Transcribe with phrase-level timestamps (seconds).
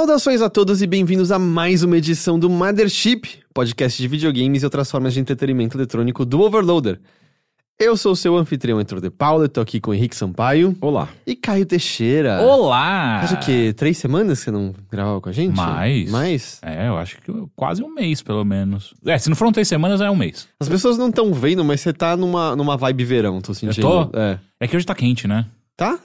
[0.00, 4.64] Saudações a todos e bem-vindos a mais uma edição do Mothership, podcast de videogames e
[4.64, 6.98] outras formas de entretenimento eletrônico do Overloader.
[7.78, 10.74] Eu sou o seu anfitrião Heitor de Paula, tô aqui com o Henrique Sampaio.
[10.80, 11.10] Olá.
[11.26, 12.40] E Caio Teixeira.
[12.40, 13.18] Olá!
[13.20, 13.74] Faz o quê?
[13.76, 15.54] Três semanas que você não gravava com a gente?
[15.54, 16.10] Mais.
[16.10, 16.60] Mais?
[16.62, 18.94] É, eu acho que quase um mês, pelo menos.
[19.04, 20.48] É, se não foram três semanas, é um mês.
[20.58, 23.82] As pessoas não estão vendo, mas você tá numa, numa vibe verão, tô sentindo.
[23.82, 24.18] tô?
[24.18, 24.38] É.
[24.60, 25.44] É que hoje tá quente, né?
[25.76, 25.98] Tá?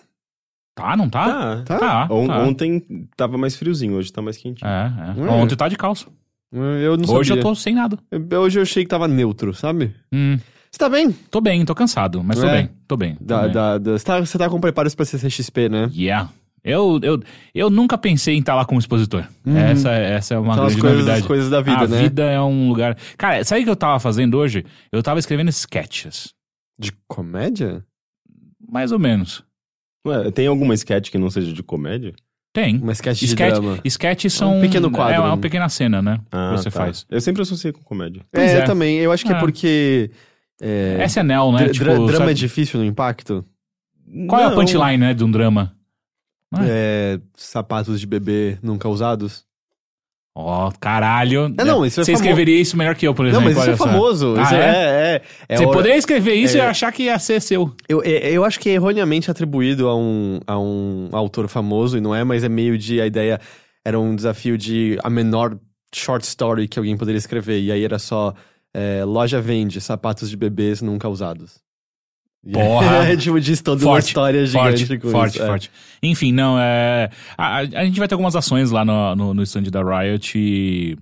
[0.76, 1.64] Tá, não tá?
[1.64, 1.80] Tá?
[1.80, 2.08] Tá.
[2.12, 2.40] On- tá.
[2.40, 2.84] Ontem
[3.16, 4.70] tava mais friozinho, hoje tá mais quentinho.
[4.70, 5.22] É, é.
[5.22, 5.30] Hum.
[5.30, 6.06] Ontem tá de calça.
[6.52, 7.42] Eu não Hoje sabia.
[7.42, 7.98] eu tô sem nada.
[8.12, 9.94] Eu- Hoje eu achei que tava neutro, sabe?
[10.14, 10.38] Hum,
[10.72, 11.12] Você tá bem?
[11.32, 12.52] tô bem, tô cansado, mas tô É.
[12.58, 13.16] bem, tô bem.
[13.16, 13.52] tô Da, bem.
[13.54, 15.90] da, da- você, tá, você tá com preparos pra CCXP, né?
[15.94, 16.30] Yeah.
[16.64, 17.22] Eu, eu,
[17.54, 19.26] eu nunca pensei em estar lá como expositor.
[19.46, 21.22] Essa, essa é uma São as grande coisas, novidade.
[21.22, 22.02] as coisas da vida, a né?
[22.02, 22.98] vida é um lugar...
[23.18, 24.66] Cara, sabe o que eu tava fazendo hoje?
[24.92, 26.34] Eu tava escrevendo sketches.
[26.80, 27.84] De comédia?
[28.68, 29.44] Mais ou menos.
[30.06, 32.14] Ué, tem alguma sketch que não seja de comédia?
[32.54, 32.78] Tem.
[32.78, 33.80] Uma sketch de Sketch, drama.
[33.84, 34.58] sketches são.
[34.58, 35.42] Um pequeno quadro, É uma né?
[35.42, 36.22] pequena cena, né?
[36.32, 36.80] Ah, que você tá.
[36.80, 37.06] faz.
[37.10, 38.22] Eu sempre associei com comédia.
[38.32, 38.62] Pois é, é.
[38.62, 38.98] eu também.
[38.98, 39.40] Eu acho que é Ah.
[39.40, 40.12] porque.
[40.62, 41.58] É, SNL, né?
[41.66, 43.44] dra- tipo, dra- drama sabe- é difícil no impacto?
[44.30, 44.56] Qual é a Não.
[44.56, 45.76] punchline, né, de um drama?
[46.54, 46.60] Ah.
[46.66, 49.44] É, sapatos de bebê nunca usados.
[50.38, 51.46] Ó, caralho.
[51.58, 53.46] É, não, isso é Você famo- escreveria isso melhor que eu, por Não, exemplo.
[53.48, 54.36] mas isso é famoso.
[54.38, 54.60] Ah, isso é?
[54.60, 57.74] é, é, é Você poderia escrever isso é- e achar que ia ser seu.
[57.88, 62.02] Eu, é- eu acho que é erroneamente atribuído a um, a um autor famoso, e
[62.02, 63.00] não é, mas é meio de.
[63.00, 63.40] A ideia
[63.86, 65.58] era um desafio de a menor
[65.94, 67.62] short story que alguém poderia escrever.
[67.62, 68.34] E aí era só.
[68.78, 71.64] é, loja vende sapatos de bebês nunca usados.
[72.52, 72.86] Porra.
[73.12, 75.44] é, tipo, diz toda uma Forte, história forte, gigante forte, isso.
[75.44, 75.48] é.
[75.48, 75.72] forte.
[76.04, 77.10] Enfim, não, é...
[77.38, 80.98] A, a- gente vai ter algumas ações lá no, no, no stand da Riot e...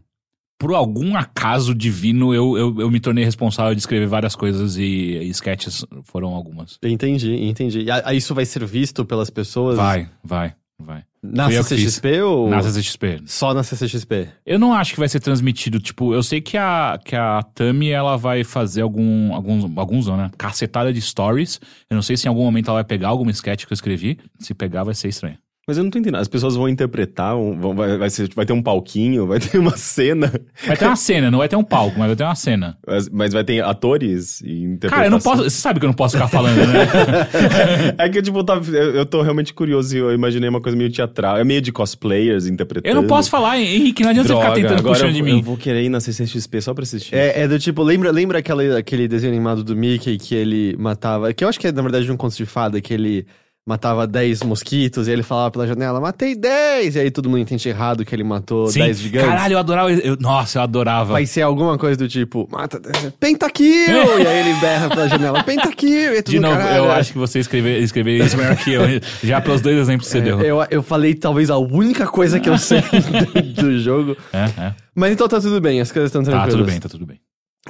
[0.57, 4.83] Por algum acaso divino, eu, eu, eu me tornei responsável de escrever várias coisas e,
[4.83, 6.79] e sketches foram algumas.
[6.81, 7.91] Entendi, entendi.
[7.91, 11.03] A- a- isso vai ser visto pelas pessoas Vai, vai, vai.
[11.23, 13.21] Na CCXP ou Na CCXP.
[13.25, 14.27] só na CCXP?
[14.45, 17.89] Eu não acho que vai ser transmitido, tipo, eu sei que a, que a Tami,
[17.89, 22.27] ela vai fazer algum, alguns, alguns não, né, cacetada de stories, eu não sei se
[22.27, 25.07] em algum momento ela vai pegar alguma sketch que eu escrevi, se pegar vai ser
[25.07, 25.37] estranho.
[25.65, 26.19] Mas eu não tô entendendo.
[26.19, 29.75] As pessoas vão interpretar, vão- vai, vai, ser- vai ter um palquinho, vai ter uma
[29.77, 30.29] cena.
[30.67, 32.77] Vai ter uma cena, não vai ter um palco, mas vai ter uma cena.
[32.85, 34.89] Mas, mas vai ter atores e interpretação.
[34.97, 36.85] Cara, eu não posso, você sabe que eu não posso ficar falando, né?
[37.97, 40.91] é que, tipo, tá, eu, eu tô realmente curioso e eu imaginei uma coisa meio
[40.91, 41.37] teatral.
[41.37, 42.93] É meio de cosplayers interpretando.
[42.93, 45.19] Eu não posso falar, Henrique, não adianta você Droga, ficar tentando agora puxando eu, de
[45.19, 45.41] eu mim.
[45.41, 47.15] vou querer ir na CCXP só pra assistir.
[47.15, 51.33] É, é do tipo, lembra, lembra aquele, aquele desenho animado do Mickey que ele matava.
[51.33, 53.25] Que eu acho que é, na verdade, de um conto de fada, que ele
[53.65, 56.95] matava 10 mosquitos e ele falava pela janela, matei 10!
[56.95, 58.79] E aí todo mundo entende errado que ele matou Sim.
[58.79, 59.29] 10 gigantes.
[59.29, 61.13] Caralho, eu adorava, eu- nossa, eu adorava.
[61.13, 62.81] Vai ser alguma coisa do tipo, mata.
[63.19, 64.19] Pentakill!
[64.19, 66.13] e aí ele berra pela janela, Pentakill!
[66.13, 66.77] E é tudo De novo, caralho.
[66.85, 68.81] eu acho que você escrever, escrever isso melhor que eu,
[69.23, 70.41] já pelos dois exemplos que você deu.
[70.41, 72.81] É, eu, eu falei talvez a única coisa que eu sei
[73.33, 74.17] do, do jogo.
[74.33, 74.75] É, é.
[74.93, 76.53] Mas então tá tudo bem, as coisas estão Tá, tranquilas.
[76.55, 77.19] tudo bem, tá tudo bem.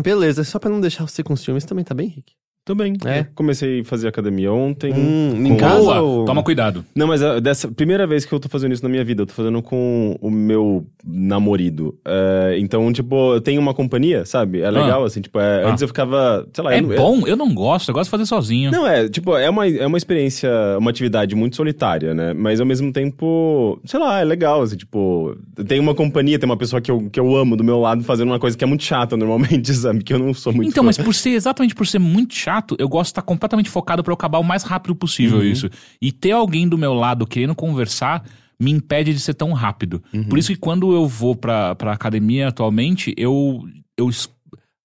[0.01, 2.33] Beleza, só pra não deixar você com ciúmes também, tá bem, Rick?
[2.65, 2.93] Tô bem.
[3.05, 3.19] É?
[3.21, 4.93] Eu Comecei a fazer academia ontem.
[4.93, 6.85] Hum, em casa Boa, ou- toma cuidado.
[6.95, 9.25] Não, mas a, dessa primeira vez que eu tô fazendo isso na minha vida, eu
[9.25, 11.97] tô fazendo com o meu namorado.
[12.05, 14.61] É, então, tipo, eu tenho uma companhia, sabe?
[14.61, 15.69] É legal, assim, tipo, é, Ah.
[15.71, 16.73] antes eu ficava, sei lá...
[16.73, 18.71] É eu bom, eu não gosto, eu gosto de fazer sozinho.
[18.71, 20.49] Não, é, tipo, é uma, é uma experiência,
[20.79, 22.33] uma atividade muito solitária, né?
[22.33, 25.35] Mas ao mesmo tempo, sei lá, é legal, assim, tipo,
[25.67, 28.29] tem uma companhia, tem uma pessoa que eu, que eu amo do meu lado fazendo
[28.29, 30.01] uma coisa que é muito chata normalmente, sabe?
[30.01, 30.87] Que eu não sou muito Então, fã.
[30.87, 34.11] mas por ser, exatamente por ser muito chato, eu gosto de estar completamente focado pra
[34.11, 35.43] eu acabar o mais rápido possível Uhum.
[35.45, 35.69] isso.
[36.01, 38.23] E ter alguém do meu lado querendo conversar
[38.59, 40.01] me impede de ser tão rápido.
[40.13, 40.23] Uhum.
[40.25, 43.61] Por isso que quando eu vou pra, pra academia atualmente, eu,
[43.97, 44.09] eu.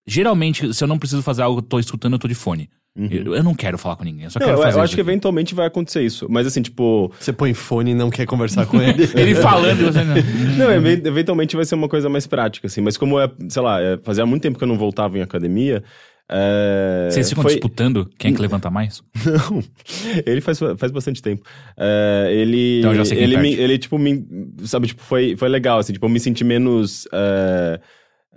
[0.06, 2.68] Geralmente, se eu não preciso fazer algo, eu tô escutando, eu tô de fone.
[3.00, 4.46] Eu, eu não quero falar com ninguém, eu só Uhum.
[4.46, 5.08] Não, quero eu, fazer eu isso acho que aqui.
[5.08, 6.26] eventualmente vai acontecer isso.
[6.28, 7.12] Mas assim, tipo.
[7.20, 9.04] Você põe fone e não quer conversar com ele.
[9.14, 10.02] Ele falando e você.
[10.02, 12.80] Não, even- eventualmente vai ser uma coisa mais prática, assim.
[12.80, 15.84] Mas como é, sei lá, é, fazia muito tempo que eu não voltava em academia.
[16.30, 19.02] É, Vocês ficam foi- disputando quem é que levanta mais?
[19.24, 19.62] Não.
[20.26, 21.42] Ele faz, faz bastante tempo.
[21.76, 22.80] É, ele.
[22.80, 24.26] Então eu já sei quem ele, me, ele, tipo, me.
[24.64, 27.08] Sabe, tipo, foi, foi legal, assim, tipo, eu me senti menos.
[27.12, 27.80] é,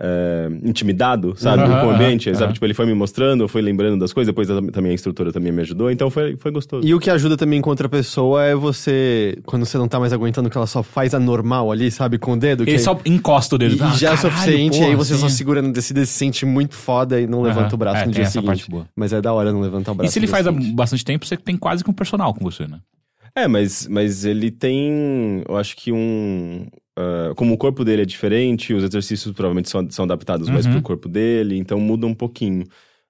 [0.04, 2.54] é, intimidado, sabe, Aham, com o ambiente, aham, sabe?
[2.54, 5.32] Tipo, ele foi me mostrando, eu fui lembrando das coisas, depois a- também a instrutora
[5.32, 6.88] também me ajudou, então foi, foi gostoso.
[6.88, 10.12] E o que ajuda também com outra pessoa é você, quando você não tá mais
[10.12, 12.64] aguentando que ela só faz a normal ali, sabe, com o dedo.
[12.64, 13.76] Ele que só encosta o dedo.
[13.76, 15.36] E, Ah, já é o caralho, suficiente, e aí você só sim.
[15.36, 18.24] segura descida e se sente muito foda e não levanta o braço É, no dia
[18.24, 18.48] essa seguinte.
[18.48, 18.88] parte boa.
[18.96, 21.06] Mas é da hora não levantar o braço E se ele no faz há bastante
[21.06, 22.80] tempo, você tem quase que um personal com você, né?
[23.36, 26.66] É, mas, mas ele tem, eu acho que um.
[26.98, 30.74] Ah, como o corpo dele é diferente, os exercícios provavelmente são, são adaptados mais Uhum.
[30.74, 32.66] pro corpo dele, então muda um pouquinho.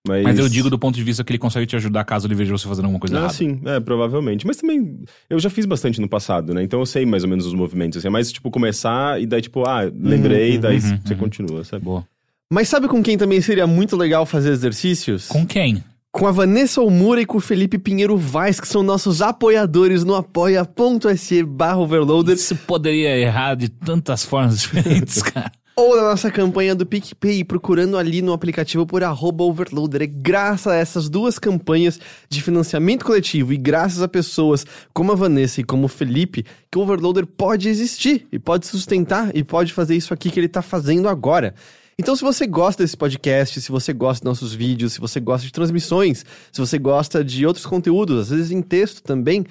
[0.07, 2.33] Mas, Mas eu digo do ponto de vista que ele consegue te ajudar caso ele
[2.33, 3.33] veja você fazendo alguma coisa Ah, errada.
[3.33, 4.47] sim, é, provavelmente.
[4.47, 4.99] Mas também,
[5.29, 6.63] eu já fiz bastante no passado, né?
[6.63, 7.99] Então eu sei mais ou menos os movimentos.
[7.99, 11.19] Assim, é mais, tipo, começar e daí, tipo, ah, lembrei, daí uhum, você uhum.
[11.19, 11.85] continua, sabe?
[11.85, 12.03] Boa.
[12.51, 15.27] Mas sabe com quem também seria muito legal fazer exercícios?
[15.27, 15.83] Com quem?
[16.11, 20.13] Com a Vanessa Almura e com o Felipe Pinheiro Vaz, que são nossos apoiadores no
[20.13, 22.35] apoia.se barra overloader.
[22.35, 25.49] Isso poderia errar de tantas formas diferentes, cara.
[25.73, 30.01] ou na nossa campanha do PicPay, procurando ali no aplicativo por arroba overloader.
[30.01, 31.97] É graças a essas duas campanhas
[32.29, 36.77] de financiamento coletivo e graças a pessoas como a Vanessa e como o Felipe, que
[36.77, 40.61] o Overloader pode existir e pode sustentar e pode fazer isso aqui que ele tá
[40.61, 41.55] fazendo agora.
[41.99, 45.45] Então, se você gosta desse podcast, se você gosta dos nossos vídeos, se você gosta
[45.45, 49.45] de transmissões, se você gosta de outros conteúdos, às vezes em texto também,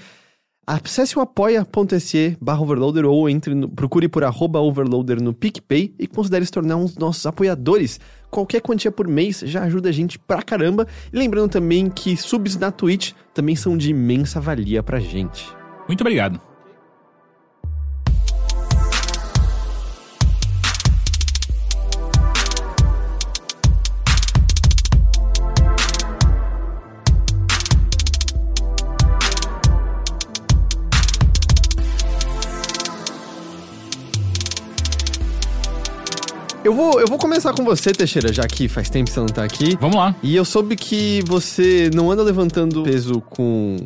[0.67, 6.07] Acesse o apoia.se barra overloader ou entre no, procure por arroba overloader no PicPay e
[6.07, 7.99] considere se tornar um dos nossos apoiadores.
[8.31, 10.87] Qualquer quantia por mês já ajuda a gente pra caramba.
[11.13, 15.45] E lembrando também que subs na Twitch também são de imensa valia pra gente.
[15.89, 16.50] Muito obrigado.
[36.63, 39.27] Eu vou, eu vou começar com você, Teixeira, já que faz tempo que você não
[39.27, 39.77] tá aqui.
[39.81, 40.15] Vamos lá.
[40.23, 43.77] E eu soube que você não anda levantando peso com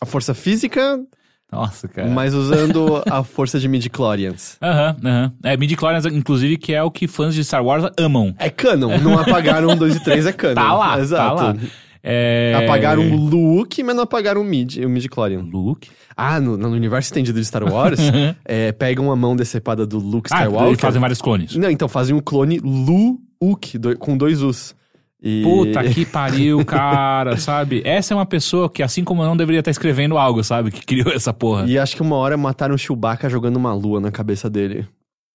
[0.00, 1.00] a força física,
[1.50, 2.08] Nossa, cara.
[2.08, 4.56] mas usando a força de midi-chlorians.
[4.62, 5.32] Aham, aham.
[5.42, 8.32] É, midi-chlorians, inclusive, que é o que fãs de Star Wars amam.
[8.38, 10.54] É canon, não apagaram um, dois e três é canon.
[10.54, 11.36] Tá lá, Exato.
[11.36, 11.56] tá lá.
[12.02, 12.54] É...
[12.64, 15.40] Apagaram o Luke, mas não apagaram o mid, o midi-chlorian.
[15.42, 15.90] Luke?
[16.16, 17.98] Ah, no, no universo estendido de Star Wars,
[18.44, 20.72] é, pegam a mão decepada do Luke Ah, Skywalker.
[20.72, 21.54] e fazem vários clones.
[21.56, 24.74] Não, então fazem um clone Luke, do- com dois Us.
[25.22, 25.42] E...
[25.42, 27.82] Puta que pariu, cara, sabe?
[27.84, 30.70] Essa é uma pessoa que, assim como eu, não deveria estar escrevendo algo, sabe?
[30.70, 31.66] Que criou essa porra.
[31.66, 34.86] E acho que uma hora mataram o Chewbacca jogando uma lua na cabeça dele.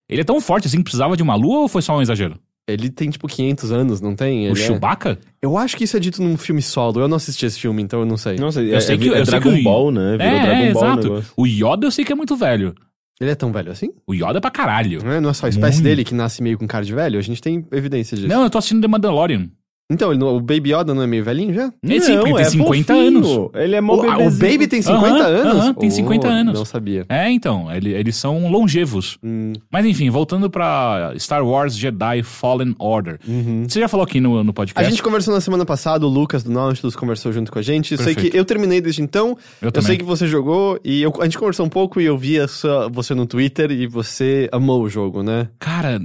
[0.09, 2.39] Ele é tão forte assim que precisava de uma lua ou foi só um exagero?
[2.67, 4.47] Ele tem, tipo, 500 anos, não tem?
[4.47, 5.19] o Ele é- Chewbacca?
[5.41, 6.99] Eu acho que isso é dito num filme solo.
[6.99, 8.37] Eu não assisti esse filme, então eu não sei.
[8.39, 8.51] Eu é,
[8.81, 10.11] sei é, que- é eu sei que Dragon o- Ball, né?
[10.17, 11.03] Virou é, Dragon é, Ball o exato.
[11.03, 11.33] negócio.
[11.37, 12.73] O Yoda eu sei que é muito velho.
[13.21, 13.89] Ele é tão velho assim?
[14.07, 15.01] O Yoda é pra caralho.
[15.03, 15.83] Não é, não é só a espécie Muito.
[15.85, 17.17] dele que nasce meio com cara de velho?
[17.19, 18.27] A gente tem evidência disso.
[18.27, 19.47] Não, eu tô assistindo The Mandalorian.
[19.91, 21.65] Então, ele o Baby Yoda não é meio velhinho já?
[21.83, 23.07] É sim, porque Não, tem é 50 fofinho.
[23.07, 23.49] anos.
[23.53, 24.31] Ele é mó O, o.
[24.31, 25.55] Baby tem 50 Aham, anos?
[25.63, 26.53] aham, tem 50 anos.
[26.55, 27.05] Não sabia.
[27.07, 29.19] É, então, ele- eles são longevos.
[29.23, 33.19] Hum, Mas enfim, voltando pra Star Wars Jedi Fallen Order.
[33.67, 34.89] Você já falou aqui no, no A podcast?
[34.89, 37.91] gente conversou na semana passada, o Lucas do Nautilus conversou junto com a gente.
[37.91, 39.37] Eu sei que eu terminei desde então.
[39.61, 39.87] Eu Eu, também.
[39.87, 42.47] sei que você jogou e eu- a gente conversou um pouco e eu vi a
[42.47, 45.47] sua- você no Twitter e você amou o jogo, né?
[45.59, 45.99] Cara,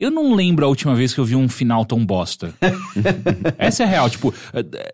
[0.00, 2.52] eu não lembro a última vez que eu vi um final tão bosta.
[3.58, 4.32] Essa é a real, tipo,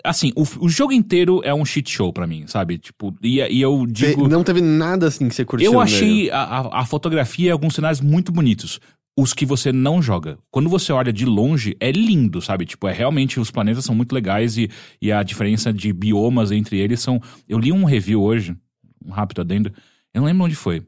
[0.04, 2.76] assim, o, o jogo inteiro é um shit show pra mim, sabe?
[2.78, 4.28] Tipo, e, e eu Te- digo.
[4.28, 5.72] não teve nada assim que você curtiu.
[5.72, 8.80] Eu achei a, a- a fotografia e alguns cenários muito bonitos.
[9.18, 10.36] Os que você não joga.
[10.50, 12.66] Quando você olha de longe, é lindo, sabe?
[12.66, 14.68] Tipo, é realmente, os planetas são muito legais e,
[15.00, 17.18] e a diferença de biomas entre eles são.
[17.48, 18.54] Eu li um review hoje,
[19.02, 19.72] um rápido adendo.
[20.12, 20.82] Eu não lembro onde foi.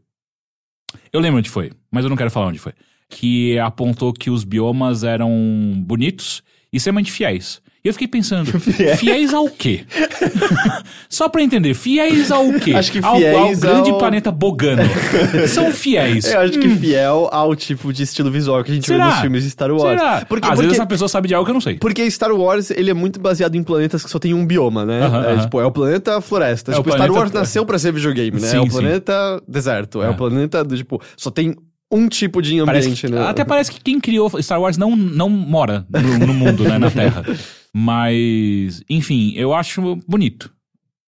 [1.12, 2.72] Eu lembro onde foi, mas eu não quero falar onde foi.
[3.08, 5.30] Que apontou que os biomas eram
[5.78, 7.60] bonitos e extremamente fiéis.
[7.84, 8.50] E eu fiquei pensando,
[8.98, 9.84] fiéis ao quê?
[11.08, 12.74] Só pra entender, fiéis ao quê?
[12.74, 14.82] Acho que ao, ao fiéis grande ao- planeta Bogano.
[15.48, 16.24] São fiéis.
[16.30, 19.04] Eu acho que fiel ao tipo de estilo visual que a gente Será?
[19.06, 19.98] vê nos filmes de Star Wars.
[20.00, 20.26] Será?
[20.28, 21.76] Porque, Às porque, vezes essa pessoa sabe de algo que eu não sei.
[21.78, 25.00] porque Star Wars, ele é muito baseado em planetas que só tem um bioma, né?
[25.04, 25.40] Aham, é, aham.
[25.42, 26.72] tipo, é o planeta floresta.
[26.72, 28.48] É tipo, planeta- Star Wars nasceu pra ser videogame, né?
[28.48, 28.70] Sim, é o sim.
[28.70, 30.02] planeta deserto.
[30.02, 30.06] É.
[30.06, 30.10] É.
[30.10, 31.54] o planeta do, tipo, só tem
[31.90, 33.26] um tipo de ambiente, que- né?
[33.26, 36.90] Até parece que quem criou Star Wars não, não mora no, no mundo, né, na
[36.90, 37.24] Terra.
[37.74, 40.52] Mas, enfim, eu acho bonito.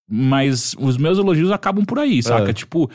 [0.09, 2.51] Mas os meus elogios acabam por aí, saca?
[2.51, 2.53] É.
[2.55, 2.91] Tipo,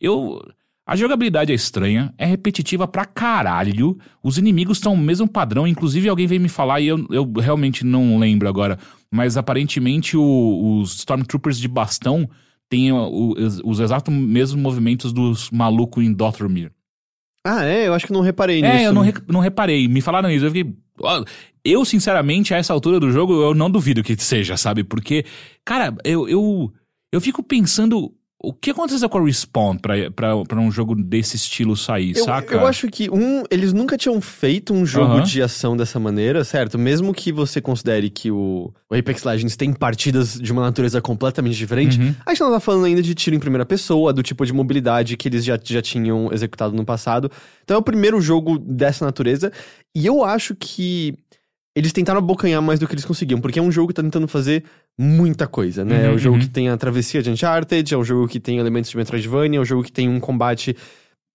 [0.00, 0.40] eu.
[0.86, 6.08] A jogabilidade é estranha, é repetitiva pra caralho, os inimigos são o mesmo padrão, inclusive
[6.08, 8.78] alguém veio me falar e eu, eu realmente não lembro agora,
[9.10, 12.26] mas aparentemente o- os Stormtroopers de bastão
[12.70, 16.72] têm o- os, os exatos mesmos movimentos dos malucos em Dothromir.
[17.46, 17.86] Ah, é?
[17.88, 18.74] Eu acho que não reparei nisso.
[18.74, 20.74] É, eu não, re- não reparei, me falaram isso, eu fiquei...
[21.64, 24.82] Eu, sinceramente, a essa altura do jogo, eu não duvido que seja, sabe?
[24.84, 25.24] Porque,
[25.64, 26.72] cara, eu, eu,
[27.12, 28.12] eu fico pensando...
[28.40, 32.54] O que aconteceu com a Respawn pra um jogo desse estilo sair, Eu, saca?
[32.54, 36.78] eu acho que, um, eles nunca tinham feito um jogo de ação dessa maneira, certo?
[36.78, 41.56] Mesmo que você considere que o, o Apex Legends tem partidas de uma natureza completamente
[41.56, 42.14] diferente, Uhum.
[42.24, 45.16] a gente não tá falando ainda de tiro em primeira pessoa, do tipo de mobilidade
[45.16, 47.28] que eles já, já tinham executado no passado.
[47.64, 49.50] Então é o primeiro jogo dessa natureza,
[49.96, 51.12] e eu acho que
[51.76, 54.28] eles tentaram abocanhar mais do que eles conseguiam, porque é um jogo que tá tentando
[54.28, 54.62] fazer
[54.98, 56.04] muita coisa, né?
[56.06, 56.42] é Uhum, um jogo uhum.
[56.42, 59.62] que tem a travessia de Uncharted, é um jogo que tem elementos de Metroidvania, é
[59.62, 60.76] um jogo que tem um combate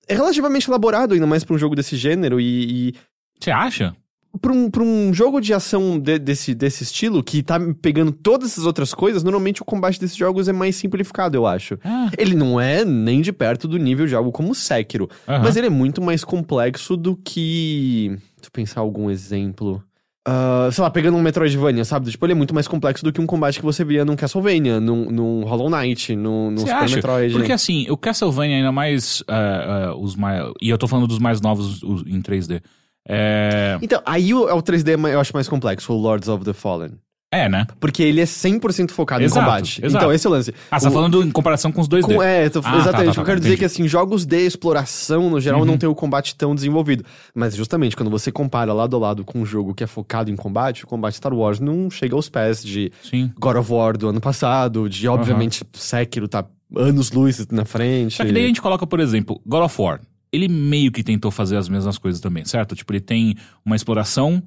[0.07, 2.93] é relativamente elaborado, ainda mais pra um jogo desse gênero, e,
[3.39, 3.95] Você acha?
[4.41, 8.51] pra, um, pra um jogo de ação de- desse, desse estilo, que tá pegando todas
[8.51, 11.79] essas outras coisas, normalmente o combate desses jogos é mais simplificado, eu acho.
[11.85, 15.41] Ah, Ele não é nem de perto do nível de algo como Sekiro, aham.
[15.41, 18.07] mas ele é muito mais complexo do que.
[18.09, 19.81] Deixa eu pensar algum exemplo.
[20.25, 22.09] Ah, sei lá, pegando um Metroidvania, sabe?
[22.09, 24.79] Tipo, ele é muito mais complexo do que um combate que você via num Castlevania,
[24.79, 26.95] num, num Hollow Knight, num, num Super acha?
[26.95, 27.33] Metroid.
[27.33, 30.41] Porque assim, o Castlevania, ainda mais ah, ah, os mais.
[30.61, 32.61] E eu tô falando dos mais novos os- em 3D.
[33.05, 33.77] É.
[33.81, 36.53] Então, aí o, é o 3D ma- eu acho mais complexo, o Lords of the
[36.53, 36.91] Fallen.
[37.35, 37.65] É, né?
[37.79, 39.81] Porque ele é 100% focado Exato, em combate.
[39.83, 40.03] exato.
[40.03, 40.53] Então, esse é o lance.
[40.69, 42.15] Ah, você tá falando em comparação com os 2D.
[42.15, 43.05] com, é, tô- Ah, tá, exatamente.
[43.05, 43.59] tá, eu tá, quero dizer entendi.
[43.59, 45.65] que, assim, jogos de exploração, no geral, Uhum.
[45.65, 47.03] não tem o combate tão desenvolvido.
[47.33, 50.35] Mas, justamente, quando você compara lado a lado com um jogo que é focado em
[50.35, 53.31] combate, o combate Star Wars não chega aos pés de Sim.
[53.39, 58.15] God of War do ano passado, de, obviamente, Sekiro tá anos-luz na frente.
[58.15, 60.01] Só que daí a gente coloca, por exemplo, God of War.
[60.31, 62.75] Ele meio que tentou fazer as mesmas coisas também, certo?
[62.75, 63.35] Tipo, ele tem
[63.65, 64.41] uma exploração.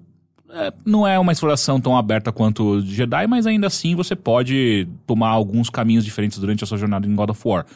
[0.50, 5.29] É, não é uma exploração tão aberta quanto Jedi, mas ainda assim você pode tomar
[5.29, 7.67] alguns caminhos diferentes durante a sua jornada em God of War.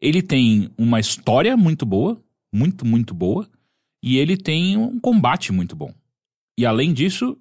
[0.00, 2.20] Ele tem uma história muito boa,
[2.52, 3.46] muito, muito boa,
[4.02, 5.92] e ele tem um combate muito bom.
[6.58, 7.36] E além disso,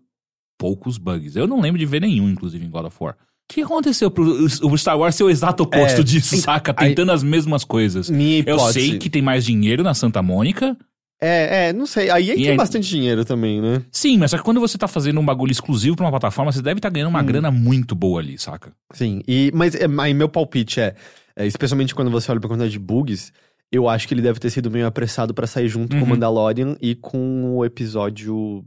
[0.57, 1.35] poucos bugs.
[1.35, 3.13] Eu não lembro de ver nenhum, inclusive, em God of War.
[3.13, 6.73] O que aconteceu pro o Star Wars ser o exato oposto É, disso, saca?
[6.73, 8.09] Tentando as mesmas coisas.
[8.45, 10.77] Eu sei que tem mais dinheiro na Santa Mônica.
[11.23, 12.09] É, é, não sei.
[12.09, 13.83] Aí, tem aí- bastante dinheiro também, né?
[13.91, 16.61] Sim, mas só que quando você tá fazendo um bagulho exclusivo pra uma plataforma, você
[16.61, 17.11] deve estar ganhando Hum.
[17.11, 18.71] uma grana muito boa ali, saca?
[18.93, 20.95] Sim, e, mas é, aí meu palpite é,
[21.35, 23.31] é, especialmente quando você olha pra quantidade de bugs,
[23.71, 26.09] eu acho que ele deve ter sido meio apressado pra sair junto com o Uhum.
[26.09, 28.65] Mandalorian e com o episódio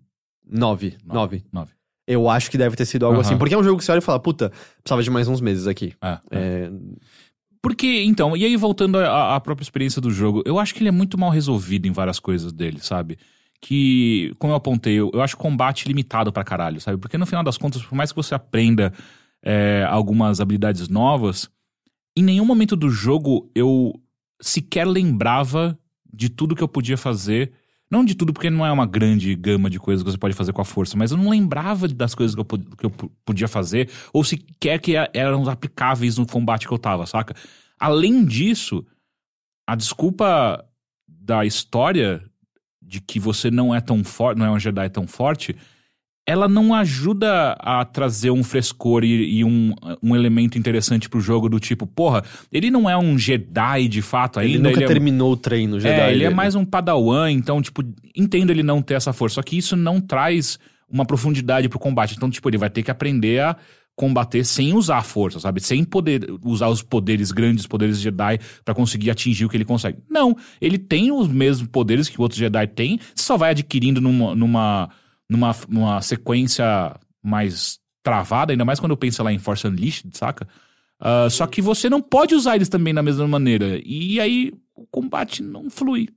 [0.49, 0.97] 9.
[1.05, 1.43] 9.
[1.53, 1.73] Nove.
[2.07, 3.27] Eu acho que deve ter sido algo Aham.
[3.27, 5.41] assim, porque é um jogo que você olha e fala, puta, precisava de mais uns
[5.41, 5.95] meses aqui.
[6.03, 6.71] É, é.
[7.65, 10.93] Porque, então, e aí voltando à, própria experiência do jogo, eu acho que ele é
[10.93, 13.17] muito mal resolvido em várias coisas dele, sabe?
[13.59, 16.99] Que, como eu apontei, eu, eu acho combate limitado pra caralho, sabe?
[16.99, 18.93] Porque no final das contas, por mais que você aprenda
[19.43, 21.49] é, algumas habilidades novas,
[22.15, 23.99] em nenhum momento do jogo eu
[24.43, 25.79] sequer lembrava
[26.13, 27.51] de tudo que eu podia fazer.
[27.95, 30.53] Não de tudo, porque não é uma grande gama de coisas que você pode fazer
[30.53, 33.47] com a força, mas eu não lembrava das coisas que eu, que eu po- podia
[33.47, 37.37] fazer, ou sequer que a- eram aplicáveis no combate que eu tava, saca?
[37.79, 38.85] Além disso,
[39.65, 40.65] a desculpa
[41.07, 42.21] da história
[42.83, 45.55] de que você não é tão forte, não é um Jedi tão forte,
[46.27, 51.49] ela não ajuda a trazer um frescor e, e um, um elemento interessante pro jogo
[51.49, 54.71] do tipo, porra, ele não é um Jedi de fato ele ainda.
[54.71, 55.95] nunca é- terminou o treino, Jedi.
[56.01, 56.35] é, ele é dele.
[56.35, 57.83] mais um padawan, então, tipo,
[58.17, 59.35] entendo ele não ter essa força.
[59.35, 62.15] Só que isso não traz uma profundidade pro combate.
[62.17, 63.57] Então, tipo, ele vai ter que aprender a
[63.97, 65.61] combater sem usar a força, sabe?
[65.61, 69.99] Sem poder usar os poderes grandes, poderes Jedi, pra conseguir atingir o que ele consegue.
[70.11, 74.35] Não, ele tem os mesmos poderes que o outro Jedi tem, só vai adquirindo numa,
[74.35, 74.91] numa,
[75.29, 80.47] numa, numa sequência mais travada, ainda mais quando eu penso lá em Force Unleashed, saca?
[81.01, 83.79] Ah, só que você não pode usar eles também da mesma maneira.
[83.85, 86.09] E aí o combate não flui.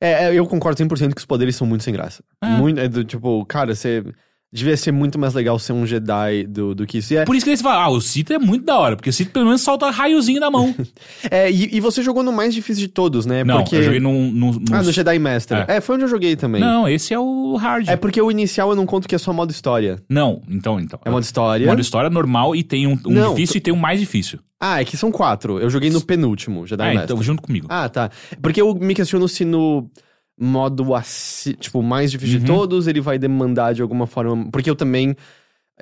[0.00, 2.22] É, é, eu concordo 100% que os poderes são muito sem graça.
[2.42, 2.48] É.
[2.48, 4.04] Muito, é do tipo, cara, você...
[4.52, 7.12] Devia ser muito mais legal ser um Jedi do, do que isso.
[7.12, 9.10] E é, Por isso que eles falam, ah, o Sith é muito da hora, porque
[9.10, 10.72] o Sith pelo menos solta raiozinho da mão.
[11.30, 13.42] é, e, e você jogou no mais difícil de todos, né?
[13.42, 13.76] não, porque...
[13.76, 14.12] eu joguei no...
[14.30, 15.64] no, no- Ah, no Jedi Master.
[15.68, 15.76] É.
[15.76, 15.80] É.
[15.80, 16.60] foi onde eu joguei também.
[16.60, 17.88] Não, esse é o hard.
[17.88, 20.00] É porque o inicial eu não conto que é só modo história.
[20.08, 20.98] Não, então, então.
[21.04, 21.66] É modo história.
[21.66, 24.38] Modo história normal e tem um, um Não, difícil e tem um mais difícil.
[24.60, 25.58] Ah, é que são quatro.
[25.60, 27.04] Eu joguei no penúltimo, Jedi Ah, Master.
[27.04, 27.66] então junto comigo.
[27.68, 28.10] Ah, tá.
[28.40, 29.90] Porque eu me questiono se no
[30.38, 32.58] modo assim, tipo, mais difícil de Uhum.
[32.58, 34.48] todos, ele vai demandar de alguma forma.
[34.50, 35.16] Porque eu também.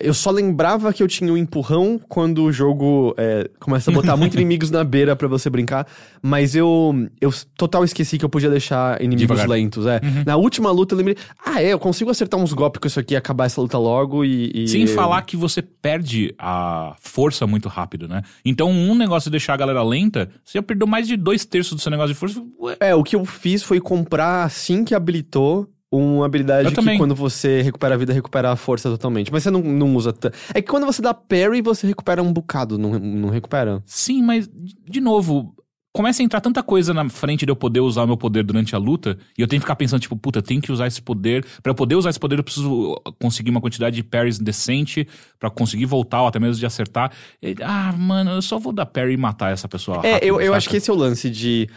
[0.00, 4.16] Eu só lembrava que eu tinha o empurrão quando o jogo é, começa a botar
[4.16, 5.86] muito inimigos na beira pra você brincar.
[6.20, 9.48] Mas eu, eu total esqueci que eu podia deixar inimigos Devagar.
[9.48, 9.86] lentos.
[9.86, 10.00] É.
[10.26, 11.16] Na última luta eu lembrei.
[11.44, 14.24] Ah, é, eu consigo acertar uns golpes com isso aqui e acabar essa luta logo
[14.24, 14.50] e.
[14.64, 18.22] e- Sem falar que você perde a força muito rápido, né?
[18.44, 21.72] Então, um negócio de deixar a galera lenta, você já perdeu mais de dois terços
[21.74, 22.42] do seu negócio de força.
[22.60, 25.68] Ué, É, o que eu fiz foi comprar assim que habilitou.
[25.96, 26.98] Uma habilidade Eu que também.
[26.98, 29.32] quando você recupera a vida, recupera a força totalmente.
[29.32, 30.36] Mas você não, não usa tanto.
[30.52, 33.82] É que quando você dá parry, você recupera um bocado, não, não recupera?
[33.86, 34.48] Sim, mas,
[34.88, 35.54] de novo,
[35.92, 38.74] começa a entrar tanta coisa na frente de eu poder usar o meu poder durante
[38.74, 41.00] a luta, e eu tenho que ficar pensando, tipo, puta, eu tenho que usar esse
[41.00, 41.46] poder.
[41.62, 45.06] Pra eu poder usar esse poder, eu preciso conseguir uma quantidade de parries decente
[45.38, 47.12] pra conseguir voltar, ou até mesmo de acertar.
[47.40, 50.00] E, ah, mano, eu só vou dar parry e matar essa pessoa.
[50.02, 50.56] É, rápido, eu, eu saca?
[50.56, 51.68] acho que esse é o lance de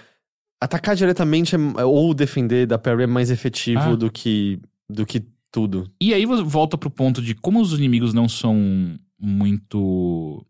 [0.60, 3.96] atacar diretamente é- ou defender da parry é mais efetivo Ah.
[3.96, 4.60] do que
[4.90, 5.90] do que tudo.
[6.02, 10.46] E aí volta pro ponto de como os inimigos não são muito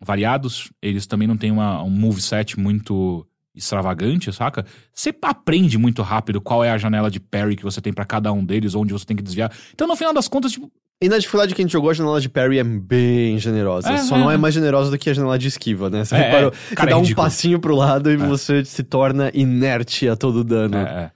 [0.00, 4.64] variados, eles também não têm uma, um moveset muito extravagante, saca?
[4.94, 8.32] Você aprende muito rápido qual é a janela de parry que você tem pra cada
[8.32, 9.52] um deles, onde você tem que desviar.
[9.74, 10.70] Então, no final das contas, tipo,
[11.02, 13.90] E na dificuldade que a gente jogou, a janela de parry é bem generosa.
[13.90, 14.18] É, Só é.
[14.18, 16.04] não é mais generosa do que a janela de esquiva, né?
[16.04, 16.48] Você É, reparou?
[16.50, 16.54] é.
[16.68, 20.44] Você Cara, é dá um passinho pro lado e você se torna inerte a todo
[20.44, 20.76] dano.
[20.76, 21.10] É, é.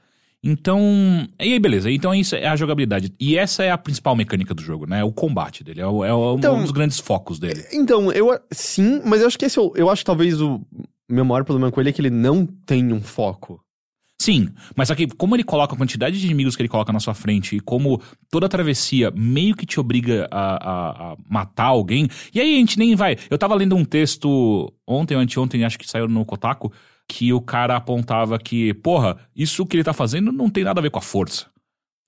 [0.46, 0.80] Então,
[1.40, 3.12] e aí beleza, então isso é a jogabilidade.
[3.18, 5.02] E essa é a principal mecânica do jogo, né?
[5.04, 7.64] O combate dele, é, o- é o- Então- um dos grandes focos dele.
[7.72, 10.60] Então, eu sim, mas eu acho que esse é o- eu acho que talvez o
[11.08, 13.58] meu maior problema com ele é que ele não tem um foco.
[14.24, 17.12] Sim, mas que como ele coloca a quantidade de inimigos que ele coloca na sua
[17.12, 18.00] frente e como
[18.30, 22.08] toda a travessia meio que te obriga a, a- a matar alguém.
[22.32, 23.16] E aí a gente nem vai.
[23.28, 26.72] Eu tava lendo um texto ontem ou anteontem, acho que saiu no Kotaku,
[27.06, 30.82] que o cara apontava que, porra, isso que ele tá fazendo não tem nada a
[30.82, 31.46] ver com a força.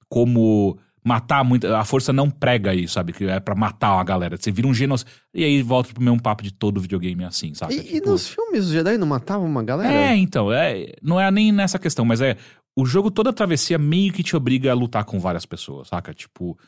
[0.09, 1.69] Como matar muito.
[1.69, 3.13] A força não prega aí, sabe?
[3.13, 4.37] Que é pra matar uma galera.
[4.37, 5.13] Você vira um genocídio.
[5.33, 7.77] E aí volta pro mesmo papo de todo videogame assim, sabe?
[7.77, 9.93] E, e nos filmes, os Jedi não matavam uma galera?
[9.93, 12.37] É, então, é, não é nem nessa questão, mas é.
[12.79, 16.13] O jogo, toda a travessia meio que te obriga a lutar com várias pessoas, saca?
[16.13, 16.59] Tipo.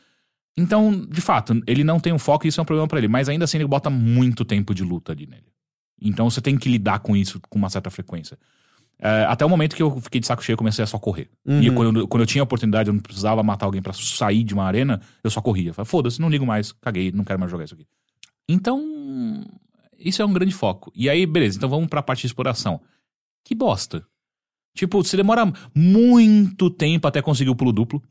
[0.57, 3.07] Então, de fato, ele não tem um foco e isso é um problema pra ele,
[3.07, 5.45] mas ainda assim ele bota muito tempo de luta ali nele.
[6.01, 8.37] Então você tem que lidar com isso com uma certa frequência.
[9.01, 11.29] É, até o momento que eu fiquei de saco cheio, eu comecei a só correr.
[11.47, 14.43] E quando, eu- quando eu tinha a oportunidade, eu não precisava matar alguém pra sair
[14.43, 15.73] de uma arena, eu só corria.
[15.73, 17.85] Falei, foda-se, não ligo mais, caguei, não quero mais jogar isso aqui.
[18.47, 19.45] Então,
[19.97, 20.91] isso é um grande foco.
[20.95, 22.81] E aí, beleza, então vamos pra parte de exploração.
[23.45, 24.03] Que bosta.
[24.75, 28.01] Tipo, você demora muito tempo até conseguir o pulo duplo.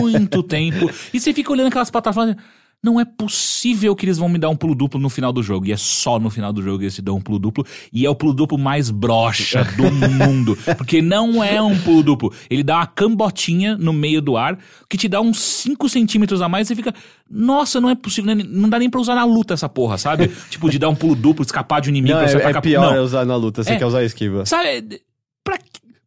[0.00, 0.90] Muito tempo.
[1.12, 2.36] E você fica olhando aquelas plataformas.
[2.82, 5.66] Não é possível que eles vão me dar um pulo duplo no final do jogo.
[5.66, 7.62] E é só no final do jogo que eles te dão um pulo duplo.
[7.92, 10.56] E é o pulo duplo mais broxa do mundo.
[10.78, 12.32] Porque não é um pulo duplo.
[12.48, 16.48] Ele dá uma cambotinha no meio do ar que te dá uns 5 centímetros a
[16.48, 16.66] mais.
[16.66, 16.94] E você fica,
[17.30, 18.34] nossa, não é possível.
[18.34, 18.42] né?
[18.48, 20.28] Não dá nem pra usar na luta essa porra, sabe?
[20.48, 22.18] tipo, de dar um pulo duplo, escapar de um inimigo.
[22.18, 23.04] Não, você é, atacar- é pior Não.
[23.04, 23.76] usar na luta, você É.
[23.76, 24.46] quer usar a esquiva.
[24.46, 25.02] Sabe,
[25.44, 25.58] pra-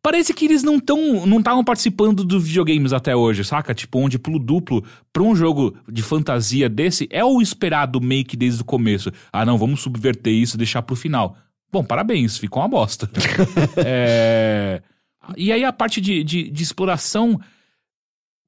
[0.03, 3.73] parece que eles não estão não estavam participando dos videogames até hoje, saca?
[3.73, 8.35] Tipo, onde pulo duplo pra um jogo de fantasia desse é o esperado meio que
[8.35, 9.11] desde o começo.
[9.31, 11.37] Ah, não, vamos subverter isso e deixar pro final.
[11.71, 13.09] Bom, parabéns, ficou uma bosta.
[13.77, 14.81] É,
[15.37, 17.39] E aí a parte de, de, de exploração.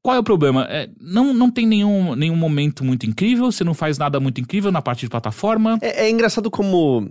[0.04, 0.68] Qual é o problema?
[0.70, 4.72] É, não, não tem nenhum, nenhum momento muito incrível, você não faz nada muito incrível
[4.72, 5.80] na parte de plataforma.
[5.82, 7.10] É, é engraçado como.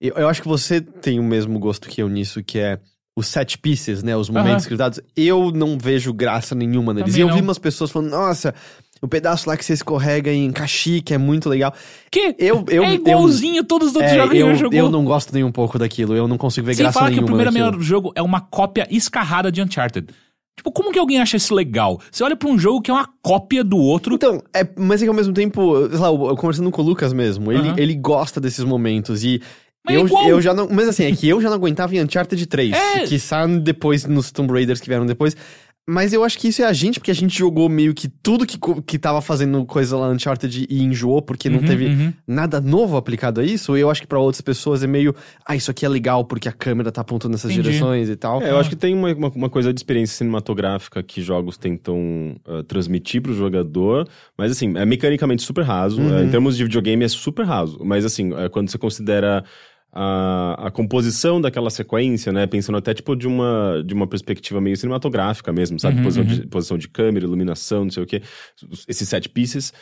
[0.00, 2.78] Eu, eu acho que você tem o mesmo gosto que eu nisso, que é
[3.16, 4.16] os set pieces, né?
[4.16, 5.00] Os momentos scriptados.
[5.16, 7.12] Eu não vejo graça nenhuma neles.
[7.12, 7.34] Também e eu não.
[7.36, 8.54] vi umas pessoas falando, nossa,
[9.02, 11.74] o pedaço lá que você escorrega em cachique é muito legal.
[12.10, 14.78] Que Eu, eu, é igualzinho todos os outros eu, jogos é, que eu, jogou.
[14.78, 16.14] eu não gosto nem um pouco daquilo.
[16.16, 17.36] Eu não consigo ver Sem graça falar que o nenhuma.
[17.36, 20.08] primeiro melhor jogo é uma cópia escarrada de Uncharted.
[20.56, 21.98] Tipo, como que alguém acha isso legal?
[22.10, 24.14] Você olha pra um jogo que é uma cópia do outro.
[24.14, 26.84] Então, é, mas é que ao mesmo tempo, sei lá, eu, eu conversando com o
[26.84, 27.74] Lucas mesmo, ele, Aham.
[27.78, 29.42] ele gosta desses momentos e.
[29.84, 30.28] Mas eu, igual.
[30.28, 30.68] eu já não.
[30.70, 33.00] Mas assim, é que eu já não aguentava em Uncharted 3, É.
[33.06, 35.36] que saem depois nos Tomb Raiders que vieram depois.
[35.84, 38.46] Mas eu acho que isso é a gente, porque a gente jogou meio que tudo
[38.46, 42.12] que, que tava fazendo coisa lá no Uncharted e enjoou, porque não Uhum, teve uhum.
[42.24, 43.76] nada novo aplicado a isso.
[43.76, 45.12] E eu acho que pra outras pessoas é meio.
[45.44, 47.66] Ah, isso aqui é legal porque a câmera tá apontando nessas Entendi.
[47.68, 48.40] direções e tal.
[48.40, 52.36] É, eu acho que tem uma, uma, uma coisa de experiência cinematográfica que jogos tentam
[52.46, 56.00] ah, transmitir pro jogador, mas assim, é mecanicamente super raso.
[56.00, 59.42] eh, em termos de videogame é super raso, mas assim, eh, quando você considera
[59.92, 64.76] a, a composição daquela sequência, né, pensando até tipo de uma, de uma perspectiva meio
[64.76, 65.98] cinematográfica mesmo, sabe?
[65.98, 66.30] Uhum, posição, uhum.
[66.30, 68.22] De, posição de câmera, iluminação, não sei o quê,
[68.88, 69.72] esses set pieces.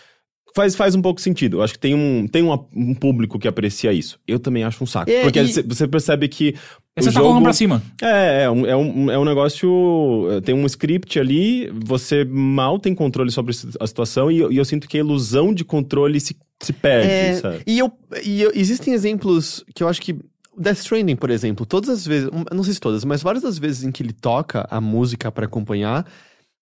[0.55, 1.59] Faz, faz um pouco sentido.
[1.59, 4.19] Eu acho que tem, um, tem um, um público que aprecia isso.
[4.27, 5.11] Eu também acho um saco.
[5.11, 6.55] É, porque e- você percebe que.
[6.99, 7.83] Você tá jogo- colocando pra cima.
[8.03, 10.29] É, é um, é, um, é um negócio.
[10.33, 14.57] é, Tem um script ali, você mal tem controle sobre a situação, e, eu- e
[14.59, 17.61] eu sinto que a ilusão de controle se, se perde, É, sabe?
[17.67, 17.93] e eu,
[18.25, 20.17] e eu- existem exemplos que eu acho que.
[20.59, 23.85] Death Stranding, por exemplo, todas as vezes, não sei se todas, mas várias das vezes
[23.85, 26.05] em que ele toca a música pra acompanhar,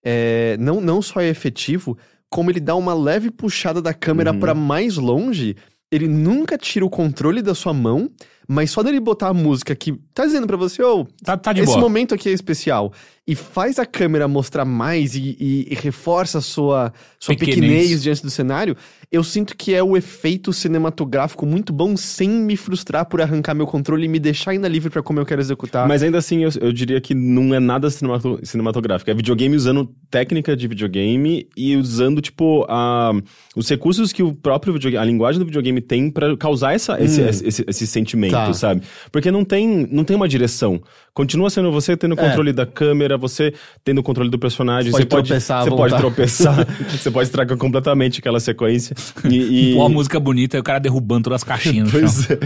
[0.04, 1.96] é, não, não só é efetivo,
[2.30, 4.40] como ele dá uma leve puxada da câmera Uhum.
[4.40, 5.56] pra mais longe,
[5.90, 8.10] ele nunca tira o controle da sua mão,
[8.48, 11.60] mas só dele botar a música que tá dizendo pra você, ô, Tá, tá de
[11.60, 11.80] esse boa.
[11.80, 12.92] momento aqui é especial.
[13.26, 17.54] E faz a câmera mostrar mais e, e- e reforça a sua, sua Pequenez.
[17.60, 18.74] pequenez diante do cenário.
[19.12, 23.66] Eu sinto que é o efeito cinematográfico muito bom sem me frustrar por arrancar meu
[23.66, 25.86] controle e me deixar ainda livre pra como eu quero executar.
[25.86, 29.10] Mas ainda assim, eu, eu diria que não é nada cinemato- cinematográfico.
[29.10, 33.12] É videogame usando técnica de videogame e usando, tipo, a,
[33.54, 37.20] os recursos que o próprio videogame, a linguagem do videogame tem pra causar essa, esse,
[37.20, 38.37] esse, esse- esse sentimento, Tá.
[38.54, 38.82] Sabe?
[39.12, 40.80] Porque não tem, não tem uma direção.
[41.14, 43.52] Continua sendo você tendo controle da câmera, você
[43.84, 44.92] tendo controle do personagem.
[44.92, 46.66] Você pode tropeçar Você pode tropeçar.
[46.90, 48.94] você pode estragar completamente aquela sequência.
[49.28, 52.00] E, e- Pô, a música bonita e o cara derrubando todas as caixinhas no chão.
[52.00, 52.38] Pois é.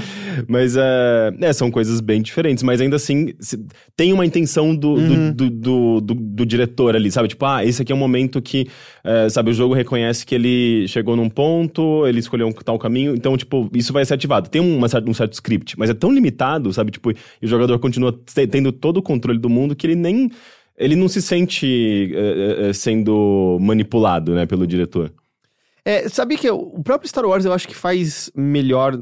[0.49, 3.35] Mas é, é, são coisas bem diferentes, mas ainda assim
[3.95, 5.33] tem uma intenção do, do- Uhum.
[5.33, 7.29] do, do, do- do diretor ali, sabe?
[7.29, 8.67] Tipo, ah, esse aqui é um momento que,
[9.05, 13.15] é, sabe, o jogo reconhece que ele chegou num ponto, ele escolheu um tal caminho,
[13.15, 14.49] então, tipo, isso vai ser ativado.
[14.49, 16.91] Tem uma, um certo script, mas é tão limitado, sabe?
[16.93, 20.31] Tipo, e o jogador continua te- tendo todo o controle do mundo que ele nem.
[20.79, 25.13] Ele não se sente é, é, é, sendo manipulado, né, pelo diretor.
[25.85, 28.97] É, sabia que o próprio Star Wars eu acho que faz melhor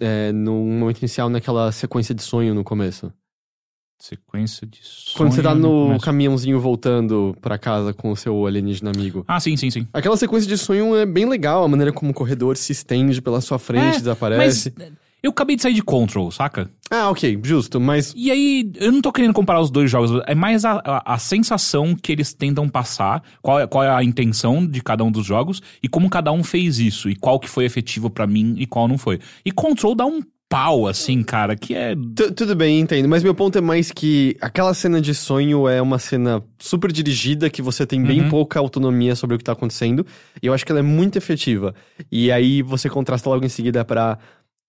[0.00, 3.12] é, no momento inicial naquela sequência de sonho no começo.
[3.98, 6.04] Sequência de sonho Quando você tá no começo.
[6.04, 9.24] caminhãozinho voltando pra casa com o seu alienígena amigo.
[9.28, 9.86] Ah, sim, sim, sim.
[9.92, 13.40] Aquela sequência de sonho é bem legal, a maneira como o corredor se estende pela
[13.40, 14.72] sua frente, É, desaparece.
[14.76, 14.92] Mas
[15.22, 16.68] eu acabei de sair de Control, saca?
[16.90, 18.12] Ah, ok, justo, mas.
[18.16, 21.18] E aí, eu não tô querendo comparar os dois jogos, é mais a, a, a
[21.18, 25.24] sensação que eles tentam passar, qual é, qual é a intenção de cada um dos
[25.24, 28.66] jogos e como cada um fez isso, e qual que foi efetivo pra mim e
[28.66, 29.18] qual não foi.
[29.44, 31.94] E Control dá um pau, assim, cara, que é.
[32.14, 33.08] Tu- Tudo bem, entendo.
[33.08, 37.48] Mas meu ponto é mais que aquela cena de sonho é uma cena super dirigida,
[37.48, 40.04] que você tem bem pouca autonomia sobre o que tá acontecendo.
[40.42, 41.74] E eu acho que ela é muito efetiva.
[42.10, 44.18] E aí você contrasta logo em seguida pra.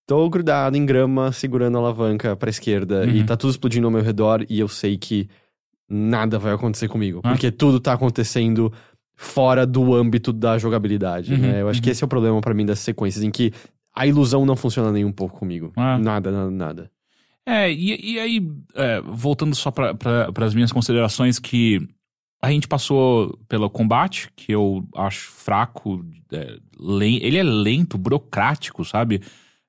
[0.06, 3.06] Tô grudado em grama, segurando a alavanca pra esquerda.
[3.06, 3.26] E Uhum.
[3.26, 4.44] tá tudo explodindo ao meu redor.
[4.48, 5.28] E eu sei que
[5.88, 7.20] nada vai acontecer comigo.
[7.24, 7.30] Ah.
[7.30, 8.72] Porque tudo tá acontecendo
[9.16, 11.62] fora do âmbito da jogabilidade, Uhum, né?
[11.62, 13.52] Eu acho que esse é o problema pra mim das sequências, em que
[13.94, 15.72] a ilusão não funciona nem um pouco comigo.
[15.76, 15.96] Ah.
[15.98, 16.90] Nada, nada, nada.
[17.46, 18.42] É, e, e aí,
[18.74, 19.94] é, voltando só para
[20.44, 21.78] as minhas considerações, que
[22.42, 26.56] a gente passou pelo combate, que eu acho fraco, é,
[27.20, 29.20] ele é lento, burocrático, sabe?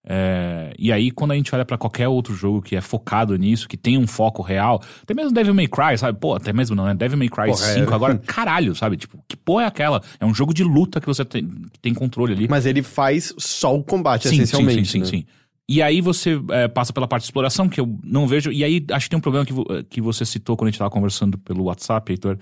[0.07, 3.67] É, e aí, quando a gente olha pra qualquer outro jogo que é focado nisso,
[3.67, 6.19] que tem um foco real, até mesmo Devil May Cry, sabe?
[6.19, 6.93] Pô, até mesmo não, né?
[6.93, 7.73] Devil May Cry Porra, é.
[7.73, 8.97] 5, agora, caralho, sabe?
[8.97, 10.01] Tipo, que porra é aquela?
[10.19, 11.49] É um jogo de luta que você tem,
[11.81, 12.47] tem controle ali.
[12.47, 14.85] Mas ele faz só o combate, Sim, essencialmente.
[14.85, 15.05] Sim, sim, né?
[15.05, 15.25] sim, sim.
[15.67, 18.51] E aí você é, passa pela parte de exploração, que eu não vejo.
[18.51, 20.91] E aí acho que tem um problema que, que você citou quando a gente tava
[20.91, 22.37] conversando pelo WhatsApp, Heitor,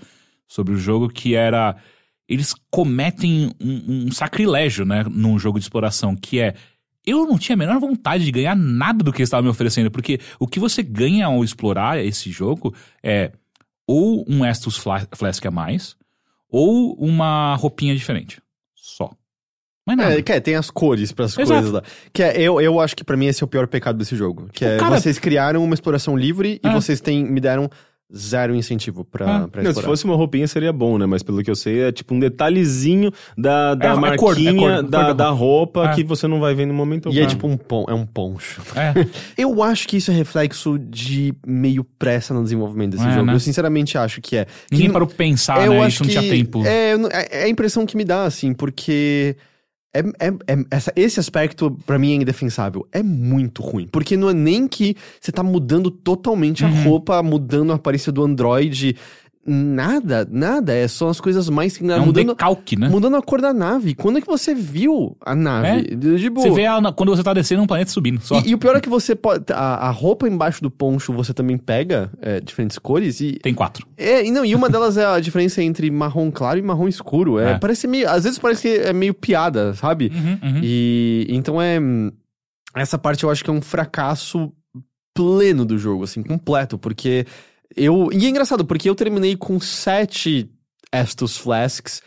[0.46, 1.74] sobre o jogo, que era.
[2.28, 6.54] Eles cometem um, um sacrilégio, né, num jogo de exploração, que é.
[7.06, 9.90] Eu não tinha a menor vontade de ganhar nada do que eles estavam me oferecendo,
[9.90, 13.32] porque o que você ganha ao explorar esse jogo é
[13.86, 15.94] ou um Estus Fla- Flask a mais,
[16.48, 18.40] ou uma roupinha diferente.
[18.74, 19.10] Só.
[19.86, 20.14] Mas nada.
[20.14, 21.48] É, é, tem as cores pras Exato.
[21.52, 21.82] coisas lá.
[22.12, 24.48] Que é, eu, eu acho que pra mim esse é o pior pecado desse jogo.
[24.52, 26.72] Que é, cara- vocês criaram uma exploração livre e É.
[26.72, 27.68] vocês têm, me deram
[28.14, 29.48] zero incentivo pra, Ah.
[29.48, 31.06] pra Não, se fosse uma roupinha seria bom, né?
[31.06, 34.70] Mas pelo que eu sei, é tipo um detalhezinho da, da É, é marquinha cor,
[34.72, 35.94] é cor, da, cor da da roupa É.
[35.94, 38.60] que você não vai ver no momento E é tipo um, pon, é um poncho.
[38.76, 38.92] É.
[39.36, 43.26] Eu acho que isso é reflexo de meio pressa no desenvolvimento desse É, jogo.
[43.26, 43.34] né?
[43.34, 44.44] Eu sinceramente acho que é.
[44.44, 45.80] Que Ninguém não- parou pensar, É, eu né?
[45.80, 46.64] acho Isso não que tinha tempo.
[46.66, 49.36] É, não- é- é a impressão que me dá, assim, porque.
[49.94, 52.86] É, é- é- essa- esse aspecto, pra mim, é indefensável.
[52.92, 53.86] É muito ruim.
[53.90, 56.82] Porque não é nem que você tá mudando totalmente a Uhum.
[56.82, 58.96] roupa, mudando a aparência do Android.
[59.46, 60.72] Nada, nada.
[60.72, 62.88] É só as coisas mais que É um mudando, decalque, né?
[62.88, 63.94] mudando a cor da nave.
[63.94, 65.94] Quando é que você viu a nave?
[65.94, 66.46] De, de boa.
[66.46, 66.64] Você vê
[66.96, 68.20] quando você tá descendo um planeta subindo.
[68.20, 68.40] Só.
[68.40, 69.44] E, e o pior é que você pode.
[69.52, 73.32] A, a roupa embaixo do poncho você também pega é, diferentes cores e.
[73.42, 73.86] Tem quatro.
[73.96, 77.38] É, e não, e uma delas é a diferença entre marrom claro e marrom escuro.
[77.38, 77.58] É, É.
[77.58, 78.08] Parece meio.
[78.08, 80.10] Às vezes parece que é meio piada, sabe?
[80.14, 80.60] Uhum, uhum.
[80.62, 81.78] E então é.
[82.74, 84.52] Essa parte eu acho que é um fracasso
[85.14, 87.24] pleno do jogo, assim, completo, porque
[87.76, 88.08] eu.
[88.12, 90.48] E é engraçado, porque eu terminei com sete
[90.92, 92.00] Estus Flasks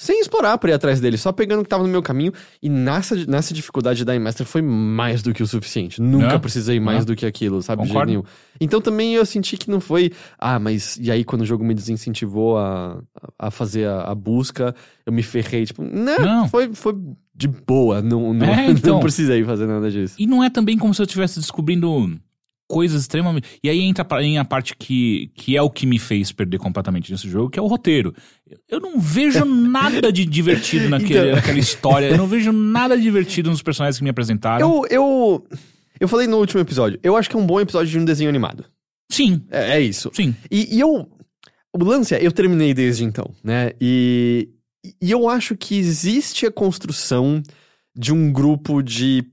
[0.00, 2.32] sem explorar pra ir atrás dele, só pegando o que tava no meu caminho.
[2.62, 6.00] E nessa, nessa dificuldade da Master foi mais do que o suficiente.
[6.00, 6.38] Nunca É?
[6.38, 7.04] precisei mais É.
[7.04, 7.82] do que aquilo, sabe?
[7.84, 8.08] Concordo.
[8.12, 8.22] nenhum.
[8.60, 10.12] Então também eu senti que não foi.
[10.38, 10.96] Ah, mas.
[11.02, 13.02] E aí quando o jogo me desincentivou a,
[13.36, 14.72] a fazer a, a busca,
[15.04, 15.66] eu me ferrei.
[15.66, 16.48] Tipo, não, Não.
[16.48, 16.94] Foi, foi
[17.34, 18.00] de boa.
[18.00, 18.94] Não, não, É, então.
[18.94, 20.14] não precisei fazer nada disso.
[20.16, 21.90] E não é também como se eu estivesse descobrindo
[22.68, 23.48] coisas extremamente.
[23.64, 27.10] E aí entra em a parte que, que é o que me fez perder completamente
[27.10, 28.14] nesse jogo, que é o roteiro.
[28.68, 31.36] Eu não vejo nada de divertido naquele, Então.
[31.36, 32.06] naquela história.
[32.10, 34.60] Eu não vejo nada divertido nos personagens que me apresentaram.
[34.68, 35.46] Eu, eu.
[35.98, 37.00] Eu falei no último episódio.
[37.02, 38.64] Eu acho que é um bom episódio de um desenho animado.
[39.10, 40.10] Sim, É, é isso.
[40.14, 40.34] sim.
[40.50, 41.08] E, e eu.
[41.74, 43.72] O lance é, eu terminei desde então, né?
[43.80, 44.48] E,
[45.02, 47.42] e eu acho que existe a construção
[47.96, 49.24] de um grupo de,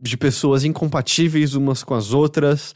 [0.00, 2.74] de pessoas incompatíveis umas com as outras,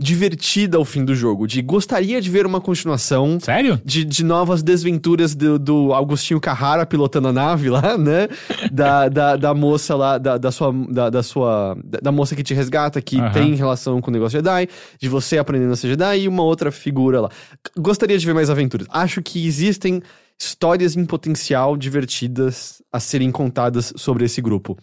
[0.00, 1.46] divertida ao fim do jogo.
[1.46, 3.38] De gostaria de ver uma continuação.
[3.38, 3.78] Sério?
[3.84, 8.26] De, de novas desventuras do, do Augustinho Carrara pilotando a nave lá, né?
[8.72, 10.72] Da, da, da moça lá, da, da sua.
[10.88, 11.76] Da, da sua.
[11.84, 13.30] Da, da moça que te resgata, que Aham.
[13.30, 16.72] tem relação com o negócio Jedi, de você aprendendo a ser Jedi e uma outra
[16.72, 17.28] figura lá.
[17.76, 18.86] Gostaria de ver mais aventuras.
[18.90, 20.00] Acho que existem
[20.40, 24.78] histórias em potencial divertidas a serem contadas sobre esse grupo.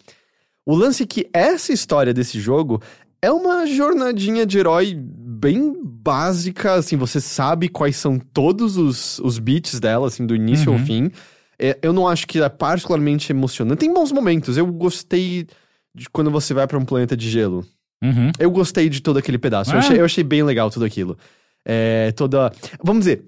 [0.68, 2.82] O lance é que essa história desse jogo
[3.22, 9.40] é uma jornadinha de herói bem básica, assim, você sabe quais são todos os, os
[9.40, 10.86] beats dela, assim, do início ao Uhum.
[10.86, 11.12] fim.
[11.60, 13.80] É, eu não acho que é particularmente emocionante.
[13.80, 15.48] Tem bons momentos, eu gostei
[15.96, 17.66] de quando você vai pra um planeta de gelo.
[18.04, 18.32] Uhum.
[18.38, 19.72] Eu gostei de todo aquele pedaço.
[19.72, 19.80] Eu, Ah.
[19.80, 21.18] achei, eu achei bem legal tudo aquilo.
[21.66, 22.52] É, toda.
[22.84, 23.24] Vamos dizer,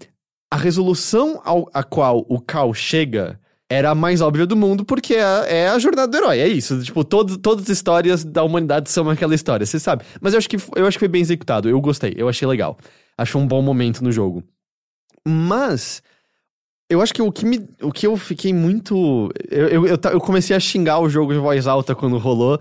[0.51, 3.39] a resolução ao, a qual o Cal chega
[3.69, 6.39] era a mais óbvia do mundo, porque é, é a jornada do herói.
[6.39, 6.81] É isso.
[6.81, 10.03] Tipo, todo, todas as histórias da humanidade são aquela história, você sabe.
[10.19, 11.69] Mas eu acho, que, eu acho que foi bem executado.
[11.69, 12.77] Eu gostei, eu achei legal.
[13.15, 14.43] Acho um bom momento no jogo.
[15.27, 16.01] Mas.
[16.89, 19.29] Eu acho que o que, me, o que eu fiquei muito.
[19.47, 22.59] Eu, eu, eu, eu comecei a xingar o jogo de voz alta quando rolou.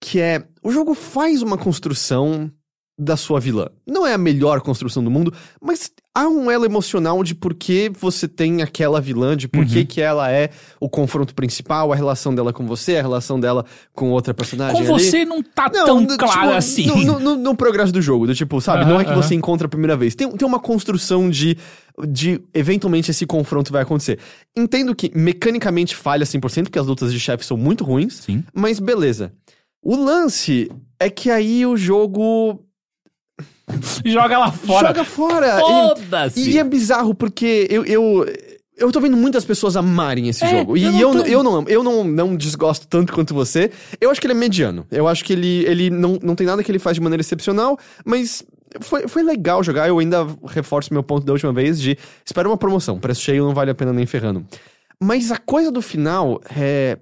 [0.00, 0.44] Que é.
[0.60, 2.50] O jogo faz uma construção
[2.98, 3.68] da sua vilã.
[3.86, 5.32] Não é a melhor construção do mundo,
[5.62, 9.84] mas há um elo emocional de por que você tem aquela vilã, de por que,
[9.84, 14.10] que ela é o confronto principal, a relação dela com você, a relação dela com
[14.10, 14.74] outra personagem.
[14.84, 15.04] Com ali.
[15.04, 16.86] você não tá Não, tão no- claro tipo, assim.
[17.04, 18.84] No, no- no- progresso do jogo, do tipo, sabe?
[18.84, 20.16] não é que você encontra a primeira vez.
[20.16, 21.56] Tem, tem uma construção de,
[22.08, 24.18] de eventualmente esse confronto vai acontecer.
[24.56, 28.42] Entendo que mecanicamente falha 100%, porque as lutas de chefe são muito ruins, Sim.
[28.52, 29.32] mas beleza.
[29.80, 32.64] O lance é que aí o jogo
[34.04, 34.88] Joga ela fora.
[34.88, 35.58] joga fora.
[35.58, 36.50] E- Foda-se.
[36.50, 38.26] E, é bizarro porque eu, eu,
[38.76, 40.76] eu tô vendo muitas pessoas amarem esse É, jogo.
[40.76, 41.68] E eu eu, não tô- eu, não amo.
[41.68, 43.70] Eu não, não desgosto tanto quanto você.
[44.00, 44.86] Eu acho que ele é mediano.
[44.90, 47.78] Eu acho que ele, ele não, não tem nada que ele faz de maneira excepcional,
[48.04, 48.42] mas
[48.80, 49.88] foi, foi legal jogar.
[49.88, 52.98] Eu ainda reforço meu ponto da última vez de espera uma promoção.
[52.98, 54.44] Preço cheio não vale a pena nem ferrando.
[55.00, 56.98] Mas a coisa do final é.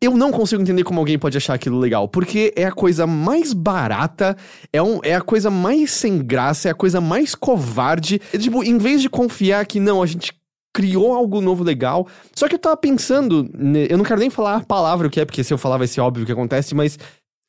[0.00, 3.54] Eu não consigo entender como alguém pode achar aquilo legal, porque é a coisa mais
[3.54, 4.36] barata,
[4.70, 8.20] é, um, é a coisa mais sem graça, é a coisa mais covarde.
[8.32, 10.34] É, tipo, em vez de confiar que não, a gente
[10.74, 12.06] criou algo novo legal.
[12.34, 13.50] Só que eu tava pensando,
[13.88, 15.86] eu não quero nem falar a palavra o que é, porque se eu falar vai
[15.86, 16.98] ser óbvio o que acontece, mas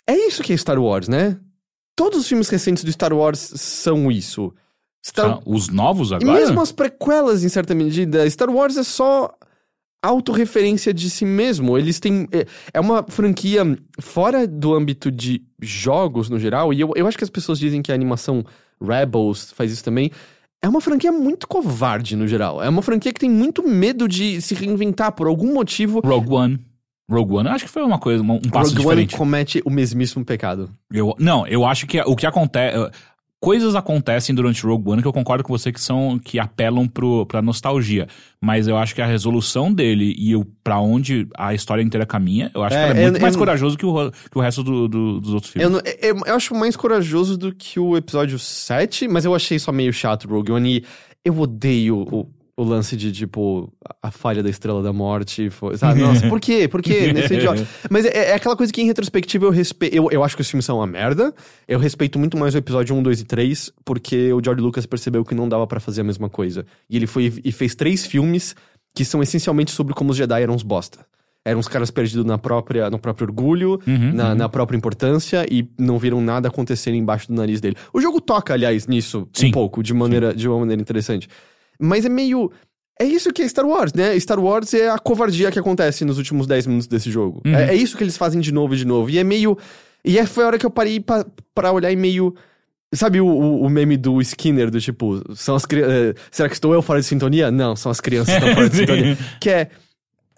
[0.07, 1.37] é isso que é Star Wars, né?
[1.97, 4.53] Todos os filmes recentes do Star Wars são isso.
[5.05, 5.41] Star...
[5.45, 6.39] Os novos E agora?
[6.39, 9.33] mesmo as prequelas, em certa medida, Star Wars é só
[10.01, 11.77] autorreferência de si mesmo.
[11.77, 12.27] Eles têm.
[12.31, 13.63] É, é uma franquia
[13.99, 17.81] fora do âmbito de jogos no geral, e eu, eu acho que as pessoas dizem
[17.81, 18.43] que a animação
[18.81, 20.11] Rebels faz isso também.
[20.61, 22.63] É uma franquia muito covarde no geral.
[22.63, 26.01] É uma franquia que tem muito medo de se reinventar por algum motivo.
[26.03, 26.59] Rogue One.
[27.09, 29.15] Rogue One, eu acho que foi uma coisa, um um passo Rogue One diferente.
[29.15, 30.69] comete o mesmíssimo pecado.
[30.91, 32.75] Eu, não, eu acho que o que acontece.
[33.39, 37.23] Coisas acontecem durante Rogue One que eu concordo com você que são que apelam pro,
[37.27, 38.07] pra nostalgia.
[38.41, 42.49] Mas eu acho que a resolução dele e o pra onde a história inteira caminha,
[42.55, 44.41] eu acho É, que ela é muito eu- mais eu- corajoso que o, que o
[44.41, 45.83] resto do- do- dos outros Eu, filmes.
[45.83, 49.71] não- eu, eu acho mais corajoso do que o episódio 7, mas eu achei só
[49.71, 50.77] meio chato Rogue One.
[50.77, 50.83] E
[51.23, 55.47] eu odeio o, o lance de, tipo, a, falha da Estrela da Morte.
[55.51, 56.01] Foi, sabe?
[56.01, 56.67] Nossa, por quê?
[56.67, 57.13] Por quê?
[57.13, 57.65] Nesse idiota.
[57.87, 59.95] Mas é, é aquela coisa que, em retrospectiva, eu respeito.
[59.95, 61.31] Eu, eu acho que os filmes são uma merda.
[61.67, 65.23] Eu respeito muito mais o episódio 1, 2 e 3, porque o George Lucas percebeu
[65.23, 66.65] que não dava pra fazer a mesma coisa.
[66.89, 68.55] E ele foi e fez três filmes
[68.95, 71.05] que são essencialmente sobre como os Jedi eram uns bosta.
[71.45, 74.35] Eram os caras perdidos na própria, no próprio orgulho, Uhum, na, uhum.
[74.35, 77.77] na própria importância e não viram nada acontecer embaixo do nariz dele.
[77.93, 79.47] O jogo toca, aliás, nisso Sim.
[79.47, 81.29] um pouco, de maneira, de uma maneira interessante.
[81.79, 82.51] Mas é meio.
[82.99, 84.19] É isso que é Star Wars, né?
[84.19, 87.41] Star Wars é a covardia que acontece nos últimos 10 minutos desse jogo.
[87.45, 87.53] Uhum.
[87.55, 89.09] É, é isso que eles fazem de novo e de novo.
[89.09, 89.57] E é meio.
[90.03, 92.33] E é, foi a hora que eu parei pra, pra olhar e meio.
[92.93, 96.15] Sabe o, o, meme do Skinner, do tipo, são as crianças.
[96.31, 97.51] será que estou eu fora de sintonia?
[97.51, 99.17] Não, são as crianças que estão fora de sintonia.
[99.41, 99.69] Que é.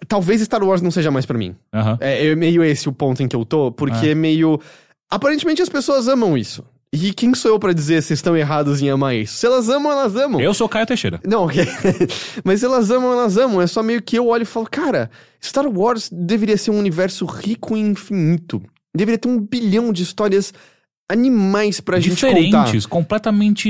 [0.08, 1.54] talvez Star Wars não seja mais pra mim.
[1.72, 1.96] Aham.
[2.00, 4.10] É, é meio esse o ponto em que eu tô, porque Ah.
[4.10, 4.60] é meio.
[5.08, 6.64] Aparentemente as pessoas amam isso.
[6.92, 9.34] E quem sou eu pra dizer se estão errados em amar isso?
[9.34, 10.40] Se elas amam, elas amam.
[10.40, 11.20] Eu sou Caio Teixeira.
[11.24, 11.64] Não, ok.
[12.42, 13.62] Mas se elas amam, elas amam.
[13.62, 15.08] É só meio que eu olho e falo, cara,
[15.42, 18.60] Star Wars deveria ser um universo rico e infinito.
[18.92, 20.52] Deveria ter um bilhão de histórias
[21.08, 22.40] animais pra gente contar.
[22.40, 23.68] Diferentes, completamente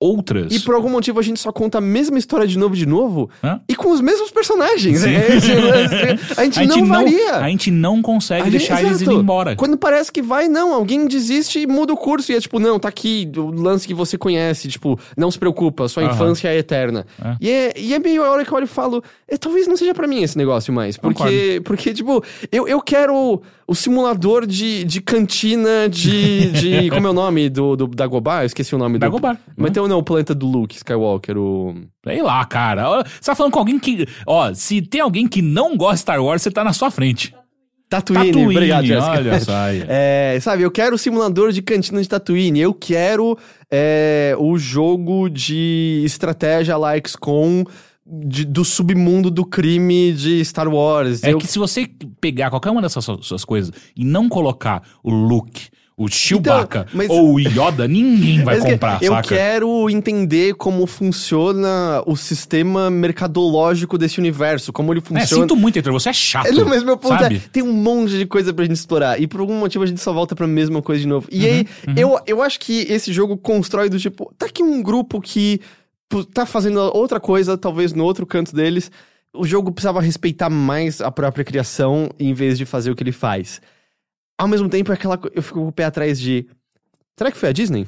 [0.00, 0.52] outras.
[0.54, 3.28] E por algum motivo a gente só conta a mesma história de novo de novo
[3.42, 3.60] Hã?
[3.68, 5.00] e com os mesmos personagens.
[5.00, 5.08] Sim.
[5.18, 7.36] É, é, a gente não varia.
[7.36, 9.10] a gente não consegue A gente- deixar eles exato.
[9.10, 9.56] irem embora.
[9.56, 10.72] Quando parece que vai, não.
[10.72, 12.30] Alguém desiste e muda o curso.
[12.32, 14.68] E é tipo, não, tá aqui o lance que você conhece.
[14.68, 16.12] Tipo, não se preocupa, sua Aham.
[16.14, 17.06] infância é eterna.
[17.22, 17.36] É.
[17.40, 19.76] E, é, e é meio a hora que eu olho e falo, é, talvez não
[19.76, 20.96] seja pra mim esse negócio mais.
[20.96, 26.88] Porque, porque tipo, eu, eu quero o simulador de, de cantina de, de.
[26.90, 28.42] como é o nome do, do Dagobah?
[28.42, 29.00] Eu esqueci o nome do.
[29.00, 29.36] Dagobah.
[29.54, 31.74] Mas tem o não, o planeta do Luke Skywalker, o.
[32.02, 33.04] Sei lá, cara.
[33.04, 34.06] Você tá falando com alguém que.
[34.26, 37.34] Ó, se tem alguém que não gosta de Star Wars, você tá na sua frente.
[37.90, 39.12] Tatooine, Tatooine, obrigado, Jéssica.
[39.12, 39.52] olha só.
[39.88, 43.38] É, sabe, eu quero o simulador de cantina de Tatooine, eu quero
[43.70, 47.64] é, o jogo de estratégia like XCOM
[48.10, 51.22] de- do submundo do crime de Star Wars.
[51.22, 51.88] É eu, que se você
[52.20, 55.66] pegar qualquer uma dessas su- suas coisas e não colocar o Luke,
[56.00, 59.28] o Chewbacca Então, mas- ou o Yoda, ninguém vai comprar, eu saca?
[59.34, 65.42] quero entender como funciona o sistema mercadológico desse universo, como ele É, funciona.
[65.42, 66.46] sinto muito, Heitor, você é chato.
[66.46, 67.36] É, não, mas meu ponto sabe?
[67.36, 69.20] é, tem um monte de coisa pra gente explorar.
[69.20, 71.26] E por algum motivo a gente só volta pra mesma coisa de novo.
[71.30, 71.66] E Uhum, aí,
[71.96, 75.60] eu, eu acho que esse jogo constrói do tipo, tá aqui um grupo que
[76.32, 78.90] tá fazendo outra coisa, talvez no outro canto deles.
[79.34, 83.12] O jogo precisava respeitar mais a própria criação em vez de fazer o que ele
[83.12, 83.60] faz.
[84.38, 86.46] Ao mesmo tempo, é aquela, eu fico com o pé atrás de.
[87.18, 87.86] Será que foi a Disney?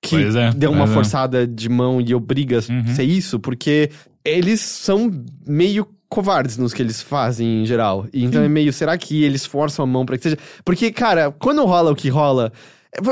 [0.00, 0.94] Que é, deu uma pois é.
[0.94, 2.94] forçada de mão e obriga a Uhum.
[2.94, 3.38] ser isso?
[3.40, 3.90] Porque
[4.24, 5.10] eles são
[5.46, 8.06] meio covardes nos que eles fazem em geral.
[8.12, 10.38] E então é meio, será que eles forçam a mão pra que seja.
[10.64, 12.52] Porque, cara, quando rola o que rola.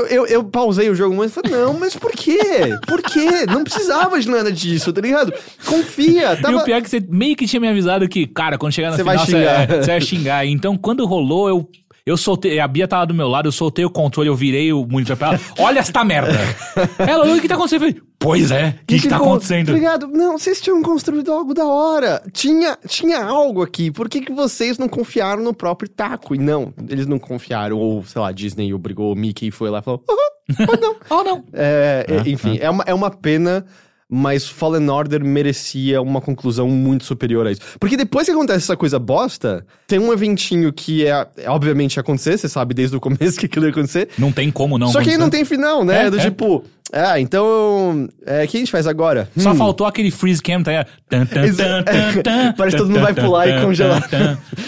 [0.09, 2.39] Eu, eu pausei o jogo, mas falei, não, mas por quê?
[2.87, 3.45] Por quê?
[3.47, 5.33] Não precisava de nada disso, tá ligado?
[5.65, 6.57] Confia, E tava...
[6.57, 8.95] o pior é que você meio que tinha me avisado que, cara, quando chegar na
[8.95, 9.61] Você final, vai você, xingar.
[9.71, 10.45] é, você vai xingar.
[10.45, 11.69] Então, quando rolou, eu,
[12.05, 12.59] eu soltei.
[12.59, 15.29] A Bia tava do meu lado, eu soltei o controle, eu virei o monitor pra
[15.29, 15.39] ela.
[15.59, 16.33] Olha esta merda!
[16.99, 17.83] ela, o que tá acontecendo?
[17.83, 19.71] Eu falei, pois é, o que, que tá acontecendo?
[19.71, 20.07] ligado?
[20.07, 22.21] Não, vocês tinham construído algo da hora.
[22.31, 23.89] Tinha, tinha algo aqui.
[23.89, 26.35] Por que, que vocês não confiaram no próprio taco?
[26.35, 27.77] E não, eles não confiaram.
[27.77, 30.95] Ou, sei lá, Disney obrigou o Mickey e foi lá e falou: "Aham, pode não.
[31.09, 31.43] Oh, não.
[31.53, 32.69] É, é, enfim, é.
[32.69, 33.65] uma, é uma pena,
[34.13, 37.61] mas Fallen Order merecia uma conclusão muito superior a isso.
[37.79, 42.01] Porque depois que acontece essa coisa bosta, tem um eventinho que é, é obviamente ia
[42.01, 44.09] acontecer, você sabe desde o começo que aquilo ia acontecer.
[44.17, 46.05] Não tem como não Só que aí não tem final, né?
[46.05, 46.21] É, Do é.
[46.21, 48.07] tipo, ah, então.
[48.23, 49.27] É, o que a gente faz agora?
[49.35, 49.55] Só Hum.
[49.55, 50.85] faltou aquele freeze cam, tá?
[51.09, 51.41] Tan, tan,
[51.83, 54.07] tan, tan, Parece que todo mundo vai pular e congelar.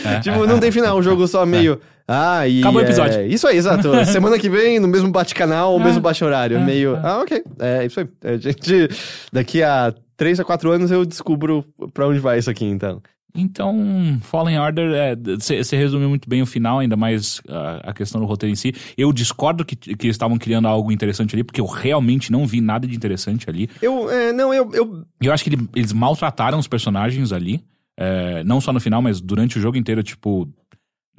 [0.04, 0.60] É, Tipo, é, não é.
[0.60, 1.80] tem final, o jogo só meio.
[2.08, 2.60] Ah, e.
[2.60, 3.26] Acabou o é, episódio.
[3.28, 3.90] Isso aí, exato.
[4.06, 6.58] Semana que vem, no mesmo bate-canal, ou É, mesmo bate-horário.
[6.58, 6.96] é, meio.
[6.96, 7.02] é.
[7.04, 7.44] Ah, ok.
[7.60, 8.08] É isso aí.
[8.24, 8.90] É, gente,
[9.34, 13.02] daqui a 3 a 4 anos eu descubro pra onde vai isso aqui, então.
[13.38, 18.26] Então, Fallen Order, você resumiu muito bem o final, ainda mais a, a questão do
[18.26, 18.74] roteiro em si.
[18.98, 22.62] Eu discordo que, que eles estavam criando algo interessante ali, porque eu realmente não vi
[22.62, 23.70] nada de interessante ali.
[23.82, 24.10] Eu.
[24.10, 24.70] é, não, eu.
[24.74, 27.62] eu Eu acho que ele- eles maltrataram os personagens ali.
[27.98, 30.48] é, não só no final, mas durante o jogo inteiro, tipo.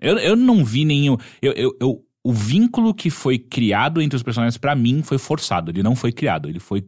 [0.00, 1.16] Eu, eu não vi nenhum.
[1.40, 5.70] Eu, eu, eu- o vínculo que foi criado entre os personagens, pra mim, foi forçado.
[5.70, 6.48] Ele não foi criado.
[6.48, 6.84] Ele foi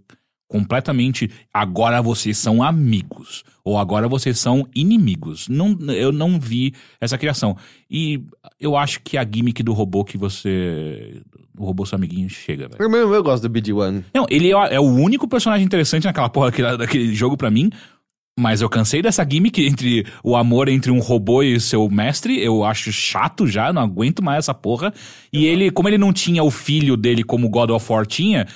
[0.49, 1.31] completamente.
[1.53, 3.45] Agora vocês são amigos.
[3.65, 5.47] Ou agora vocês são inimigos.
[5.49, 7.57] Não, eu não vi essa criação.
[7.91, 8.21] E
[8.59, 11.23] eu acho que a gimmick do robô que você.
[11.57, 12.83] O robô seu amiguinho chega, velho.
[12.83, 14.05] eu, eu, eu gosto do BD-1.
[14.15, 17.71] Não, ele é, é o único personagem interessante naquela porra daquele, daquele jogo pra mim.
[18.41, 22.41] Mas eu cansei dessa gimmick entre o amor entre um robô e seu mestre.
[22.41, 24.95] Eu acho chato já, não aguento mais essa porra.
[25.33, 28.47] E ele, como ele não tinha o filho dele como God of War tinha,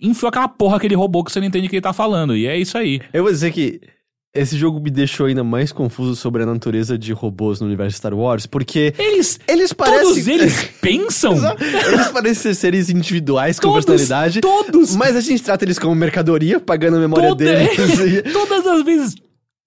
[0.00, 2.36] enfiou aquela porra aquele robô que você não entende o que ele tá falando.
[2.36, 3.00] E é isso aí.
[3.12, 3.80] Eu vou dizer que
[4.34, 8.14] esse jogo me deixou ainda mais confuso sobre a natureza de robôs no universo Star
[8.14, 8.94] Wars, porque.
[8.96, 9.40] Eles.
[9.48, 10.04] Eles parecem.
[10.06, 11.34] Todos eles pensam.
[11.58, 14.40] Eles parecem ser seres individuais com Todos, personalidade.
[14.40, 14.94] todos.
[14.96, 17.98] Mas a gente trata eles como mercadoria, pagando a memória Toda- deles.
[18.00, 19.14] e- Todas as vezes.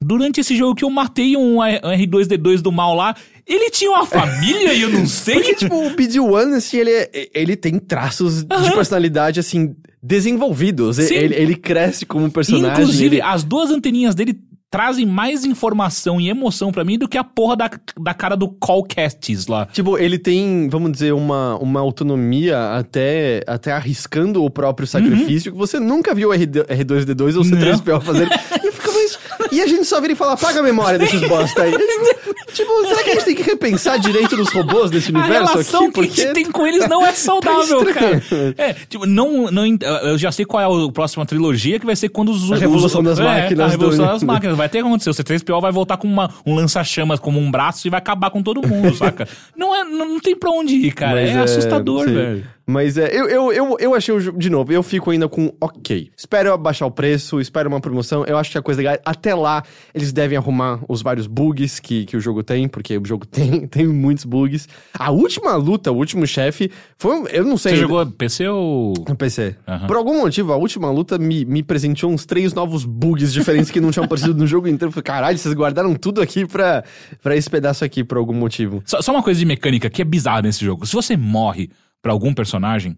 [0.03, 3.15] Durante esse jogo que eu matei um R2D2 do mal lá,
[3.47, 5.35] ele tinha uma família e eu não sei.
[5.35, 8.71] Porque, tipo, o BD-1, assim, ele, é- ele tem traços de Aham.
[8.73, 10.97] personalidade, assim, desenvolvidos.
[10.97, 11.13] Sim.
[11.15, 12.71] Ele, ele cresce como personagem.
[12.83, 14.35] Inclusive, ele- as duas anteninhas dele
[14.69, 17.69] trazem mais informação e emoção pra mim do que a porra da,
[18.01, 19.65] da cara do Callcasts lá.
[19.67, 25.57] Tipo, ele tem, vamos dizer, uma, uma autonomia até, até arriscando o próprio sacrifício que
[25.57, 27.57] você nunca viu o R2, R2D2 ou Não.
[27.57, 28.27] C3PO fazer.
[29.51, 31.73] e a gente só vira e fala, apaga a memória desses bosta aí.
[32.53, 35.85] Tipo, será que a gente tem que repensar direito nos robôs desse A universo relação
[35.87, 35.93] aqui?
[36.07, 38.23] que a gente tem com eles não é saudável, cara.
[38.57, 39.63] É, tipo, não, não,
[40.03, 42.51] eu já sei qual é a próxima trilogia, que vai ser quando os...
[42.51, 44.57] A Revolução os, das é, Máquinas A Revolução do- das Máquinas.
[44.57, 45.09] Vai ter que acontecer.
[45.09, 48.41] O C3PO vai voltar com uma, um lança-chamas como um braço e vai acabar com
[48.41, 49.27] todo mundo, saca?
[49.55, 51.21] Não, é, não, não tem pra onde ir, cara.
[51.21, 52.13] Mas é, assustador, sim.
[52.13, 52.55] velho.
[52.67, 55.53] Mas é, eu, eu, eu, eu achei o jogo, de novo, eu fico ainda com
[55.61, 56.09] ok.
[56.17, 58.25] Espero abaixar o preço, espero uma promoção.
[58.25, 59.61] Eu acho que a coisa legal, até lá,
[59.93, 63.67] eles devem arrumar os vários bugs que, que o jogo tem, porque o jogo tem,
[63.67, 64.67] tem muitos bugs.
[64.93, 67.73] A última luta, o último chefe, foi, um- eu não sei.
[67.75, 68.93] Você jogou PC ou...
[69.17, 69.55] PC.
[69.67, 69.87] Aham.
[69.87, 73.79] Por algum motivo, a última luta me, me presenteou uns três novos bugs diferentes que
[73.81, 74.87] não tinham aparecido no jogo inteiro.
[74.89, 76.83] Eu falei, caralho, vocês guardaram tudo aqui pra,
[77.21, 78.81] pra esse pedaço aqui, por algum motivo.
[78.85, 80.85] Só, só uma coisa de mecânica que é bizarra nesse jogo.
[80.85, 81.69] Se você morre
[82.01, 82.97] pra algum personagem,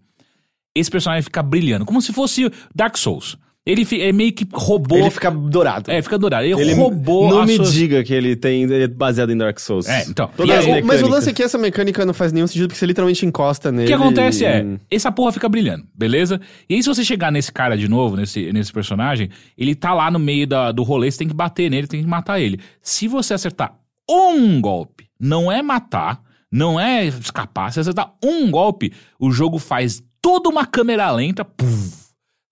[0.74, 3.36] esse personagem fica brilhando, como se fosse Dark Souls.
[3.70, 4.96] Ele é meio que roubou.
[4.98, 5.90] Ele fica dourado.
[5.90, 6.44] É, fica dourado.
[6.46, 9.58] Ele, Ele roubou Não me suas- diga que ele tem ele é baseado em Dark
[9.60, 9.86] Souls.
[9.86, 10.30] É, então.
[10.44, 12.78] E aí- É, mas o lance é que essa mecânica não faz nenhum sentido, porque
[12.78, 13.86] você literalmente encosta O nele.
[13.86, 16.40] que acontece é, e- essa porra fica brilhando, beleza?
[16.68, 20.10] E aí, se você chegar nesse cara de novo, nesse, nesse personagem, ele tá lá
[20.10, 22.58] no meio da, do rolê, você tem que bater nele, tem que matar ele.
[22.80, 23.74] Se você acertar
[24.10, 30.02] um golpe, não é matar, não é escapar, se acertar um golpe, o jogo faz
[30.22, 31.97] toda uma câmera lenta, puf,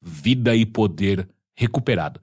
[0.06, 2.20] vida e poder recuperado.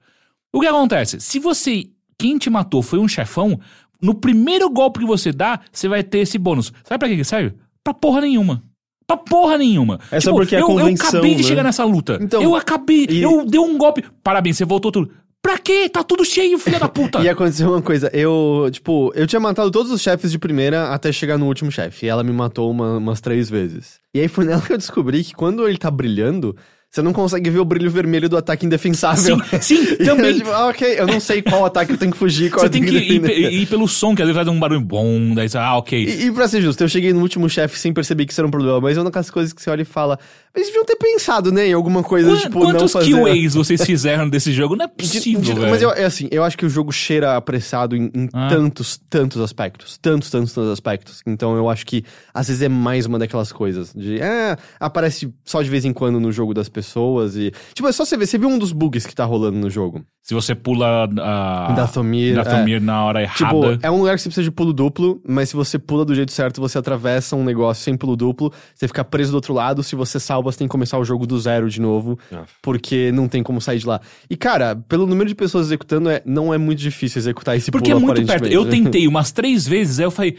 [0.52, 1.20] O que acontece?
[1.20, 1.84] Se você.
[2.16, 3.58] Quem te matou foi um chefão,
[4.00, 6.72] no primeiro golpe que você dá, você vai ter esse bônus.
[6.84, 7.54] Sabe pra que que serve?
[7.82, 8.62] Pra porra nenhuma.
[9.06, 9.98] Pra porra nenhuma.
[10.12, 11.48] É só porque é eu, eu convenção, acabei de né?
[11.48, 12.18] chegar nessa luta.
[12.22, 13.06] Então, eu acabei.
[13.10, 14.04] e- Eu dei um golpe.
[14.22, 15.10] Parabéns, você voltou tudo.
[15.42, 15.88] Pra quê?
[15.90, 17.20] Tá tudo cheio, filha da puta.
[17.20, 21.12] E aconteceu uma coisa, eu, tipo, eu tinha matado todos os chefes de primeira até
[21.12, 22.06] chegar no último chefe.
[22.06, 23.98] E ela me matou uma- umas três vezes.
[24.14, 26.56] E aí foi nela que eu descobri que quando ele tá brilhando,
[26.94, 29.36] você não consegue ver o brilho vermelho do ataque indefensável.
[29.60, 30.36] Sim, sim, eu, também.
[30.36, 32.70] tipo, ah, ok, eu não sei qual ataque eu tenho que fugir, qual Você eu
[32.70, 35.58] tem que ir, ir pelo som, que às vezes faz um barulho bom, daí você,
[35.58, 36.04] ah, ok.
[36.04, 38.46] E, e pra ser justo, eu cheguei no último chefe sem perceber que isso era
[38.46, 40.20] um problema, mas é uma daquelas coisas que você olha e fala,
[40.54, 43.10] eles deviam ter pensado, né, em alguma coisa, Quan- tipo, Quantos não fazer...
[43.12, 44.76] QAs vocês fizeram desse jogo?
[44.76, 45.70] Não é De- possível, de- velho.
[45.70, 48.48] mas eu, é assim, eu acho que o jogo cheira apressado em, em Ah.
[48.48, 49.98] tantos, tantos aspectos.
[49.98, 51.22] Tantos, tantos, tantos aspectos.
[51.26, 53.92] Então eu acho que às vezes é mais uma daquelas coisas.
[53.94, 57.52] De, é, aparece só de vez em quando no jogo das pessoas e.
[57.74, 58.26] Tipo, é só você ver.
[58.26, 60.04] Você viu um dos bugs que tá rolando no jogo?
[60.22, 61.72] Se você pula a.
[61.74, 63.36] Dathomir, Dathomir na hora errada.
[63.44, 66.14] Tipo, é um lugar que você precisa de pulo duplo, mas se você pula do
[66.14, 69.82] jeito certo, você atravessa um negócio sem pulo duplo, você fica preso do outro lado,
[69.82, 72.44] se você salva, você tem que começar o jogo do zero de novo, Ah.
[72.62, 74.00] porque não tem como sair de lá.
[74.30, 77.90] E, cara, pelo número de pessoas executando, é, não é muito difícil executar esse Porque
[77.90, 78.46] é pulo, muito perto.
[78.46, 80.36] Eu tentei umas três vezes, aí eu falei.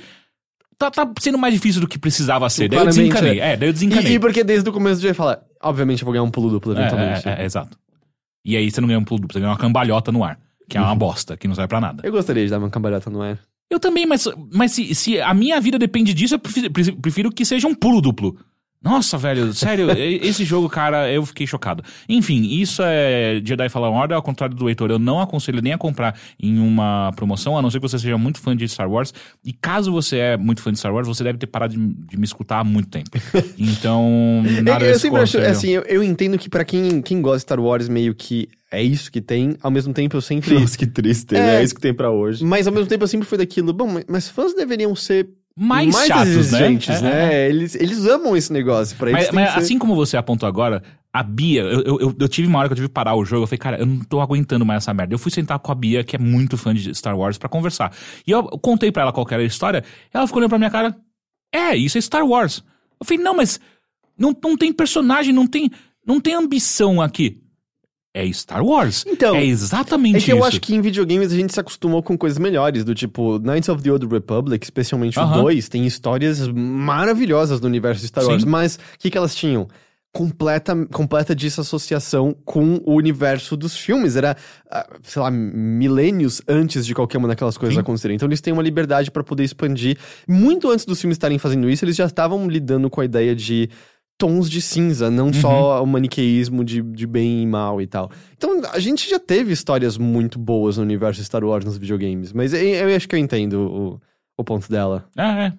[0.77, 2.67] Tá, tá sendo mais difícil do que precisava ser.
[2.67, 3.39] Daí eu desencanei.
[3.39, 4.11] É, daí eu desencanei.
[4.11, 6.49] E, e porque desde o começo do dia fala, obviamente eu vou ganhar um pulo
[6.49, 7.27] duplo É, eventualmente.
[7.29, 7.77] é, é, exato.
[8.45, 10.37] E aí você não ganha um pulo duplo, você ganha uma cambalhota no ar.
[10.69, 10.87] Que é Uhum.
[10.87, 12.01] uma bosta, que não serve pra nada.
[12.05, 13.39] Eu gostaria de dar uma cambalhota no ar.
[13.71, 16.69] Eu também, mas, mas se, se a minha vida depende disso, eu prefiro,
[17.01, 18.37] prefiro que seja um pulo duplo.
[18.85, 21.83] Nossa, velho, sério, esse jogo, cara, eu fiquei chocado.
[22.07, 25.77] Enfim, isso é Jedi Fallen Order, ao contrário do Heitor, eu não aconselho nem a
[25.77, 29.11] comprar em uma promoção, a não ser que você seja muito fã de Star Wars.
[29.43, 32.15] E caso você é muito fã de Star Wars, você deve ter parado de, de
[32.17, 33.09] me escutar há muito tempo.
[33.57, 37.37] Então, nada eu, eu sempre acho, assim, eu, eu entendo que pra quem, quem gosta
[37.37, 40.53] de Star Wars, meio que é isso que tem, ao mesmo tempo eu sempre...
[40.59, 41.39] Nossa, que triste, É.
[41.39, 41.55] né?
[41.61, 42.43] É isso que tem pra hoje.
[42.45, 45.27] Mas ao mesmo tempo eu sempre fui daquilo, bom, mas- mas fãs deveriam ser
[45.57, 46.39] mais, mais chatos, né?
[46.39, 47.33] exigentes, É, né?
[47.33, 47.49] é.
[47.49, 50.83] Eles, eles amam esse negócio, pra eles Mas, ser- assim como você apontou agora,
[51.13, 53.43] a Bia, eu, eu, eu- tive uma hora que eu tive que parar o jogo,
[53.43, 55.13] eu falei, cara, eu não tô aguentando mais essa merda.
[55.13, 57.93] Eu fui sentar com a Bia, que é muito fã de Star Wars, pra conversar.
[58.27, 59.83] E eu contei pra ela qual era a história,
[60.13, 60.95] ela ficou olhando pra minha cara,
[61.53, 62.61] é, isso é Star Wars.
[62.99, 63.59] Eu falei, não, mas
[64.17, 65.71] não, não tem personagem, não tem,
[66.05, 67.41] não tem ambição aqui.
[68.17, 69.03] É Star Wars.
[69.05, 70.45] Então, é exatamente É que eu isso.
[70.47, 73.83] acho que em videogames a gente se acostumou com coisas melhores, do tipo Knights of
[73.83, 75.41] the Old Republic, especialmente o Aham.
[75.43, 78.49] 2, tem histórias maravilhosas no universo de Star Wars, Sim.
[78.49, 79.67] mas o que, que elas tinham?
[80.13, 84.15] Completa, completa desassociação com o universo dos filmes.
[84.15, 84.37] Era,
[84.71, 87.81] ah, sei lá, milênios antes de qualquer uma daquelas coisas Sim.
[87.81, 88.15] acontecerem.
[88.15, 89.97] Então eles têm uma liberdade pra poder expandir.
[90.25, 93.69] Muito antes dos filmes estarem fazendo isso, eles já estavam lidando com a ideia de
[94.17, 98.09] tons de cinza, não só o maniqueísmo de, de bem e mal e tal.
[98.37, 102.53] Então, a gente já teve histórias muito boas no universo Star Wars nos videogames, mas
[102.53, 104.01] eu, eu acho que eu entendo o,
[104.37, 105.07] o ponto dela.
[105.17, 105.53] É, é.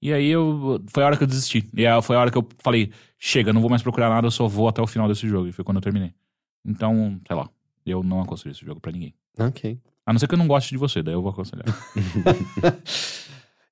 [0.00, 0.82] E aí eu.
[0.88, 1.70] Foi a hora que eu desisti.
[1.74, 4.32] E aí foi a hora que eu falei, chega, não vou mais procurar nada, eu
[4.32, 5.48] só vou até o final desse jogo.
[5.48, 6.12] E foi quando eu terminei.
[6.64, 7.48] Então, sei lá,
[7.86, 9.14] eu não aconselho esse jogo pra ninguém.
[9.38, 9.78] Ok.
[10.04, 11.64] A não ser que eu não goste de você, daí eu vou aconselhar.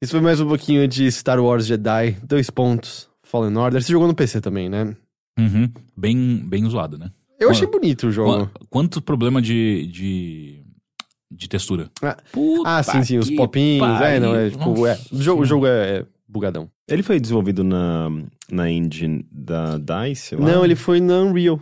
[0.00, 3.82] Isso foi mais um pouquinho de Star Wars Jedi, dois pontos, Fallen Order.
[3.82, 4.94] Você jogou no PC também, né?
[5.38, 5.70] Uhum.
[5.96, 7.10] Bem, bem zoado, né?
[7.38, 8.46] Eu achei bonito o jogo.
[8.48, 10.62] Qu- Quanto problema de, de
[11.32, 11.88] de textura.
[12.02, 14.00] Ah, Puta ah, sim, sim, os que popinhos.
[14.00, 14.98] É, não, é tipo, é.
[15.12, 16.68] O jogo, o jogo é, é bugadão.
[16.88, 18.08] Ele foi desenvolvido na,
[18.50, 20.34] na engine da DICE?
[20.34, 20.44] lá?
[20.46, 21.60] Não, ele foi na Unreal.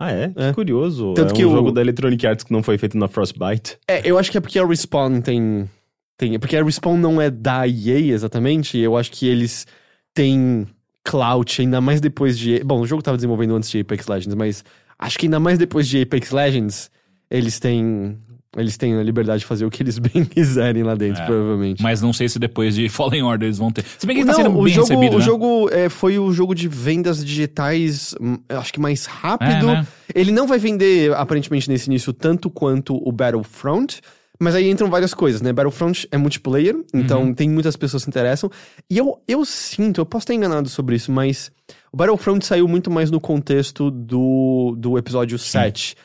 [0.00, 0.28] Ah, é?
[0.28, 0.52] Que É.
[0.52, 1.12] curioso.
[1.14, 3.76] Tanto é que um o- jogo da Electronic Arts que não foi feito na Frostbite.
[3.88, 5.68] É, eu acho que é porque a Respawn tem.
[6.16, 8.78] tem porque a Respawn não é da EA exatamente.
[8.78, 9.66] Eu acho que eles
[10.14, 10.66] têm
[11.08, 12.62] clout, ainda mais depois de.
[12.62, 14.62] Bom, o jogo tava desenvolvendo antes de Apex Legends, mas
[14.98, 16.90] acho que ainda mais depois de Apex Legends,
[17.30, 18.18] eles têm.
[18.56, 21.26] Eles têm a liberdade de fazer o que eles bem quiserem lá dentro, É.
[21.26, 21.82] provavelmente.
[21.82, 23.84] Mas não sei se depois de Fallen Order eles vão ter.
[23.98, 25.24] Se bem que tá não, sendo o bem jogo, recebido, o né?
[25.24, 29.70] jogo é, foi o jogo de vendas digitais, hum, acho que mais rápido.
[29.70, 29.86] É, né?
[30.14, 34.00] Ele não vai vender, aparentemente, nesse início, tanto quanto o Battlefront.
[34.40, 35.52] Mas aí entram várias coisas, né?
[35.52, 37.34] Battlefront é multiplayer, então Uhum.
[37.34, 38.48] tem muitas pessoas que se interessam.
[38.88, 41.50] E eu, eu sinto, eu posso estar enganado sobre isso, mas
[41.92, 45.96] o Battlefront saiu muito mais no contexto do, do episódio 7.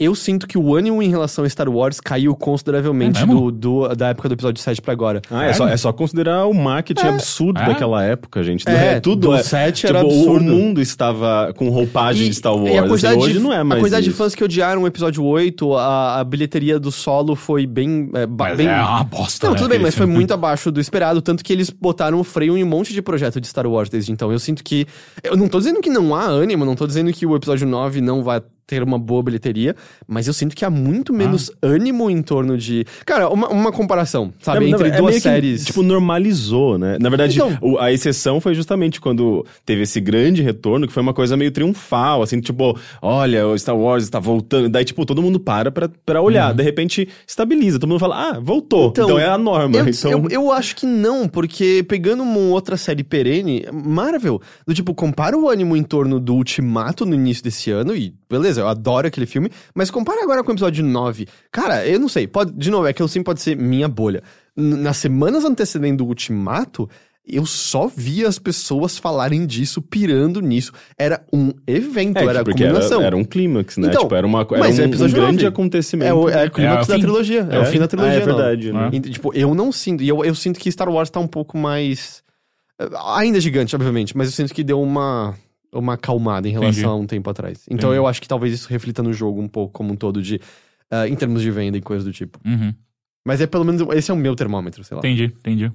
[0.00, 3.88] Eu sinto que o ânimo em relação a Star Wars caiu consideravelmente É do, do-
[3.94, 5.22] da época do episódio 7 pra agora.
[5.30, 7.66] Ah, é só, é só considerar o marketing absurdo É.
[7.66, 8.68] daquela época, gente.
[8.68, 9.42] É, tudo do é.
[9.44, 10.44] set tipo, era o- absurdo.
[10.44, 12.68] O mundo estava com roupagem de Star Wars.
[12.72, 13.78] e a assim, quantidade, hoje de, não é mais.
[13.78, 17.64] a quantidade de fãs que odiaram o episódio 8, a, a bilheteria do solo foi
[17.64, 18.10] bem.
[18.14, 18.66] É, ba- Mas bem...
[18.66, 19.46] é uma bosta.
[19.46, 22.24] Não, né, tudo bem, mas foi muito abaixo do esperado, tanto que eles botaram o
[22.24, 24.32] freio em um monte de projeto de Star Wars desde então.
[24.32, 24.84] Eu sinto que.
[25.22, 28.00] Eu não tô dizendo que não há ânimo, não tô dizendo que o episódio 9
[28.00, 29.76] não vai ter uma boa bilheteria,
[30.08, 31.66] mas eu sinto que há muito menos Ah.
[31.66, 32.86] ânimo em torno de.
[33.04, 34.64] Cara, uma, uma comparação, sabe?
[34.64, 35.64] É, entre é duas que, séries.
[35.66, 36.96] tipo, normalizou, né?
[36.98, 41.02] Na verdade, Então- o- a exceção foi justamente quando teve esse grande retorno, que foi
[41.02, 44.70] uma coisa meio triunfal, assim, tipo, olha, o Star Wars está voltando.
[44.70, 46.50] Daí, tipo, todo mundo para pra, pra olhar.
[46.50, 46.56] Uhum.
[46.56, 47.78] De repente, estabiliza.
[47.78, 48.88] Todo mundo fala, ah, voltou.
[48.88, 49.76] Então, é a norma.
[49.76, 50.10] Eu, então...
[50.10, 55.36] eu, eu acho que não, porque pegando uma outra série perene, Marvel, do tipo, compara
[55.36, 59.26] o ânimo em torno do Ultimato no início desse ano, e beleza, eu adoro aquele
[59.26, 61.28] filme, mas compara agora com o episódio 9.
[61.52, 64.22] Cara, eu não sei, pode, de novo, é que eu sim pode ser minha bolha.
[64.56, 66.88] N- nas semanas antecedendo o Ultimato,
[67.24, 70.72] eu só vi as pessoas falarem disso, pirando nisso.
[70.98, 73.00] Era um evento, É, era a era, combinação.
[73.00, 73.86] era um clímax, né?
[73.88, 75.46] Então, tipo, era, uma, era mas é um, um episódio grande nove.
[75.46, 76.08] acontecimento.
[76.08, 77.00] É o, é o clímax É da fim.
[77.02, 77.46] trilogia.
[77.48, 77.60] É, É.
[77.60, 78.12] o fim da trilogia.
[78.12, 78.26] Ah, é não.
[78.26, 78.90] verdade, né?
[78.92, 80.02] E, tipo, eu não sinto.
[80.02, 82.24] E eu, eu sinto que Star Wars tá um pouco mais.
[82.80, 85.36] eh, Ainda gigante, obviamente, mas eu sinto que deu uma.
[85.72, 86.84] Uma acalmada em relação Entendi.
[86.84, 87.62] a um tempo atrás.
[87.66, 87.96] Então Entendi.
[87.96, 90.40] eu acho que talvez isso reflita no jogo um pouco como um todo, de.
[90.90, 92.38] ah, em termos de venda e coisa do tipo.
[92.44, 92.74] Uhum.
[93.26, 93.80] Mas é pelo menos.
[93.96, 95.00] Esse é o meu termômetro, sei lá.
[95.00, 95.72] Entendi, entendi.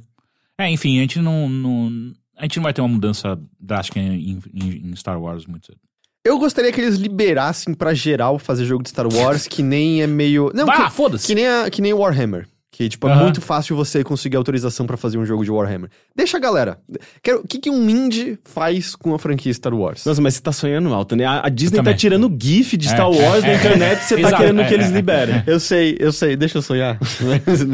[0.60, 4.40] É, enfim, a gente não, não- A gente não vai ter uma mudança drástica em,
[4.54, 5.80] em- em Star Wars muito cedo.
[6.24, 10.08] Eu gostaria que eles liberassem pra geral fazer jogo de Star Wars, que nem é
[10.08, 10.52] meio.
[10.54, 11.26] Não, Ah, que, foda-se!
[11.26, 12.48] que nem, a, que nem Warhammer.
[12.78, 13.24] Que, tipo, é Aham.
[13.24, 15.90] muito fácil você conseguir autorização pra fazer um jogo de Warhammer.
[16.16, 16.78] Deixa a galera.
[17.24, 20.06] Quero, o que, que um indie faz com a franquia Star Wars?
[20.06, 21.26] Nossa, mas você tá sonhando alto, né?
[21.26, 24.04] A, a Disney tá tirando GIF de É, Star Wars é, na é, internet e
[24.04, 25.42] você tá querendo é, que eles é, liberem.
[25.48, 27.00] Eu sei, eu sei, deixa eu sonhar.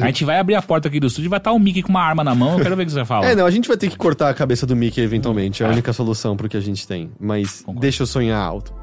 [0.02, 1.90] A gente vai abrir a porta aqui do estúdio e vai estar o Mickey com
[1.90, 2.58] uma arma na mão.
[2.58, 3.28] Eu quero ver o que você vai falar.
[3.30, 5.64] é, não, a gente vai ter que cortar a cabeça do Mickey eventualmente.
[5.64, 7.12] É a única solução pro que a gente tem.
[7.20, 7.82] Mas Concordo.
[7.82, 8.74] deixa eu sonhar alto.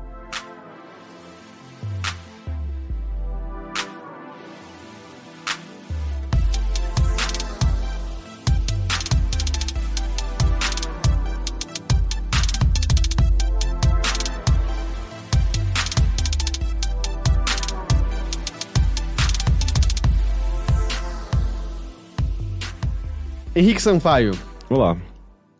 [23.61, 24.33] Henrique Sampaio,
[24.71, 24.97] Olá.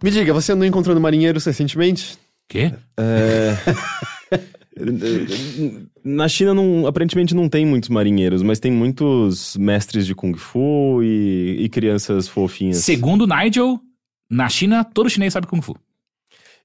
[0.03, 2.17] me diga, você andou encontrando marinheiros recentemente?
[2.49, 2.73] Quê?
[6.03, 11.03] Na China, não, aparentemente, não tem muitos marinheiros, mas tem muitos mestres de Kung Fu
[11.03, 12.79] e, e crianças fofinhas.
[12.79, 13.79] Segundo Nigel,
[14.31, 15.77] na China, todo chinês sabe Kung Fu.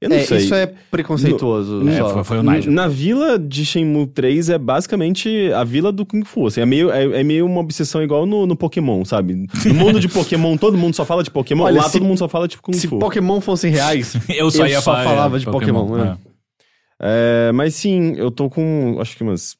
[0.01, 0.39] Eu não é, sei.
[0.39, 1.87] Isso é preconceituoso.
[1.87, 2.09] É, só.
[2.09, 2.71] foi, foi o Nigel.
[2.71, 6.47] Na vila de Shenmue 3 é basicamente a vila do Kung Fu.
[6.47, 9.47] Assim, é, meio, é, é meio uma obsessão igual no, no Pokémon, sabe?
[9.65, 11.63] No mundo de Pokémon, todo mundo só fala de Pokémon.
[11.63, 12.99] Olha, Lá se- todo mundo só fala de Kung Se Fu.
[12.99, 15.95] Pokémon fossem reais, Eu só ia falar, é, falava de Pokémon.
[15.95, 16.17] né?
[17.01, 19.55] É, mas sim, eu tô com acho que umas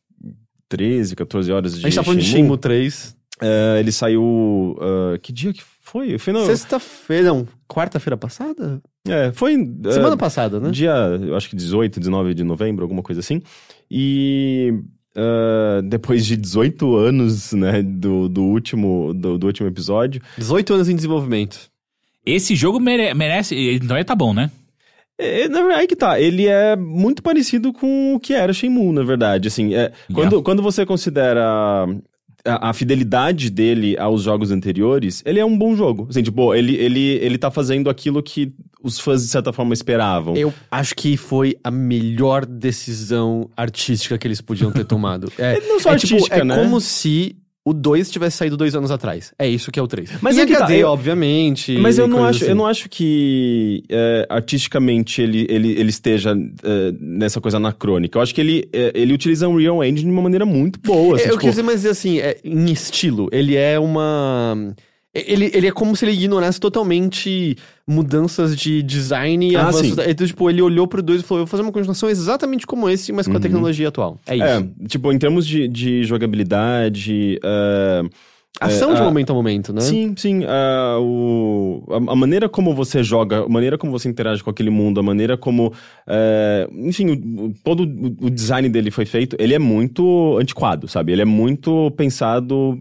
[0.69, 2.43] 13, 14 horas de A gente tá falando de Shenmue.
[2.43, 3.15] Shenmue 3.
[3.41, 4.77] É, ele saiu.
[4.79, 5.74] ah, que dia que foi?
[6.19, 8.81] Foi no, Sexta-feira, não, quarta-feira passada?
[9.07, 9.55] É, foi.
[9.85, 10.69] ah, Semana passada, né?
[10.71, 10.91] Dia,
[11.21, 13.41] eu acho que 18, 19 de novembro, alguma coisa assim.
[13.89, 14.73] E
[15.15, 20.21] ah, depois de 18 anos, né, do, do, último, do, do último episódio.
[20.37, 21.69] 18 anos em desenvolvimento.
[22.25, 23.55] Esse jogo mere- merece.
[23.75, 24.51] Então ele tá bom, né?
[25.17, 26.19] É, na verdade, que tá.
[26.19, 29.47] Ele é muito parecido com o que era Shenmue, na verdade.
[29.47, 31.85] Assim, é, quando, quando você considera
[32.45, 36.07] a, a fidelidade dele aos jogos anteriores, ele é um bom jogo.
[36.09, 40.35] Assim, tipo, ele, ele, ele tá fazendo aquilo que os fãs, de certa forma, esperavam.
[40.35, 45.31] Eu acho que foi a melhor decisão artística que eles podiam ter tomado.
[45.37, 46.55] É, Não só é, tipo, artística, é né?
[46.55, 47.35] como se
[47.67, 49.33] o 2 tivesse saído dois anos atrás.
[49.39, 50.11] É isso que é o 3.
[50.21, 51.75] Mas e é que tá, HD, eu- obviamente.
[51.79, 52.51] Mas eu não, acho, assim.
[52.51, 56.31] eu não acho que é, artisticamente ele, ele, ele esteja
[56.63, 58.17] é, nessa coisa anacrônica.
[58.17, 61.15] Eu acho que ele, é, ele utiliza um Unreal Engine de uma maneira muito boa.
[61.15, 64.73] assim, eu tipo, quis dizer, mas assim, é, em estilo, ele é uma.
[65.15, 67.55] Ele, ele é como se ele ignorasse totalmente
[67.87, 69.95] mudanças de design e Ah, avanços.
[69.95, 72.67] da- Então, tipo, ele olhou pro 2 e falou: eu vou fazer uma continuação exatamente
[72.67, 74.19] como esse, mas com a tecnologia atual.
[74.27, 74.45] É isso.
[74.45, 77.39] é, tipo, em termos de, de jogabilidade.
[77.43, 78.01] é,
[78.59, 79.81] Ação é, de a- momento a momento, né?
[79.81, 80.43] Sim, sim.
[80.45, 84.69] ah, o, a, a maneira como você joga, a maneira como você interage com aquele
[84.69, 85.73] mundo, a maneira como.
[86.07, 90.87] é, enfim, o- o- todo o, o design dele foi feito, ele é muito antiquado,
[90.87, 91.11] sabe?
[91.11, 92.79] Ele é muito pensado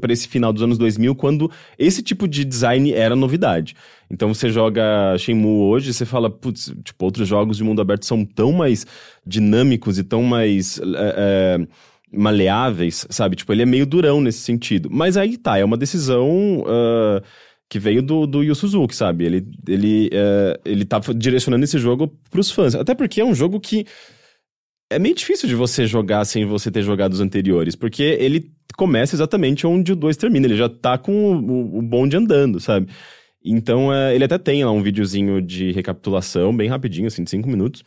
[0.00, 3.74] para esse final dos anos 2000, quando esse tipo de design era novidade.
[4.10, 8.24] Então você joga Shenmue hoje, você fala, putz, tipo, outros jogos de mundo aberto são
[8.24, 8.86] tão mais
[9.26, 10.78] dinâmicos e tão mais.
[10.80, 13.36] é, é, maleáveis, sabe?
[13.36, 14.88] Tipo, ele é meio durão nesse sentido.
[14.90, 17.22] Mas aí tá, é uma decisão ah,
[17.68, 19.26] que veio do, do Yu Suzuki, sabe?
[19.26, 22.74] Ele, ele, eh, ele tá direcionando esse jogo pros fãs.
[22.74, 23.84] Até porque é um jogo que
[24.90, 29.14] é meio difícil de você jogar sem você ter jogado os anteriores, porque ele começa
[29.16, 32.88] exatamente onde o 2 termina, ele já tá com o, o- bonde andando, sabe?
[33.44, 37.48] Então, eh, ele até tem lá um videozinho de recapitulação, bem rapidinho, assim, de 5
[37.48, 37.84] minutos.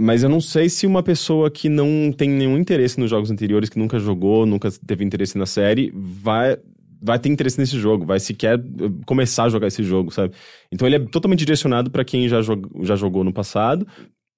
[0.00, 3.68] Mas eu não sei se uma pessoa que não tem nenhum interesse nos jogos anteriores,
[3.68, 6.56] que nunca jogou, nunca teve interesse na série, vai,
[7.02, 8.62] vai ter interesse nesse jogo, vai sequer eh,
[9.06, 10.34] começar a jogar esse jogo, sabe?
[10.72, 13.86] Então ele é totalmente direcionado pra quem já, jog- já jogou no passado.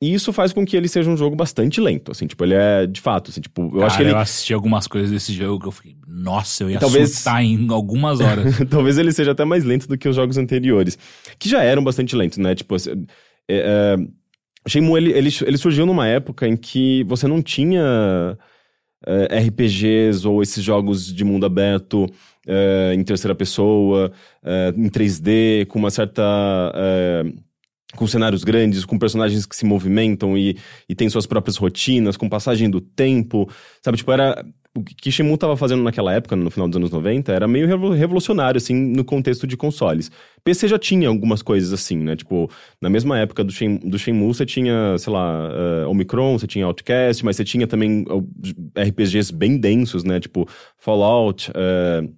[0.03, 2.89] E isso faz com que ele seja um jogo bastante lento, assim, tipo, ele é
[2.89, 4.11] de fato, assim, tipo, eu Cara, acho que ele.
[4.11, 7.69] eu assisti algumas coisas desse jogo que eu fiquei, nossa, eu ia Talvez- surtar em
[7.71, 8.59] algumas horas.
[8.69, 10.99] Talvez ele seja até mais lento do que os jogos anteriores,
[11.39, 12.53] que já eram bastante lentos, né?
[12.53, 13.07] Tipo, assim,
[13.49, 18.37] é, é, Shenmue, ele, ele, ele surgiu numa época em que você não tinha
[19.07, 22.07] é, RPGs ou esses jogos de mundo aberto
[22.45, 24.11] é, em terceira pessoa,
[24.45, 26.23] é, em 3D, com uma certa...
[27.97, 30.57] com cenários grandes, com personagens que se movimentam e,
[30.89, 33.49] e têm suas próprias rotinas, com passagem do tempo,
[33.83, 33.99] sabe?
[33.99, 34.45] Tipo, era...
[34.75, 37.91] O que Shenmue tava fazendo naquela época, no final dos anos 90, era meio revo-
[37.91, 40.11] revolucionário, assim, no contexto de consoles.
[40.43, 42.17] PC já tinha algumas coisas assim, né?
[42.17, 45.47] Tipo, na mesma época do, Shen, do Shenmue, você tinha, sei lá,
[45.83, 48.03] eh, Omicron, você tinha Outcast, mas você tinha também
[48.75, 50.19] RPGs bem densos, né?
[50.19, 52.09] Tipo, Fallout, eh,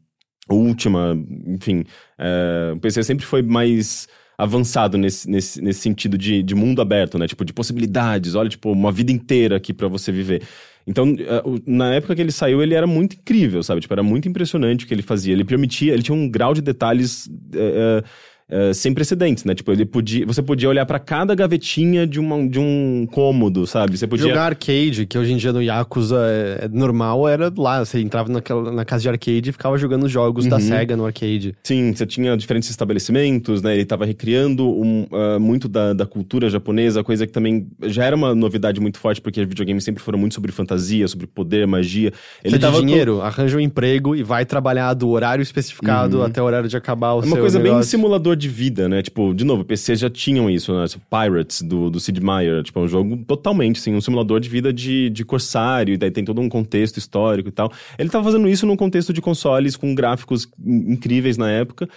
[0.48, 1.18] Ultima,
[1.48, 1.82] enfim.
[2.18, 4.06] eh, o PC sempre foi mais
[4.36, 7.26] avançado nesse, nesse, nesse sentido de, de mundo aberto, né?
[7.26, 8.34] Tipo, de possibilidades.
[8.34, 10.42] Olha, tipo, uma vida inteira aqui pra você viver.
[10.86, 11.14] Então,
[11.44, 13.80] o- na época que ele saiu, ele era muito incrível, sabe?
[13.80, 15.32] Tipo, era muito impressionante o que ele fazia.
[15.32, 18.04] Ele permitia, ele tinha um grau de detalhes eh, eh,
[18.48, 19.54] eh, sem precedentes, né?
[19.54, 23.96] Tipo, ele podia, você podia olhar pra cada gavetinha de, uma, de um cômodo, sabe?
[23.96, 24.28] Você podia...
[24.28, 27.84] Jogar arcade, que hoje em dia no Yakuza é, é normal, era lá.
[27.84, 30.50] Você entrava naquela, na casa de arcade e ficava jogando os jogos Uhum.
[30.50, 31.54] da SEGA no arcade.
[31.62, 33.72] Sim, você tinha diferentes estabelecimentos, né?
[33.74, 38.14] Ele estava recriando um, ah, muito da, da cultura japonesa, coisa que também já era
[38.16, 42.12] uma novidade muito forte, porque videogames sempre foram muito sobre fantasia, sobre poder, magia.
[42.42, 46.40] Ele tava de com- dinheiro, arranja um emprego e vai trabalhar do horário especificado até
[46.42, 47.90] o horário de acabar o É uma seu coisa bem negócio.
[48.36, 49.02] De vida, né?
[49.02, 50.86] Tipo, de novo, PCs já tinham isso, né?
[50.86, 52.62] Tipo, Pirates, do, do Sid Meier.
[52.62, 56.10] Tipo, é um jogo totalmente, assim, um simulador de vida de, de corsário, e daí
[56.10, 57.72] tem todo um contexto histórico e tal.
[57.98, 61.88] Ele tava fazendo isso num contexto de consoles com gráficos in- incríveis na época.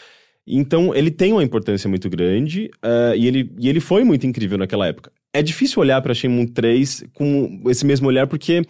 [0.45, 4.57] Então, ele tem uma importância muito grande eh, e, ele, e ele foi muito incrível
[4.57, 5.11] naquela época.
[5.33, 8.63] É difícil olhar pra Shenmue 3 com esse mesmo olhar, porque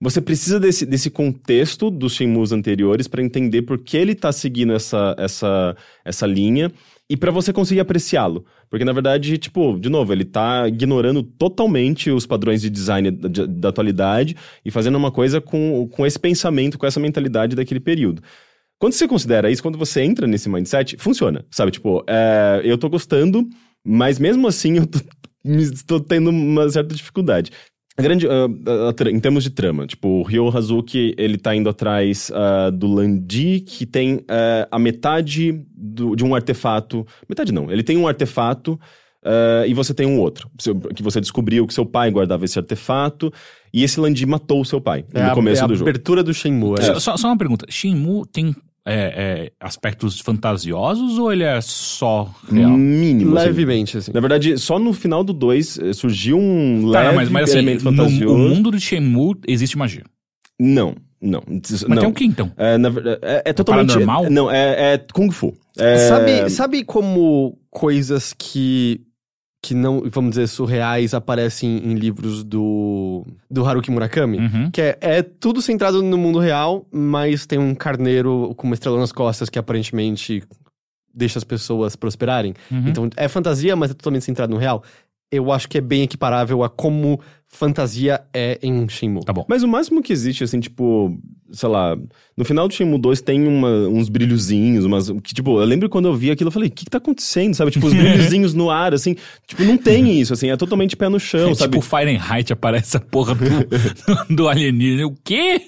[0.00, 4.72] você precisa desse, desse contexto dos Shenmues anteriores para entender por que ele tá seguindo
[4.72, 6.72] essa, essa, essa linha
[7.08, 8.44] e para você conseguir apreciá-lo.
[8.70, 13.46] Porque, na verdade, tipo, de novo, ele tá ignorando totalmente os padrões de design da,
[13.46, 18.22] da atualidade e fazendo uma coisa com, com esse pensamento, com essa mentalidade daquele período.
[18.78, 21.70] Quando você considera isso, quando você entra nesse mindset, funciona, sabe?
[21.70, 23.48] Tipo, é, eu tô gostando,
[23.84, 24.98] mas mesmo assim eu tô,
[25.44, 27.50] estou tendo uma certa dificuldade.
[27.98, 31.68] A grande, a tra- em termos de trama, tipo, o Ryo Hazuki, ele tá indo
[31.68, 34.24] atrás ah, do Landi, que tem
[34.70, 37.06] a metade do- de um artefato.
[37.28, 38.80] Metade não, ele tem um artefato
[39.66, 40.50] e você tem um outro.
[40.58, 43.30] Seu- Que você descobriu que seu pai guardava esse artefato
[43.72, 45.88] e esse Landi matou o seu pai É no a, começo é a do jogo.
[45.90, 46.76] abertura do Shenmue.
[46.78, 46.82] é.
[46.82, 47.66] Só, só- só uma pergunta.
[47.68, 48.54] Shenmue tem
[48.84, 52.70] é, é, aspectos fantasiosos ou ele é só real?
[52.70, 53.36] Mínimo.
[53.36, 53.46] assim.
[53.46, 54.12] Levemente, assim.
[54.12, 57.84] Na verdade, só no final do 2 surgiu um Tá, leve mas, mas assim, elemento
[57.84, 58.34] no fantasioso.
[58.34, 60.02] o mundo do Shenmue existe magia.
[60.58, 61.42] Não, não.
[61.48, 61.96] Mas não.
[61.96, 62.50] tem o que então?
[62.56, 63.88] É, na verdade, é, é totalmente.
[63.88, 64.30] paranormal?
[64.30, 65.54] Não, é, é Kung Fu.
[65.78, 69.00] É, Sabe, sabe como coisas que
[69.62, 74.38] que não, vamos dizer, surreais aparecem em livros do, do Haruki Murakami.
[74.38, 74.70] Uhum.
[74.72, 78.98] Que é, é tudo centrado no mundo real, mas tem um carneiro com uma estrela
[78.98, 80.42] nas costas que aparentemente
[81.14, 82.54] deixa as pessoas prosperarem.
[82.70, 82.88] Uhum.
[82.88, 84.82] Então é fantasia, mas é totalmente centrado no real.
[85.32, 87.18] Eu acho que é bem equiparável a como
[87.48, 89.24] fantasia é em Shenmue.
[89.24, 89.44] Tá bom.
[89.48, 91.18] Mas o máximo que existe, assim, tipo,
[91.50, 91.96] sei lá,
[92.36, 95.10] no final do Shenmue 2 tem uma- uns brilhozinhos, umas.
[95.22, 97.54] Que, tipo, eu lembro quando eu vi aquilo, eu falei, o que, que tá acontecendo?
[97.54, 97.70] Sabe?
[97.70, 97.92] Tipo, os
[98.36, 99.16] brilhozinhos no ar, assim.
[99.46, 101.72] Tipo, não tem isso, assim, é totalmente pé no chão, É sabe?
[101.72, 103.44] tipo Fahrenheit aparece a porra do,
[104.36, 105.06] do alienígena.
[105.08, 105.60] O quê?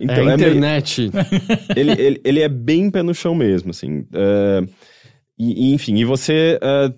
[0.00, 1.10] Então, é, a meio- internet.
[1.76, 4.04] ele, ele, ele é bem pé no chão mesmo, assim.
[4.12, 4.62] É,
[5.38, 6.92] e, e, enfim, e você é,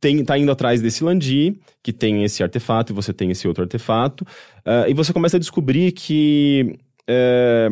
[0.00, 3.62] tem, tá indo atrás desse Landi, que tem esse artefato, e você tem esse outro
[3.64, 4.24] artefato,
[4.64, 6.76] é, e você começa a descobrir que
[7.10, 7.70] é,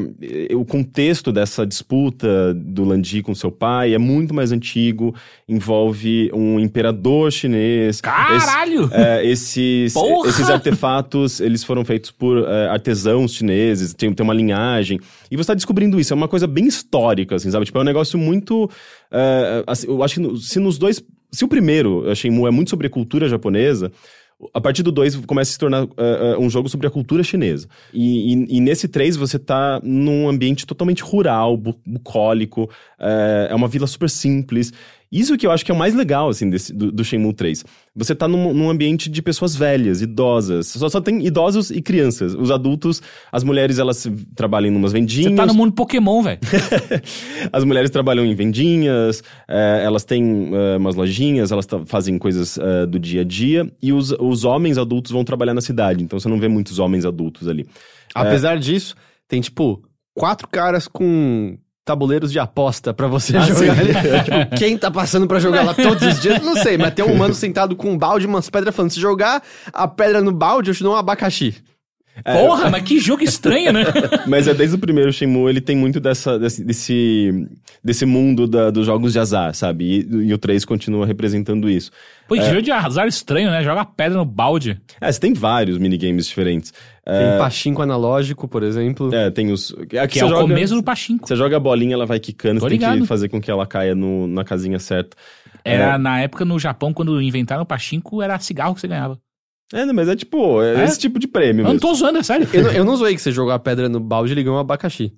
[0.55, 5.15] o contexto dessa disputa do Landi com seu pai é muito mais antigo,
[5.47, 8.01] envolve um imperador chinês.
[8.01, 8.85] Caralho!
[8.87, 9.93] Esse- é, esses,
[10.27, 14.99] esses artefatos, eles foram feitos por é, artesãos chineses, tem, tem uma linhagem.
[15.31, 17.67] E você tá descobrindo isso, é uma coisa bem histórica, assim, sabe?
[17.67, 18.71] Tipo, é um negócio muito...
[19.67, 21.03] assim, eu acho que no- se nos dois...
[21.31, 23.91] Se o primeiro, Shenmue, é muito sobre a cultura japonesa,
[24.53, 27.23] a partir do 2 começa a se tornar é, é, um jogo sobre a cultura
[27.23, 27.69] chinesa.
[27.93, 32.69] E, e- e nesse 3 você tá num ambiente totalmente rural, bu- bucólico,
[32.99, 34.73] é, é uma vila super simples.
[35.11, 37.65] Isso que eu acho que é o mais legal, assim, desse- do, do Shenmue 3.
[37.95, 40.67] Você tá num, num ambiente de pessoas velhas, idosas.
[40.67, 42.35] Só, só tem idosos e crianças.
[42.35, 43.01] Os adultos,
[43.31, 45.31] as mulheres, elas trabalham em umas vendinhas.
[45.31, 46.41] Você tá no mundo Pokémon, velho.
[47.53, 52.87] As mulheres trabalham em vendinhas, é, elas têm é, umas lojinhas, elas fazem coisas é,
[52.87, 53.71] do dia a dia.
[53.83, 56.03] E os, os homens adultos vão trabalhar na cidade.
[56.03, 57.67] Então você não vê muitos homens adultos ali.
[58.15, 58.95] Apesar disso,
[59.29, 59.83] tem tipo
[60.15, 63.95] quatro caras com tabuleiros de aposta pra você Ah, jogar ali.
[64.25, 67.13] tipo, quem tá passando pra jogar lá todos os dias, não sei, mas tem um
[67.13, 69.41] humano sentado com um balde e umas pedras falando: se jogar
[69.73, 71.55] a pedra no balde, eu te dou um abacaxi.
[72.25, 73.85] Porra, mas que jogo estranho, né?
[74.27, 77.47] Mas é desde o primeiro Shenmue, ele tem muito dessa, desse, desse,
[77.85, 79.85] desse mundo da- dos jogos de azar, sabe?
[80.11, 81.91] E, e o 3 continua representando isso.
[82.27, 83.63] Pô, que jogo de azar estranho, né?
[83.63, 84.81] Joga pedra no balde.
[85.01, 86.73] É, você tem vários minigames diferentes.
[87.05, 89.15] Tem É, pachinko analógico, por exemplo.
[89.15, 89.73] é, tem os...
[89.73, 91.29] Aqui Que você é o joga- começo do Pachinko.
[91.29, 93.67] Você joga a bolinha, ela vai quicando, Tô você tem que fazer com que ela
[93.67, 95.17] caia no- na casinha certa.
[95.65, 99.19] Era na época no Japão, quando inventaram o Pachinko, era cigarro que você ganhava.
[99.73, 100.85] É, não, mas é tipo, é, É?
[100.85, 101.81] esse tipo de prêmio Eu não mesmo.
[101.81, 102.49] tô usando, é sério.
[102.53, 104.59] Eu, não- eu não zoei que você jogou a pedra no balde e ligou um
[104.59, 105.13] abacaxi.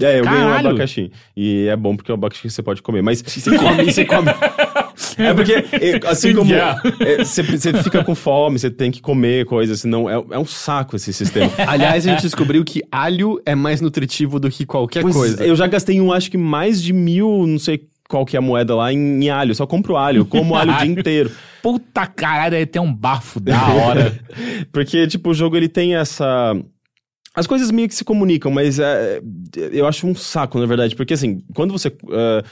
[0.00, 0.68] É, eu ganhei um Caralho!
[0.70, 1.12] abacaxi.
[1.36, 3.00] E é bom porque o abacaxi você pode comer.
[3.00, 4.28] Mas Você come, você come.
[5.18, 6.82] é porque, é, assim como Yeah.
[7.00, 10.44] é, você, você fica com fome, você tem que comer coisas, senão é, é um
[10.44, 11.50] saco esse sistema.
[11.66, 15.44] Aliás, a gente descobriu que alho é mais nutritivo do que qualquer Pois, coisa.
[15.46, 18.42] Eu já gastei um, acho que mais de mil, não sei qual que é a
[18.42, 19.54] moeda lá, em, em alho.
[19.54, 21.30] Só compro alho, como alho o dia inteiro.
[21.62, 24.20] Puta caralho, deve ter um bafo da hora.
[24.72, 26.54] Porque, tipo, o jogo ele tem essa.
[27.34, 29.20] As coisas meio que se comunicam, mas é,
[29.72, 30.94] eu acho um saco, na verdade.
[30.94, 31.88] Porque, assim, quando você.
[31.88, 32.44] é,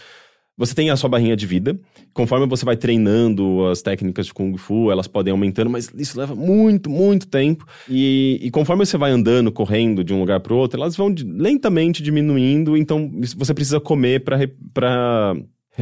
[0.56, 1.78] você tem a sua barrinha de vida,
[2.12, 6.34] conforme você vai treinando as técnicas de Kung Fu, elas podem aumentando, mas isso leva
[6.34, 7.66] muito, muito tempo.
[7.88, 12.02] E, e conforme você vai andando, correndo de um lugar para outro, elas vão lentamente
[12.02, 15.34] diminuindo, então você precisa comer para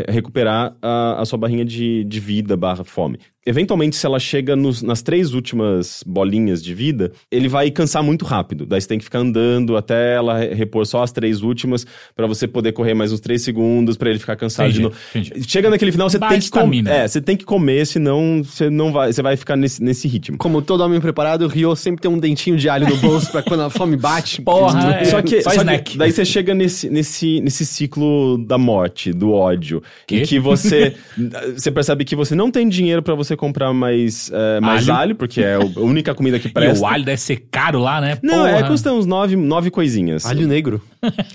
[0.09, 3.19] recuperar a, a sua barrinha de, de vida barra fome.
[3.47, 8.25] Eventualmente, se ela chega nos- nas três últimas bolinhas de vida, ele vai cansar muito
[8.25, 8.67] rápido.
[8.67, 12.27] Daí você tem que ficar andando até ela re- repor só as três últimas, para
[12.27, 14.97] você poder correr mais uns três segundos, para ele ficar cansado Entendi, de novo.
[15.15, 15.49] entendi.
[15.49, 16.87] Chega naquele final, você tem que comer.
[16.87, 20.37] É, você tem que comer, senão você não vai, você vai ficar nesse, nesse ritmo.
[20.37, 23.43] Como todo homem preparado, o Ryo sempre tem um dentinho de alho no bolso pra
[23.43, 24.43] quando a fome bate.
[24.45, 25.05] Porra, é.
[25.07, 25.97] Só que, Só só que snack.
[25.97, 30.17] daí você chega nesse, nesse, nesse ciclo da morte, do ódio, Quê?
[30.19, 30.95] em que você
[31.57, 35.01] você percebe que você não tem dinheiro pra você comprar mais, é, mais Alho?
[35.01, 35.15] alho.
[35.17, 36.85] porque é a única comida que E presta.
[36.85, 38.19] o alho deve ser caro lá, né?
[38.23, 38.69] Não, é, Porra.
[38.69, 40.27] custa uns nove, nove coisinhas.
[40.27, 40.81] Alho negro.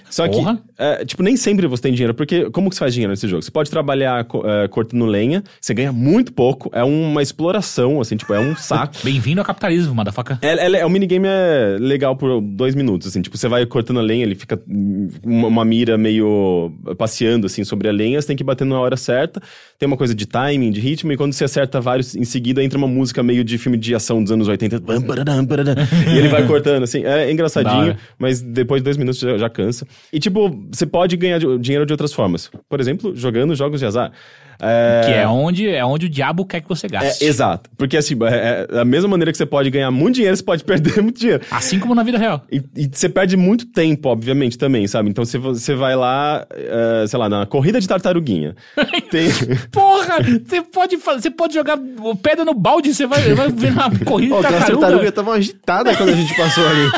[0.09, 0.37] Só que,
[0.77, 3.41] é, tipo, nem sempre você tem dinheiro, porque como que você faz dinheiro nesse jogo?
[3.41, 8.33] Você pode trabalhar é, cortando lenha, você ganha muito pouco, é uma exploração, assim, tipo,
[8.33, 8.95] é um saco.
[9.03, 10.37] Bem-vindo ao capitalismo, motherfucker.
[10.41, 13.99] É, é, é, o minigame é legal por dois minutos, assim, tipo, você vai cortando
[13.99, 18.27] a lenha, ele fica hum, uma, uma mira meio passeando, assim, sobre a lenha, você
[18.27, 19.41] tem que bater na hora certa,
[19.79, 22.77] tem uma coisa de timing, de ritmo, e quando você acerta vários em seguida, entra
[22.77, 25.75] uma música meio de filme de ação dos anos 80, bam, baradam, baradam,
[26.13, 29.87] e ele vai cortando, assim, é engraçadinho, mas depois de dois minutos já, já cansa.
[30.11, 34.11] E, tipo, você pode ganhar dinheiro de outras formas, por exemplo, jogando jogos de azar.
[34.59, 37.25] É, Que é onde, é onde o diabo quer que você é, gaste.
[37.25, 37.69] exato.
[37.77, 40.63] Porque assim, é, é da mesma maneira que você pode ganhar muito dinheiro, você pode
[40.65, 41.43] perder muito dinheiro.
[41.51, 42.41] Assim como na vida real.
[42.51, 45.09] E, e você perde muito tempo, obviamente, também, sabe?
[45.09, 48.55] Então se você vai lá, eh, sei lá, na corrida de tartaruguinha.
[49.11, 49.29] tem...
[49.71, 51.77] Porra, você pode, fazer, você pode jogar
[52.21, 54.79] pedra no balde, você vai, vai ver uma corrida Pô, de tartaruga.
[54.79, 56.89] tartarugas estavam agitadas quando a gente passou ali.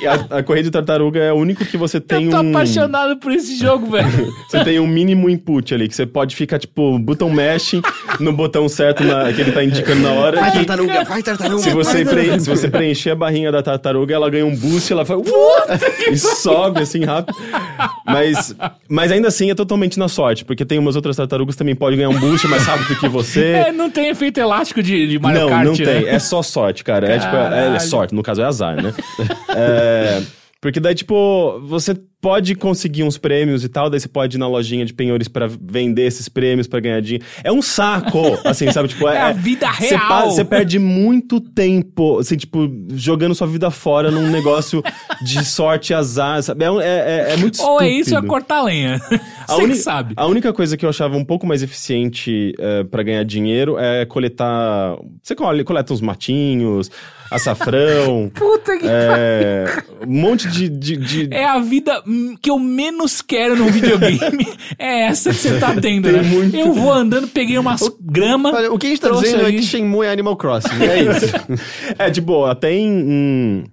[0.00, 2.50] E a, a corrida de tartaruga é o único que você tem Eu tô um.
[2.50, 4.08] apaixonado por esse jogo, velho.
[4.48, 7.82] Você tem um mínimo input ali, que você pode ficar, tipo, button mashing
[8.20, 10.40] no botão certo na- que ele tá indicando na hora.
[10.40, 11.62] Vai, que tartaruga, vai, tartaruga.
[11.62, 12.30] se, você vai, tartaruga.
[12.32, 15.20] pre- se você preencher a barrinha da tartaruga, ela ganha um boost, ela faz.
[15.20, 17.36] "What?" e sobe assim rápido.
[18.04, 18.54] Mas,
[18.88, 21.98] mas ainda assim é totalmente na sorte, porque tem umas outras tartarugas que também podem
[21.98, 23.38] ganhar um boost mais rápido que você.
[23.68, 25.84] É, não tem efeito elástico de, de Mario não, Kart, não né?
[25.84, 26.08] tem.
[26.08, 27.08] É só sorte, cara.
[27.10, 28.92] É tipo, é, é sorte, no caso é azar, né?
[29.54, 30.22] É,
[30.60, 34.48] porque daí, tipo, você pode conseguir uns prêmios e tal, daí você pode ir na
[34.48, 37.24] lojinha de penhores pra vender esses prêmios pra ganhar dinheiro.
[37.44, 38.88] É um saco, assim, sabe?
[38.88, 40.30] Tipo, É a vida Você, real.
[40.30, 44.82] você perde muito tempo, assim, tipo, jogando sua vida fora num negócio
[45.22, 46.64] de sorte e azar, sabe?
[46.64, 48.00] É, é, é, é muito Ou é estúpido.
[48.00, 49.00] isso ou é cortar lenha.
[49.48, 50.14] Você que sabe.
[50.16, 54.04] A única coisa que eu achava um pouco mais eficiente eh, pra ganhar dinheiro é
[54.04, 54.96] coletar.
[55.22, 56.90] Você cole- coleta uns matinhos,
[57.30, 58.30] açafrão.
[58.34, 59.64] Puta que é,
[60.06, 60.68] um monte de.
[60.68, 62.02] de, de- É a vida
[62.40, 64.46] que eu menos quero num videogame.
[64.78, 66.22] é essa que você tá tendo, né?
[66.22, 66.56] muito.
[66.56, 68.52] Eu vou andando, peguei umas grama.
[68.54, 70.82] Olha, o que a gente tá dizendo é que Shenmue é Animal Crossing.
[70.82, 71.28] É isso.
[71.98, 72.86] É, tipo, até em.
[72.86, 73.64] em-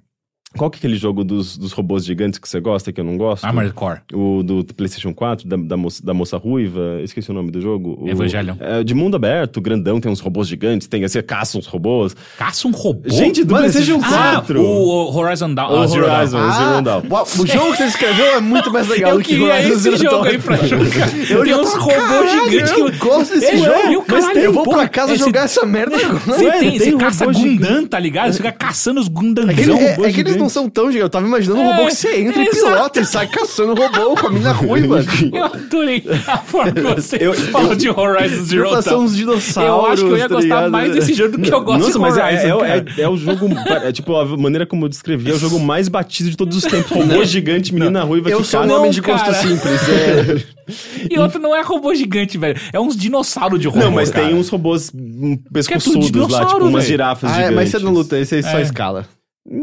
[0.58, 3.18] Qual que é aquele jogo dos, dos robôs gigantes que você gosta, que eu não
[3.18, 3.44] gosto?
[3.46, 4.00] Armored Core.
[4.14, 7.98] O do PlayStation 4, da, da, moça, da moça ruiva, esqueci o nome do jogo.
[8.02, 8.56] O, Evangelion.
[8.60, 12.16] É, de mundo aberto, grandão, tem uns robôs gigantes, tem, você caça uns robôs.
[12.38, 13.10] Caça um robô.
[13.10, 14.62] Gente, do Mano, PlayStation esse- ah, 4!
[14.62, 14.66] o,
[15.12, 15.72] o Horizon Down.
[15.72, 16.16] O ah, Zero Dawn.
[16.18, 16.52] Horizon.
[16.52, 17.02] Zero Dawn.
[17.10, 19.70] uau, o jogo que você escreveu é muito mais legal Eu do que queria Horizon
[19.74, 20.24] esse Zero jogo Dawn.
[20.24, 20.86] aí pra jogar.
[21.30, 22.82] Eu Tem uns robôs gigantes que...
[22.82, 23.92] Eu gosto desse É, jogo.
[23.92, 26.20] e o caralho, eu vou pra casa esse- jogar essa merda agora.
[26.20, 28.32] Você tem, tem você um caça Gundam, tá ligado?
[28.32, 29.78] Você fica caçando os Gundamzão.
[29.78, 31.02] é- robôs que eles não são tão gigantes.
[31.02, 32.66] Eu tava imaginando um É, robô que você entra e exato.
[32.74, 35.04] pilota e sai caçando robô com a mina ruiva.
[35.34, 39.04] Eu adorei a forma que você Eu- falou de Horizon Zero Eu faço Dawn.
[39.04, 39.70] uns dinossauros.
[39.70, 40.72] Eu acho que eu ia tá gostar ligado?
[40.72, 43.10] mais desse jogo do que eu gosto Nossa, de mas Horizon, é, é, é, é
[43.10, 43.48] o jogo.
[43.84, 46.64] É, tipo, a maneira como eu descrevi é o jogo mais batido de todos os
[46.64, 46.92] tempos.
[46.92, 49.34] Robô gigante, menina ruiva Eu que sou um homem de cara.
[49.34, 49.82] simples.
[49.90, 50.56] É.
[51.12, 52.60] E outro não é robô gigante, velho.
[52.74, 54.26] É uns dinossauros de robô, Não, mas cara.
[54.26, 54.92] tem uns robôs
[55.54, 57.56] pescoçudos lá, dinossauro, tipo umas girafas Ah, é, gigantes.
[57.56, 58.62] mas você não luta, esse aí só É.
[58.64, 59.06] escala.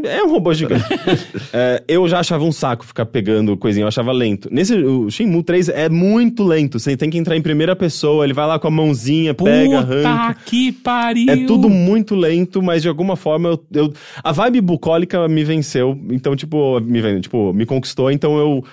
[0.05, 0.83] É um robô gigante.
[1.55, 4.49] É, eu já achava um saco ficar pegando coisinha, eu achava lento.
[4.51, 6.79] Nesse, o Shenmue 3 é muito lento.
[6.79, 10.33] Você tem que entrar em primeira pessoa, ele vai lá com a mãozinha, pega, arranca.
[10.33, 11.29] Puta que pariu.
[11.29, 15.99] É tudo muito lento, mas de alguma forma eu, eu- a vibe bucólica me venceu.
[16.09, 18.63] Então, tipo, me, tipo, me conquistou, então eu,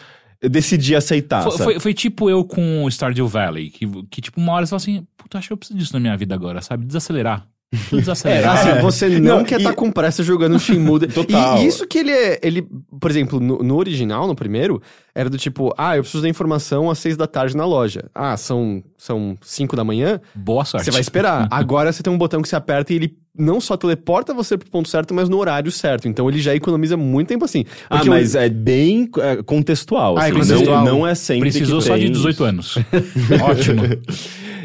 [0.41, 1.43] eu decidi aceitar.
[1.43, 4.71] Foi, foi, foi tipo eu com o Stardew Valley, que, que tipo, uma hora você
[4.71, 6.87] fala assim, puta, acho que eu preciso disso na minha vida agora, sabe?
[6.87, 7.47] Desacelerar.
[7.71, 11.07] Preciso É, assim, você não, Não, quer e- estar com pressa jogando Shenmue.
[11.15, 11.59] Total.
[11.63, 12.67] E isso que ele é, ele,
[13.01, 14.83] por exemplo, no, no original, no primeiro,
[15.15, 18.11] era do tipo, ah, eu preciso da informação às seis da tarde na loja.
[18.13, 20.85] Ah, são, são cinco da manhã, Boa sorte.
[20.85, 21.47] você vai esperar.
[21.51, 24.69] Agora você tem um botão que você aperta e ele não só teleporta você pro
[24.69, 26.09] ponto certo, mas no horário certo.
[26.09, 27.65] Então ele já economiza muito tempo assim.
[27.89, 30.19] Ah, Porque mas é bem é, contextual.
[30.19, 30.85] Ah, é assim, contextual.
[30.85, 31.51] Não, não é sempre.
[31.53, 32.45] Precisou que só de tem 18 isso.
[32.45, 32.75] anos.
[33.43, 33.83] Ótimo.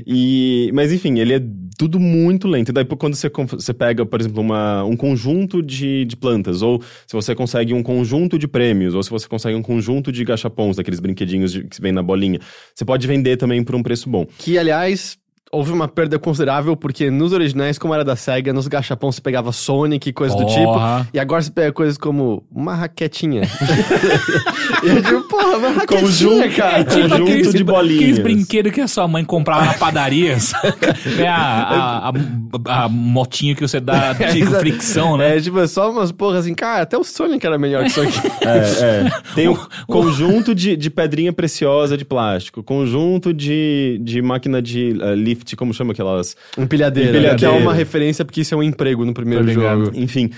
[0.06, 1.42] E, mas enfim, ele é
[1.78, 2.70] tudo muito lento.
[2.70, 6.82] E daí quando você, você pega, por exemplo, uma, um conjunto de, de plantas, ou
[7.06, 10.78] se você consegue um conjunto de prêmios, ou se você consegue um conjunto de gachapons,
[10.78, 12.40] daqueles brinquedinhos de- que vem na bolinha,
[12.74, 14.26] você pode vender também por um preço bom.
[14.38, 15.18] Que, aliás,
[15.56, 19.52] houve uma perda considerável, porque nos originais, como era da SEGA, nos gachapons você pegava
[19.52, 20.76] Sonic e coisas do tipo.
[21.14, 23.44] E agora você pega coisas como uma raquetinha.
[24.84, 26.80] e eu digo, porra, uma raquetinha, Conjunto- cara.
[26.80, 28.02] é tipo Conjunto aqueles, de bolinhas.
[28.02, 30.96] Aqueles brinquedos que a sua mãe comprava na padaria, saca?
[31.18, 35.38] É a, a, a, a motinha que você dá de fricção, né?
[35.38, 38.02] É, tipo, é só umas porras assim, cara, até o Sonic era melhor que isso
[38.02, 38.20] aqui.
[38.42, 39.12] É, é.
[39.34, 45.16] Tem um conjunto de, de pedrinha preciosa de plástico, conjunto de, de máquina de eh,
[45.16, 46.38] lift, como chama aquelas?
[46.58, 47.10] Empilhadeira.
[47.10, 47.36] Empilhadeira.
[47.38, 49.92] Que é uma referência, porque isso é um emprego no primeiro jogo.
[49.94, 50.30] Enfim.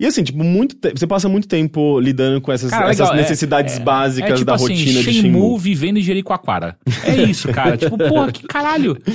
[0.00, 3.14] E assim, tipo, muito te- você passa muito tempo lidando com essas, Cara, essas é-
[3.14, 5.58] necessidades básicas é tipo da assim, rotina de Shenmue Shenmue.
[5.60, 6.76] vivendo em Jericoacoara.
[7.04, 7.76] É isso, cara.
[7.76, 8.98] tipo, porra, que caralho.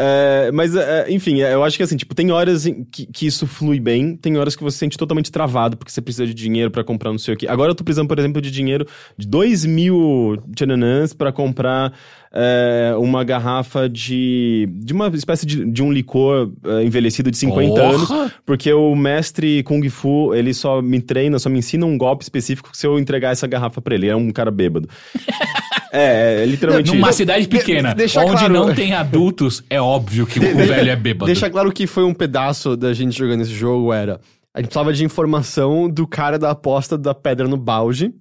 [0.00, 3.48] É, mas, é, enfim, é, eu acho que assim, tipo, tem horas que, que isso
[3.48, 6.70] flui bem, tem horas que você se sente totalmente travado porque você precisa de dinheiro
[6.70, 7.48] pra comprar não sei o quê.
[7.48, 11.92] Agora eu tô precisando, por exemplo, de dinheiro de 2 mil tchananãs pra comprar
[12.40, 17.68] é, uma garrafa de, de uma espécie de, de um licor é, envelhecido de 50
[17.68, 17.94] Porra!
[17.94, 22.22] anos, porque o mestre Kung Fu, ele só me treina, só me ensina um golpe
[22.22, 24.06] específico se eu entregar essa garrafa pra ele.
[24.06, 24.88] Ele é um cara bêbado.
[25.92, 27.16] é, é literalmente Numa isso.
[27.16, 31.26] cidade pequena, deixa onde claro- não tem adultos, é óbvio que o velho é bêbado.
[31.26, 34.20] Deixa claro que foi um pedaço da gente jogando esse jogo, era...
[34.54, 38.12] A gente precisava de informação do cara da aposta da pedra no balde.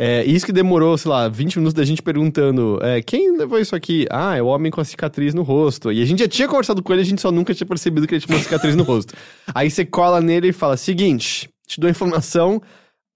[0.00, 3.74] É, isso que demorou, sei lá, 20 minutos da gente perguntando é, quem levou isso
[3.74, 4.06] aqui?
[4.08, 5.90] Ah, é o homem com a cicatriz no rosto.
[5.90, 8.14] E a gente já tinha conversado com ele, a gente só nunca tinha percebido que
[8.14, 9.12] ele tinha uma cicatriz no rosto.
[9.52, 12.62] Aí você cola nele e fala, seguinte, te dou informação,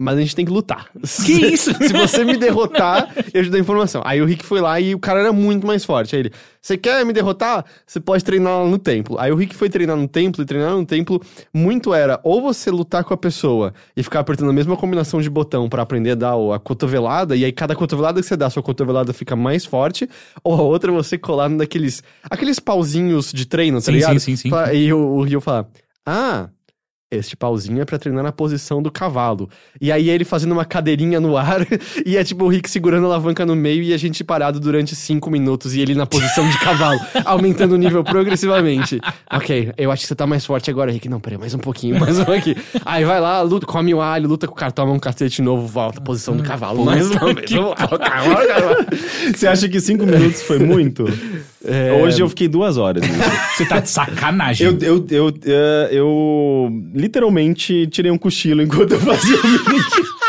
[0.02, 0.88] mas a gente tem que lutar.
[1.24, 1.72] Que isso?
[1.78, 4.02] Se você me derrotar, eu te dou informação.
[4.04, 6.16] Aí o Rick foi lá e o cara era muito mais forte.
[6.16, 7.64] Aí ele, você quer me derrotar?
[7.86, 9.18] Você pode treinar lá no templo.
[9.18, 11.22] Aí o Rick foi treinar no templo, e treinar no templo
[11.54, 15.30] muito era ou você lutar com a pessoa e ficar apertando a mesma combinação de
[15.30, 18.62] botão pra aprender a dar a cotovelada, e aí cada cotovelada que você dá, sua
[18.62, 20.08] cotovelada fica mais forte,
[20.42, 24.20] ou a outra é você colar naqueles aqueles pauzinhos de treino, tá Sim, ligado?
[24.20, 24.74] sim, sim, sim.
[24.74, 25.68] E o, o Rio fala,
[26.04, 26.48] ah...
[27.12, 29.50] Este pauzinho é pra treinar na posição do cavalo.
[29.78, 31.66] E aí ele fazendo uma cadeirinha no ar,
[32.06, 34.96] e é tipo o Rick segurando a alavanca no meio e a gente parado durante
[34.96, 38.98] cinco minutos e ele na posição de cavalo, aumentando o nível progressivamente.
[39.30, 41.06] Ok, eu acho que você tá mais forte agora, Rick.
[41.06, 42.56] Não, peraí, mais um pouquinho, mais um aqui.
[42.84, 45.66] Aí vai lá, luta, come o alho, luta com o cara, toma um cacete novo,
[45.66, 46.84] volta posição do cavalo.
[46.84, 47.50] Mais uma vez.
[49.34, 51.04] Você acha que cinco minutos foi muito?
[51.64, 51.92] É.
[51.92, 53.04] Hoje eu fiquei duas horas.
[53.56, 54.66] Você tá de sacanagem.
[54.66, 56.68] Eu, eu, eu, eh, eu
[57.02, 60.21] literalmente tirei um cochilo enquanto eu fazia o mini.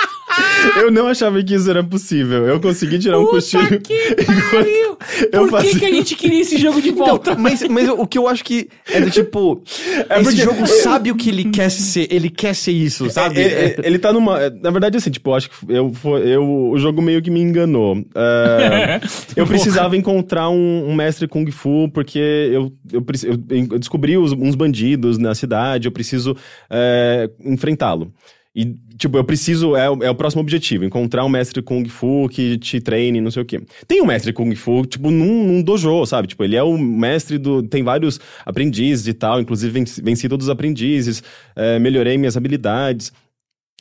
[0.78, 2.46] Eu não achava que isso era possível.
[2.48, 3.64] Eu consegui tirar um cochilo.
[3.68, 4.14] Puta que
[4.52, 4.98] pariu!
[5.32, 7.32] eu Por que, fazia- que a gente queria esse jogo de volta?
[7.32, 9.62] Então, mas, mas o que eu acho que é do tipo.
[10.10, 13.40] É esse jogo sabe o que ele quer ser, ele quer ser isso, sabe?
[13.42, 14.50] É, é, ele tá numa.
[14.50, 15.92] Na verdade, assim, tipo, eu acho que eu,
[16.26, 17.98] eu, o jogo meio que me enganou.
[18.16, 19.00] É,
[19.36, 24.34] eu precisava encontrar um, um mestre Kung Fu, porque eu, eu, eu- eu descobri os-
[24.34, 26.36] uns bandidos na cidade, eu preciso
[26.70, 28.12] é, enfrentá-lo.
[28.56, 29.76] E, tipo, eu preciso.
[29.76, 33.42] É, é o próximo objetivo: encontrar um mestre Kung Fu que te treine, não sei
[33.42, 33.62] o quê.
[33.88, 36.28] Tem um mestre Kung Fu, tipo, num, num dojo, sabe?
[36.28, 37.64] Tipo, ele é o mestre do.
[37.64, 41.24] Tem vários aprendizes e tal, inclusive venci, venci todos os aprendizes,
[41.56, 43.12] é, melhorei minhas habilidades.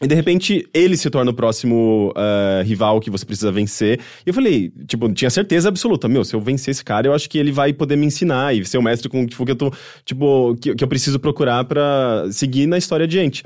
[0.02, 4.00] E de repente ele se torna o próximo eh, rival que você precisa vencer.
[4.26, 7.30] E eu falei, tipo, tinha certeza absoluta, meu, se eu vencer esse cara, eu acho
[7.30, 9.72] que ele vai poder me ensinar e ser o mestre com tipo, que eu tô,
[10.04, 13.44] tipo, que, que eu preciso procurar pra seguir na história adiante.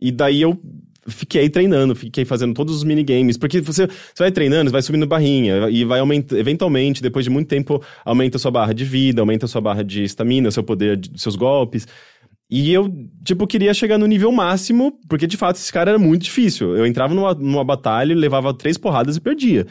[0.00, 0.58] E daí eu
[1.08, 5.68] fiquei treinando, fiquei fazendo todos os minigames, porque você, você vai treinando, vai subindo barrinha
[5.70, 9.46] e vai aumentando, eventualmente, depois de muito tempo, aumenta a sua barra de vida, aumenta
[9.46, 11.86] a sua barra de estamina, seu poder, de- seus golpes.
[12.50, 12.92] E eu,
[13.24, 16.76] tipo, queria chegar no nível máximo, porque de fato esse cara era muito difícil.
[16.76, 19.66] Eu entrava numa, numa batalha, levava três porradas e perdia.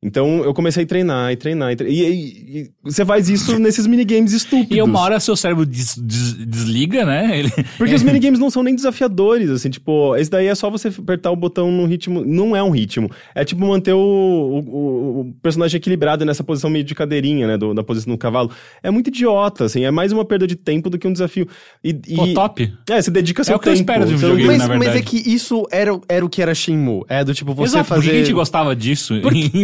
[0.00, 1.72] Então eu comecei a treinar e treinar.
[1.72, 4.76] E, tre- e- e- e você faz isso nesses minigames estúpidos.
[4.76, 7.36] E uma hora seu cérebro des- des- desliga, né?
[7.40, 7.52] Ele...
[7.76, 11.32] Porque os minigames não são nem desafiadores, assim, tipo, esse daí é só você apertar
[11.32, 12.24] o botão no ritmo.
[12.24, 13.10] Não é um ritmo.
[13.34, 17.58] É tipo manter o, o, o personagem equilibrado nessa posição meio de cadeirinha, né?
[17.58, 18.52] do- da posição do cavalo.
[18.82, 21.48] É muito idiota, assim, é mais uma perda de tempo do que um desafio.
[21.82, 22.72] E, e- Pô, top.
[22.88, 23.82] É, você dedica seu o que eu tempo.
[23.82, 26.54] espero de um videogame, Mas, na mas é que isso era, era o que era
[26.54, 27.02] Shenmue.
[27.08, 28.10] É do tipo, você Exato, por fazer...
[28.10, 29.14] que a gente gostava disso?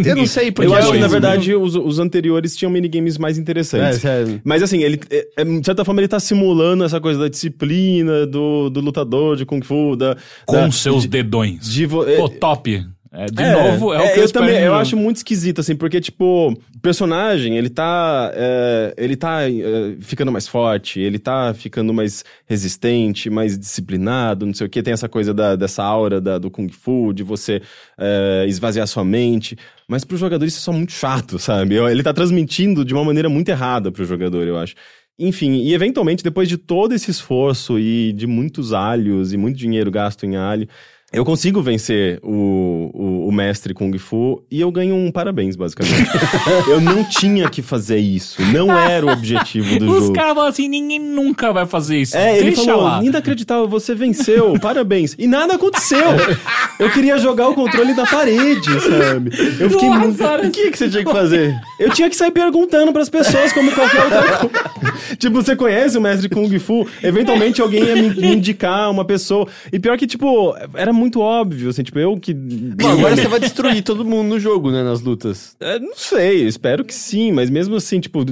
[0.05, 1.09] Eu não sei, porque Eu acho que, na isso.
[1.09, 3.97] verdade, os, os anteriores tinham minigames mais interessantes.
[3.97, 4.41] É, sério.
[4.43, 8.25] Mas, assim, ele, é- é, de certa forma, ele tá simulando essa coisa da disciplina,
[8.25, 10.15] do, do lutador de Kung Fu, da...
[10.45, 11.65] Com da- seus de- dedões.
[11.67, 12.85] de vo- Pô, é- top.
[13.17, 16.01] É, de novo, é, o que eu, eu também, eu acho muito esquisito, assim, porque,
[16.01, 21.93] tipo, o personagem, ele tá, é, ele tá é, ficando mais forte, ele tá ficando
[21.93, 26.37] mais resistente, mais disciplinado, não sei o que, tem essa coisa da, dessa aura da-
[26.37, 27.61] do Kung Fu, de você
[27.97, 29.57] é, esvaziar sua mente,
[29.87, 31.75] mas pro jogador isso é só muito chato, sabe?
[31.75, 34.75] Ele tá transmitindo de uma maneira muito errada pro jogador, eu acho.
[35.17, 39.89] Enfim, e eventualmente, depois de todo esse esforço e de muitos alhos e muito dinheiro
[39.89, 40.67] gasto em alho,
[41.15, 46.09] eu consigo vencer o, o, o mestre Kung Fu e eu ganho um parabéns, basicamente.
[46.69, 48.41] eu não tinha que fazer isso.
[48.51, 50.13] Não era o objetivo do Os jogo.
[50.13, 52.17] caras falam assim, ninguém nunca vai fazer isso.
[52.17, 53.03] É, ele Deixa falou, lá.
[53.03, 55.15] inacreditável, você venceu, parabéns.
[55.17, 56.05] E nada aconteceu.
[56.79, 59.31] Eu queria jogar o controle da parede, sabe?
[59.59, 60.47] Eu fiquei Nossa, muito...
[60.47, 61.55] O que, que você tinha que fazer?
[61.79, 65.17] Eu tinha que sair perguntando pras pessoas como qualquer outra coisa.
[65.17, 66.85] tipo, você conhece o mestre Kung Fu?
[67.01, 69.47] Eventualmente alguém ia me, me indicar uma pessoa.
[69.71, 72.33] E pior que, tipo, era muito óbvio, assim, tipo, eu que.
[72.33, 74.83] Bom, agora você vai destruir todo mundo no jogo, né?
[74.83, 75.55] Nas lutas.
[75.59, 78.25] É, não sei, espero que sim, mas mesmo assim, tipo,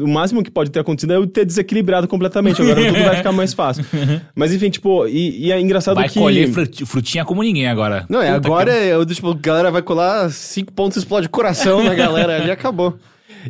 [0.00, 2.60] o máximo que pode ter acontecido é eu ter desequilibrado completamente.
[2.62, 3.84] Agora tudo vai ficar mais fácil.
[4.34, 6.18] Mas enfim, tipo, e, e é engraçado Vai que.
[6.18, 8.04] colher frut- frutinha como ninguém agora.
[8.08, 11.82] Não, é Puta agora que- do tipo, a galera vai colar cinco pontos explode coração
[11.82, 12.96] na galera ali e acabou.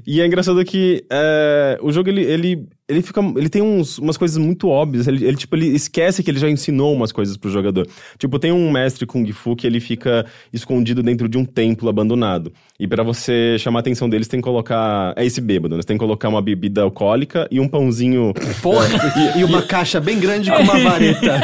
[0.07, 3.21] E é engraçado que é, o jogo, ele, ele, ele fica.
[3.37, 5.07] Ele tem uns, umas coisas muito óbvias.
[5.09, 7.87] Ele, ele, tipo, ele esquece que ele já ensinou umas coisas pro jogador.
[8.19, 12.53] Tipo, tem um mestre Kung Fu que ele fica escondido dentro de um templo abandonado.
[12.79, 15.13] E pra você chamar a atenção deles, tem que colocar.
[15.17, 15.83] É esse bêbado, né?
[15.83, 18.33] Você tem que colocar uma bebida alcoólica e um pãozinho.
[18.63, 18.87] Porra!
[19.37, 21.41] e, e uma caixa bem grande com uma vareta.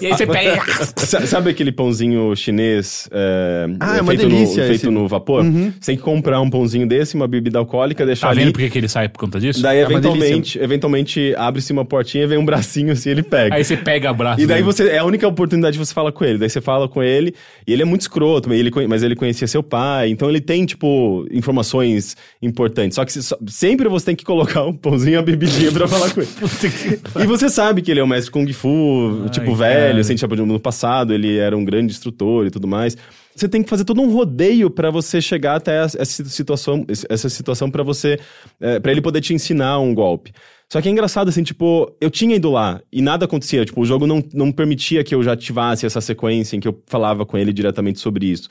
[0.00, 0.62] E aí você pega.
[0.96, 4.90] Sa- Sabe aquele pãozinho chinês é, Ah, é uma feito, delícia no, feito esse.
[4.90, 5.44] no vapor?
[5.44, 8.40] Você tem que comprar um pãozinho desse, uma bebida alcoólica, deixar Tá ali.
[8.44, 9.60] vendo por que que ele sai por conta disso?
[9.62, 10.00] Daí, É uma
[10.36, 13.54] eventualmente, eventualmente abre-se uma portinha e vem um bracinho assim, ele pega.
[13.54, 14.40] Aí você pega abraço.
[14.40, 14.72] E daí dele.
[14.72, 14.88] você.
[14.88, 16.38] É a única oportunidade de você falar com ele.
[16.38, 17.34] Daí você fala com ele,
[17.66, 20.64] e ele é muito escroto, mas ele, mas ele conhecia seu pai, então ele tem,
[20.66, 22.96] tipo, informações importantes.
[22.96, 25.88] Só que se- só- sempre você tem que colocar um pãozinho e uma bebidinha pra
[25.88, 26.28] falar com ele.
[27.22, 30.00] e você sabe que ele é um mestre Kung Fu, tipo, velho, cara.
[30.00, 32.96] assim, tipo, no passado ele era um grande instrutor e tudo mais.
[33.36, 37.70] Você tem que fazer todo um rodeio pra você chegar até essa situação, essa situação
[37.70, 38.18] para você,
[38.58, 40.32] é, para ele poder te ensinar um golpe.
[40.72, 43.64] Só que é engraçado, assim, tipo, eu tinha ido lá e nada acontecia.
[43.64, 46.82] Tipo, o jogo não, não permitia que eu já ativasse essa sequência em que eu
[46.86, 48.48] falava com ele diretamente sobre isso.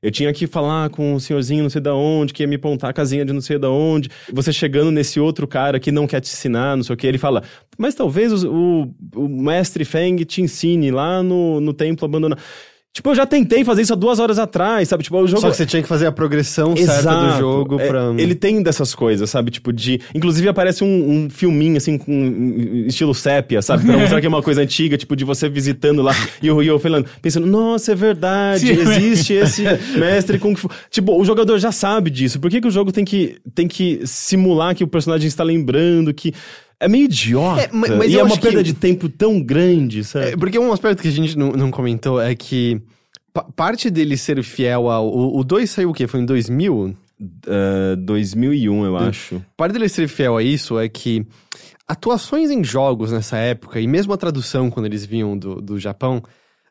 [0.00, 2.90] Eu tinha que falar com o senhorzinho não sei da onde, que ia me apontar
[2.90, 4.08] a casinha de não sei da onde.
[4.32, 7.18] Você chegando nesse outro cara que não quer te ensinar, não sei o que, ele
[7.18, 7.42] fala,
[7.76, 8.48] mas talvez o,
[9.16, 12.40] o, o mestre Feng te ensine lá no, no templo abandonado.
[12.94, 15.04] Tipo, eu já tentei fazer isso há duas horas atrás, sabe?
[15.04, 15.40] Tipo, o jogo...
[15.40, 17.38] Só que você tinha que fazer a progressão certa do Exato.
[17.38, 18.12] jogo É, pra.
[18.18, 19.52] Ele tem dessas coisas, sabe?
[19.52, 20.00] Tipo, de.
[20.12, 23.84] Inclusive aparece um, um filminho, assim, com um estilo sépia, sabe?
[23.84, 26.12] Pra mostrar que é uma coisa antiga, tipo, de você visitando lá
[26.42, 28.80] e o Rio falando, pensando, nossa, é verdade, Sim.
[28.80, 29.62] existe esse
[29.96, 30.68] mestre Kung Fu.
[30.90, 32.40] Tipo, o jogador já sabe disso.
[32.40, 36.12] Por que, que o jogo tem que, tem que simular que o personagem está lembrando
[36.12, 36.32] que.
[36.80, 37.62] É meio idiota.
[37.62, 40.26] É, ma- mas e é uma perda que- de tempo tão grande, sabe?
[40.28, 42.80] É, porque um aspecto que a gente não, não comentou é que
[43.32, 45.08] pa- parte dele ser fiel ao.
[45.36, 46.06] O 2 saiu o quê?
[46.06, 46.96] Foi em 2000?
[47.48, 49.42] Ah, 2001, eu acho.
[49.56, 51.26] Parte dele ser fiel a isso é que
[51.86, 56.22] atuações em jogos nessa época, e mesmo a tradução quando eles vinham do, do Japão,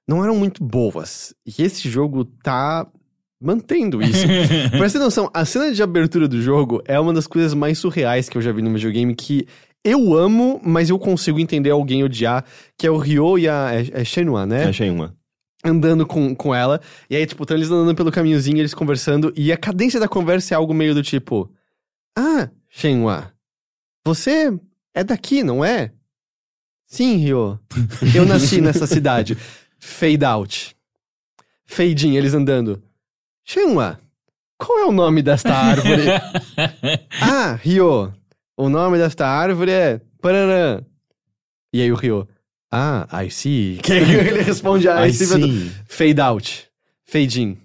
[0.08, 1.34] não eram muito boas.
[1.45, 2.88] E esse jogo tá
[3.41, 4.26] mantendo isso.
[4.72, 7.78] pra você ter noção, a cena de abertura do jogo é uma das coisas mais
[7.78, 9.45] surreais que eu já vi no videogame que
[9.88, 12.43] eu amo, mas eu consigo entender alguém odiar,
[12.77, 13.69] que é o Ryo e a...
[13.73, 14.65] É, é Shenhua, né?
[14.65, 15.15] Achei uma.
[15.63, 16.81] andando com, com ela.
[17.09, 19.33] E aí, tipo, estão eles andando pelo caminhozinho, eles conversando.
[19.35, 21.51] E a cadência da conversa é algo meio do tipo:
[22.17, 23.31] Ah, Shenhua,
[24.05, 24.53] você
[24.93, 25.91] é daqui, não é?
[26.88, 27.59] Sim, Ryo.
[28.15, 29.38] Eu nasci nessa cidade.
[29.79, 30.75] Fade out.
[31.65, 32.81] Fade in, eles andando.
[33.43, 33.99] Shenhua,
[34.57, 36.03] qual é o nome desta árvore?
[37.21, 38.13] ah, Ryo,
[38.58, 40.01] o nome desta árvore é.
[40.22, 40.82] Pararã.
[41.72, 42.28] E aí o Ryo.
[42.72, 43.80] Ah, I see.
[43.84, 45.72] Que ele responde a Ai, I see.
[45.88, 46.68] Fade out.
[47.05, 47.58] Fade in.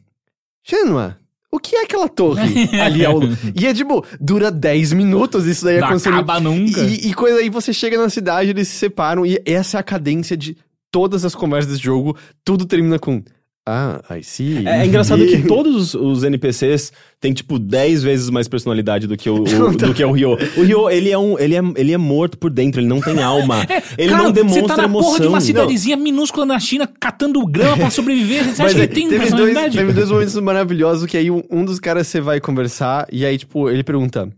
[0.63, 1.19] Shenhua,
[1.51, 3.21] o que é aquela torre ali ao...
[3.59, 6.15] E é tipo, dura 10 minutos isso daí Não acontecendo.
[6.15, 6.81] acaba nunca.
[6.83, 9.83] E, e coisa aí, você chega na cidade, eles se separam, e essa é a
[9.83, 10.57] cadência de
[10.91, 12.17] todas as conversas desse jogo.
[12.45, 13.23] Tudo termina com...
[13.65, 14.67] Ah, I see.
[14.67, 19.31] É, é engraçado que todos os, NPCs têm, tipo, 10 vezes mais personalidade do que
[19.31, 20.33] o, o- do que o Ryo.
[20.57, 23.23] O Ryo, ele é, um, ele, é, ele é morto por dentro, ele não tem
[23.23, 23.65] alma.
[23.97, 25.11] Ele Cara, não demonstra Você tá na emoção.
[25.11, 25.41] porra de uma Não.
[25.47, 28.45] cidadezinha minúscula na China, catando grama pra sobreviver.
[28.53, 29.77] Você acha que é, ele tem teve dois, personalidade?
[29.77, 33.39] teve dois momentos maravilhosos que aí um, um dos caras você vai conversar e aí,
[33.39, 34.29] tipo, ele pergunta: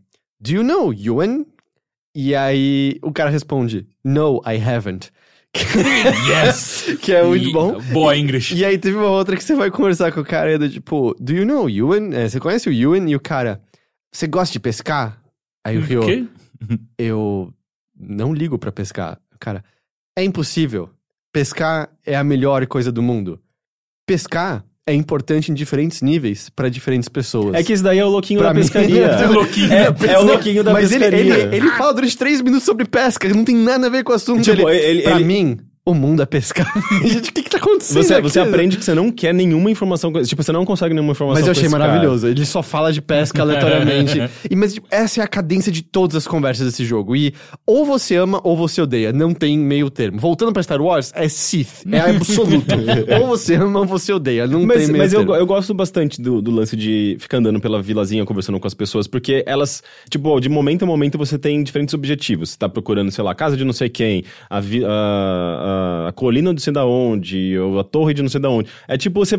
[0.40, 1.44] Do you know Yuan?
[2.14, 5.10] E aí o cara responde: No, I haven't.
[6.28, 6.96] Yes!
[7.00, 7.80] Que é muito E- bom.
[7.92, 8.54] Boa English.
[8.56, 10.68] E aí teve uma outra que você vai conversar com o cara e é do
[10.68, 12.10] tipo: Do you know Yuan?
[12.12, 13.08] É, você conhece o Yuan?
[13.08, 13.60] E o cara:
[14.12, 15.20] Você gosta de pescar?
[15.64, 16.26] Aí o Ryo: O quê?
[16.98, 17.52] Eu
[17.98, 19.18] não ligo pra pescar.
[19.38, 19.64] Cara,
[20.18, 20.90] é impossível.
[21.32, 23.40] Pescar é a melhor coisa do mundo.
[24.06, 27.54] Pescar é importante em diferentes níveis pra diferentes pessoas.
[27.54, 29.06] É que esse daí é o louquinho Pra da pescaria.
[29.06, 31.34] É o louquinho É, da é o louquinho da Mas ele, pescaria.
[31.44, 34.14] ele, ele fala durante três minutos sobre pesca, não tem nada a ver com o
[34.14, 34.42] assunto.
[34.42, 36.66] Tipo, ele, ele- pra ele- mim, o mundo é pescar.
[37.04, 38.22] Gente, o que que tá acontecendo Você, aqui?
[38.22, 40.10] você aprende que você não quer nenhuma informação.
[40.10, 41.86] com- Tipo, você não consegue nenhuma informação Mas eu com achei esse cara.
[41.86, 42.26] maravilhoso.
[42.26, 44.18] Ele só fala de pesca aleatoriamente.
[44.50, 47.14] e, mas tipo, essa é a cadência de todas as conversas desse jogo.
[47.14, 47.34] E
[47.66, 49.12] ou você ama ou você odeia.
[49.12, 50.18] Não tem meio termo.
[50.18, 51.84] Voltando pra Star Wars, é Sith.
[51.92, 52.74] É absoluto.
[53.20, 54.46] ou você ama ou você odeia.
[54.46, 55.34] Não Mas, tem meio mas eu, termo.
[55.34, 59.06] eu gosto bastante do, do lance de ficar andando pela vilazinha conversando com as pessoas,
[59.06, 62.50] porque elas, tipo, de momento a momento você tem diferentes objetivos.
[62.50, 64.88] Você tá procurando, sei lá, a casa de não sei quem, a, vi- a,
[65.74, 68.48] a, a colina de não sei da onde, ou a torre de não sei da
[68.50, 68.68] onde.
[68.88, 69.38] É tipo, você.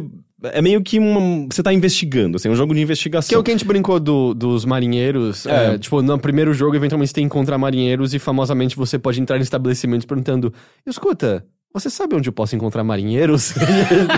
[0.54, 1.48] É meio que uma.
[1.52, 3.30] Você tá investigando, assim, é um jogo de investigação.
[3.30, 5.46] Que é o que a gente brincou do- dos marinheiros.
[5.46, 5.74] É.
[5.74, 9.20] é, tipo, no primeiro jogo, eventualmente, você tem que encontrar marinheiros e famosamente você pode
[9.20, 10.54] entrar em estabelecimentos perguntando:
[10.86, 13.54] Escuta, você sabe onde eu posso encontrar marinheiros?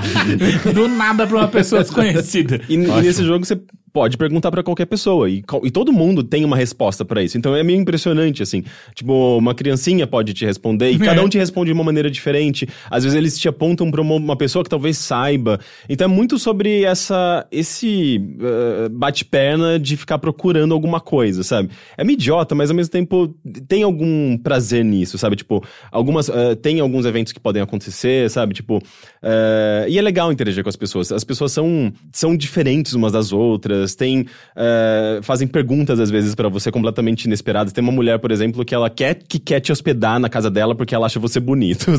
[0.74, 2.62] Do nada pra uma pessoa desconhecida.
[2.68, 3.60] E, e nesse jogo você
[3.92, 7.38] pode perguntar pra qualquer pessoa e, e todo mundo tem uma resposta pra isso.
[7.38, 8.64] Então é meio impressionante assim.
[8.94, 12.68] Tipo, uma criancinha pode te responder e cada um te responde de uma maneira diferente.
[12.90, 15.60] Às vezes eles te apontam pra uma, uma pessoa que talvez saiba.
[15.90, 21.70] Então é muito sobre essa esse eh, bate-perna de ficar procurando alguma coisa, sabe?
[21.98, 23.36] É meio idiota, mas ao mesmo tempo
[23.68, 25.36] tem algum prazer nisso, sabe?
[25.36, 28.54] Tipo, algumas eh, tem alguns eventos que podem acontecer, sabe?
[28.54, 28.82] Tipo,
[29.22, 31.12] eh, e é legal interagir com as pessoas.
[31.12, 36.50] As pessoas são são diferentes umas das outras, tem eh, fazem perguntas às vezes pra
[36.50, 37.74] você completamente inesperadas.
[37.74, 40.74] Tem uma mulher, por exemplo, que ela quer que quer te hospedar na casa dela
[40.76, 41.88] porque ela acha você bonito.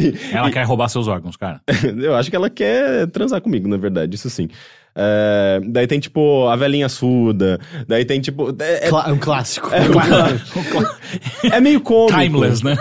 [0.00, 1.60] E- Ela quer roubar seus órgãos, cara.
[2.02, 4.48] eu acho que ela quer transar comigo, na verdade, isso sim.
[4.94, 7.58] É, daí tem, tipo, a velhinha surda.
[7.86, 8.54] Daí tem, tipo.
[8.60, 9.70] É, é- Cla- um clássico.
[11.50, 12.18] é meio cômico.
[12.20, 12.76] Timeless, né?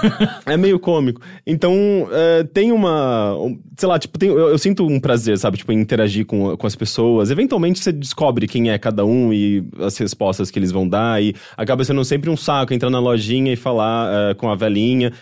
[0.45, 1.21] É meio cômico.
[1.45, 1.73] Então,
[2.11, 3.35] é, tem uma.
[3.35, 5.57] um- sei lá, tipo, tem- eu, eu sinto um prazer, sabe?
[5.57, 7.31] Tipo, em interagir com, com as pessoas.
[7.31, 11.21] Eventualmente você descobre quem é cada um e as respostas que eles vão dar.
[11.21, 15.13] E acaba sendo sempre um saco entrar na lojinha e falar é, com a velhinha.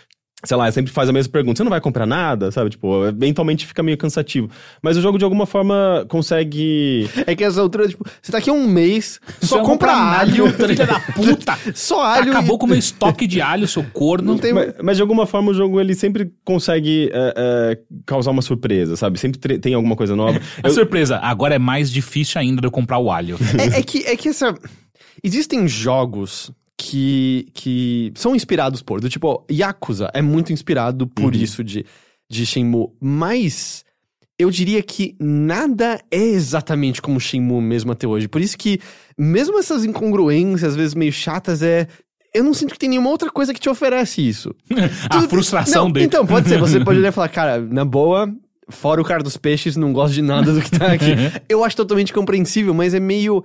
[0.45, 1.57] Sei lá, sempre faz a mesma pergunta.
[1.57, 2.69] Você não vai comprar nada, sabe?
[2.69, 4.47] Tipo, eventualmente fica meio cansativo.
[4.83, 7.09] Mas o jogo, de alguma forma, consegue.
[7.25, 10.47] É que essa altura, tipo, você tá aqui há um mês, só compra alho.
[10.53, 11.57] filha da puta.
[11.73, 12.29] Só alho.
[12.29, 14.33] Acabou e- com o meu estoque de alho, seu corno.
[14.33, 14.53] Não tem.
[14.53, 18.95] Mas, mas de alguma forma o jogo ele sempre consegue é, é, causar uma surpresa,
[18.95, 19.17] sabe?
[19.19, 20.39] Sempre tre- tem alguma coisa nova.
[20.63, 23.37] A Eu- surpresa, agora é mais difícil ainda de eu comprar o alho.
[23.57, 24.53] É, é que, é que essa.
[25.23, 29.01] Existem jogos que, que são inspirados por.
[29.01, 31.85] Do tipo, Yakuza é muito inspirado por isso de,
[32.29, 32.89] de Shenmue.
[33.01, 33.83] Mas
[34.39, 38.27] eu diria que nada é exatamente como Shenmue mesmo até hoje.
[38.27, 38.79] Por isso que,
[39.17, 41.87] mesmo essas incongruências, às vezes meio chatas, é.
[42.33, 44.53] Eu não sinto que tem nenhuma outra coisa que te oferece isso.
[45.09, 46.05] A frustração Não, dele.
[46.05, 46.59] Então, pode ser.
[46.59, 48.31] Você pode olhar e falar, cara, na boa,
[48.69, 51.15] fora o cara dos peixes, não gosto de nada do que tá aqui.
[51.49, 53.43] Eu acho totalmente compreensível, mas é meio.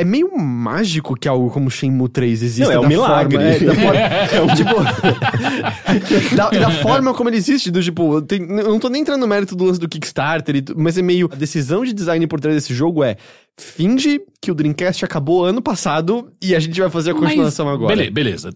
[0.00, 2.64] É meio mágico que algo como Shenmue 3 exista.
[2.64, 3.38] Não, é um da milagre.
[3.38, 8.68] Forma, é, da forma, tipo, da, da forma como ele existe, do tipo, tem- eu
[8.70, 11.28] não tô nem entrando no mérito do lance do Kickstarter, mas é meio.
[11.32, 13.16] A decisão de design por trás desse jogo é.
[13.58, 17.74] Finge que o Dreamcast acabou ano passado e a gente vai fazer a continuação Mas,
[17.74, 17.94] agora.
[17.94, 18.50] bele- Beleza,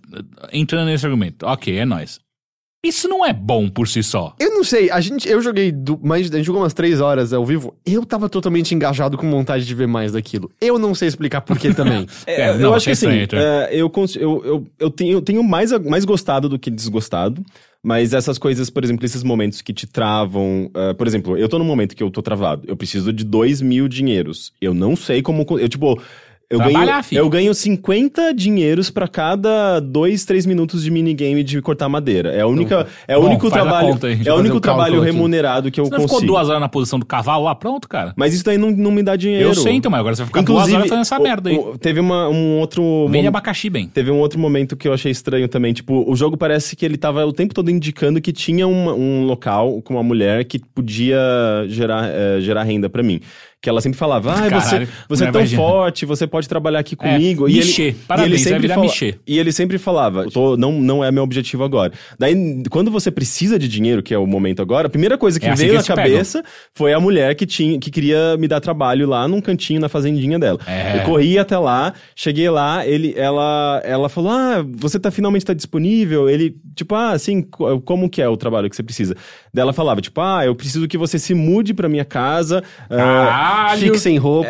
[0.52, 1.44] entrando nesse argumento.
[1.44, 2.18] Ok, é nóis.
[2.84, 4.34] Isso não é bom por si só.
[4.38, 7.32] Eu não sei, a gente, eu joguei do, mais, a gente jogou umas três horas
[7.32, 10.50] ao vivo, eu tava totalmente engajado com vontade de ver mais daquilo.
[10.60, 12.06] Eu não sei explicar por que também.
[12.26, 13.90] É, eu não, acho que assim, é, eu,
[14.20, 17.44] eu, eu, eu tenho, eu tenho mais, mais gostado do que desgostado.
[17.82, 20.70] Mas essas coisas, por exemplo, esses momentos que te travam.
[20.74, 22.62] é, por exemplo, eu tô num momento que eu tô travado.
[22.66, 24.52] Eu preciso de dois mil dinheiros.
[24.58, 25.44] Eu não sei como.
[25.44, 26.00] co- Eu, tipo.
[26.50, 27.18] Eu Trabalhar, ganho, filho.
[27.20, 32.30] eu ganho 50 dinheiros pra cada 2, 3 minutos de minigame de cortar madeira.
[32.32, 33.88] É, a única, é o único trabalho.
[33.88, 35.06] conta É o único o trabalho aqui.
[35.06, 36.20] remunerado que eu Você não consigo.
[36.20, 37.54] ficou duas horas na posição do cavalo lá?
[37.54, 38.12] Pronto, cara.
[38.16, 39.48] Mas isso daí não, não me dá dinheiro.
[39.48, 41.56] Eu sei, então, mas agora você vai ficar duas horas fazendo essa o- merda aí.
[41.56, 43.06] o- teve uma, um outro.
[43.08, 43.88] Vende mom- abacaxi bem.
[43.88, 45.72] Teve um outro momento que eu achei estranho também.
[45.72, 49.24] Tipo, o jogo parece que ele tava o tempo todo indicando que tinha uma- um
[49.24, 51.18] local com uma mulher que podia
[51.68, 53.20] gerar, eh, gerar renda pra mim.
[53.64, 56.26] Que ela sempre falava, ah, você, Caralho, você é mulher tão vai gerar." forte, você
[56.26, 57.48] pode trabalhar aqui É, comigo.
[57.48, 57.82] e Michê.
[57.82, 59.14] ele, Parabéns, e ele vai sempre virar fala-.
[59.26, 61.90] E ele sempre falava, "Tô- não, não é meu objetivo agora.
[62.18, 65.46] Daí, quando você precisa de dinheiro, que é o momento agora, a primeira coisa que
[65.46, 66.02] É assim veio que na eles pegam.
[66.12, 69.88] cabeça foi a mulher que, tinha, que queria me dar trabalho lá num cantinho na
[69.88, 70.58] fazendinha dela.
[70.66, 70.98] É.
[70.98, 75.54] Eu corri até lá, cheguei lá, ele, ela, ela falou: Ah, você tá finalmente tá
[75.54, 76.28] disponível?
[76.28, 79.16] Ele, tipo, ah, assim, co- como que é o trabalho que você precisa?
[79.54, 82.62] Daí ela falava, tipo, ah, eu preciso que você se mude pra minha casa.
[82.90, 83.80] ah, Caralho!
[83.80, 84.48] Fique sem roupa.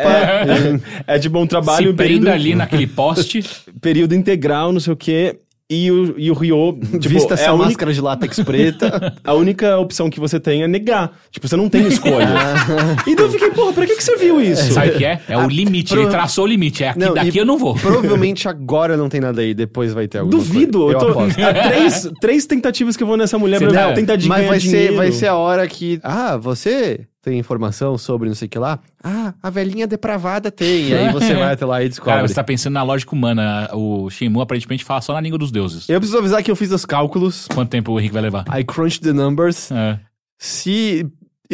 [1.07, 3.43] é de bom trabalho, Se um período, ali naquele poste.
[3.81, 5.39] período integral, não sei o quê.
[5.67, 9.15] E o, e o Rio, tipo, Vista é essa única, máscara de látex preta.
[9.25, 11.11] a única opção que você tem é negar.
[11.31, 12.27] Tipo, você não tem escolha.
[13.07, 14.73] e daí eu fiquei, porra, pra que, que você viu isso?
[14.73, 15.19] Sabe o que é?
[15.27, 15.95] É o limite.
[15.95, 16.83] Ele traçou o limite.
[16.83, 17.73] É aqui, Não, daqui eu não vou.
[17.73, 20.99] Provavelmente agora não tem nada aí, depois vai ter alguma Duvido, coisa.
[20.99, 21.07] eu tô.
[21.19, 21.41] aposto.
[21.41, 24.59] Há três, três tentativas que eu vou nessa mulher pra Não, tentar de Mas vai
[24.59, 25.99] ser, vai ser a hora que.
[26.03, 28.79] Ah, você tem informação sobre não sei o que lá?
[29.03, 30.89] Ah, a velhinha depravada tem.
[30.89, 32.13] E aí você vai até lá e descobre.
[32.13, 33.67] Cara, você tá pensando na lógica humana.
[33.73, 35.89] O Shenmue aparentemente fala só na língua dos deuses.
[35.89, 37.47] Eu preciso avisar que eu fiz os cálculos.
[37.53, 38.45] Quanto tempo o Henrique vai levar?
[38.55, 39.71] I crunched the numbers.
[39.71, 39.99] É.
[40.37, 41.11] Se,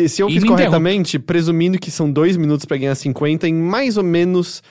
[0.10, 3.54] se eu E fiz me corretamente, presumindo que são dois minutos pra ganhar 50, em
[3.54, 4.62] mais ou menos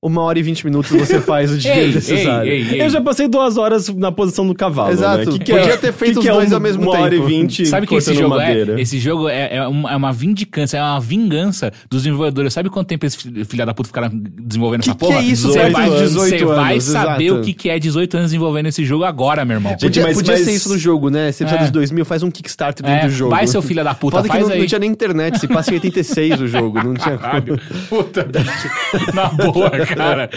[0.00, 2.50] uma hora e vinte minutos você faz o dinheiro Ei, necessário.
[2.52, 2.82] ei, ei, ei.
[2.82, 5.18] Eu já passei duas horas na posição do cavalo, Exato.
[5.18, 5.24] né?
[5.32, 6.92] Que que Podia é, ter feito que os que é dois um- ao mesmo uma
[6.92, 7.28] hora e tempo.
[7.28, 8.78] vinte Sabe o que esse jogo madeira.
[8.78, 8.80] é?
[8.82, 12.52] Esse jogo é, é, uma, é uma vindicância, é uma vingança dos desenvolvedores.
[12.52, 15.18] Sabe quanto tempo esses fi- filha da puta ficaram desenvolvendo Que essa que porra?
[15.18, 17.40] é isso, Você vai, dos 18 você vai anos, saber exato.
[17.40, 19.72] o que, que é 18 anos desenvolvendo esse jogo agora, meu irmão.
[19.72, 21.32] Gente, Podia, mas- podia mas- ser isso no jogo, né?
[21.32, 21.64] Você precisa É.
[21.64, 23.30] dos 2000, faz um Kickstarter dentro É, do jogo.
[23.32, 24.60] vai, seu filho da puta, Foda que faz não, aí.
[24.60, 27.18] não tinha nem internet, se passa em 86 o jogo, não tinha.
[27.90, 28.28] Puta.
[29.12, 30.30] Na boa, cara.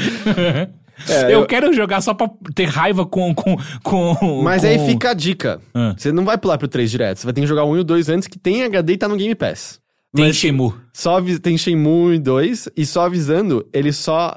[1.10, 3.34] É, eu, eu- quero jogar só pra ter raiva com.
[3.34, 4.68] com, com Mas com...
[4.68, 5.60] aí fica a dica.
[5.73, 5.95] Ah.
[5.98, 7.80] Você não vai pular pro 3 direto, você vai ter que jogar o 1 e
[7.80, 9.80] o 2 antes, que tem HD e tá no Game Pass.
[10.14, 10.73] Tem Mas Shenmue.
[10.94, 14.36] só tem Shenmue 1 e 2, e só avisando, ele só...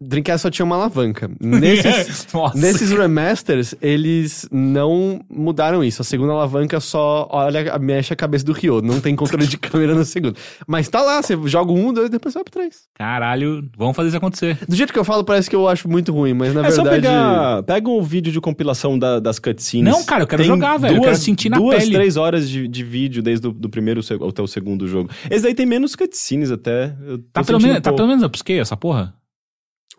[0.00, 1.30] Dreamcast só tinha uma alavanca.
[1.40, 6.00] Nesses, nesses remasters, eles não mudaram isso.
[6.00, 8.80] A segunda alavanca só olha, mexe a cabeça do Ryo.
[8.80, 10.36] Não tem controle de câmera no segundo.
[10.66, 12.74] Mas tá lá, você joga 1, 2, depois vai pro 3.
[12.94, 14.58] Caralho, vamos fazer isso acontecer.
[14.66, 16.82] Do jeito que eu falo, parece que eu acho muito ruim, mas na É só
[16.82, 17.02] verdade...
[17.02, 17.62] pegar.
[17.64, 19.92] Pega o vídeo de compilação da- das cutscenes.
[19.92, 21.92] Não, cara, eu quero Tem jogar, velho, eu Duas, quero sentir na duas, pele.
[21.94, 25.10] três horas de, de vídeo desde o do primeiro até o segundo jogo.
[25.30, 26.94] Esse daí tem menos cutscenes até.
[27.06, 29.14] Eu tô Tá pelo, menos, um tá pelo menos upscale essa porra?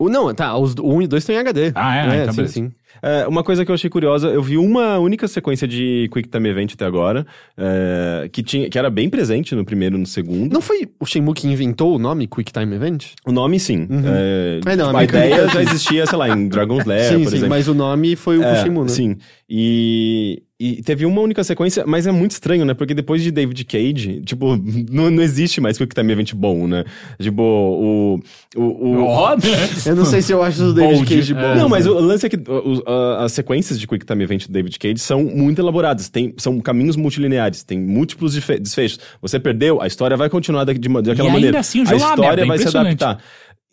[0.01, 1.71] O, não, tá, os 1 e 2 tem HD.
[1.75, 1.99] Ah, é?
[1.99, 2.53] é então sim, beleza.
[2.53, 2.71] sim.
[3.03, 6.49] É, uma coisa que eu achei curiosa, eu vi uma única sequência de Quick Time
[6.49, 7.25] Event até agora,
[7.57, 10.51] é, que, tinha, que era bem presente no primeiro e no segundo.
[10.51, 13.09] Não foi o Shenmue que inventou o nome Quick Time Event?
[13.25, 13.87] O nome, sim.
[14.05, 17.29] É, É, não, tipo, a ideia já existia, sei lá, em Dragon's Lair, sim, por
[17.29, 17.49] sim, exemplo.
[17.49, 18.89] mas o nome foi o É, Shenmue, né?
[18.89, 19.17] Sim.
[19.49, 22.73] E, e teve uma única sequência, mas é muito estranho, né?
[22.73, 24.55] Porque depois de David Cage, tipo,
[24.91, 26.83] não, não existe mais Quick Time Event bom, né?
[27.19, 28.19] Tipo, o.
[28.55, 29.41] o, o Ó, né?
[29.85, 31.35] Eu não sei se eu acho o David Bold, Cage é.
[31.35, 31.55] bom.
[31.55, 34.53] Não, mas o lance é que o- a- as sequências de Quick Time Event do
[34.53, 36.09] David Cage são muito elaboradas.
[36.09, 38.99] Tem, são caminhos multilineares, tem múltiplos desfe- desfechos.
[39.21, 41.59] Você perdeu, a história vai continuar da- de, daquela E ainda maneira.
[41.59, 43.17] assim, o a jogo é uma história é vai se adaptar.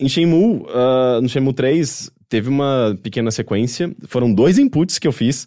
[0.01, 3.91] Em Shenmue, ah, no Shenmue 3, teve uma pequena sequência.
[4.07, 5.47] Foram dois inputs que eu fiz.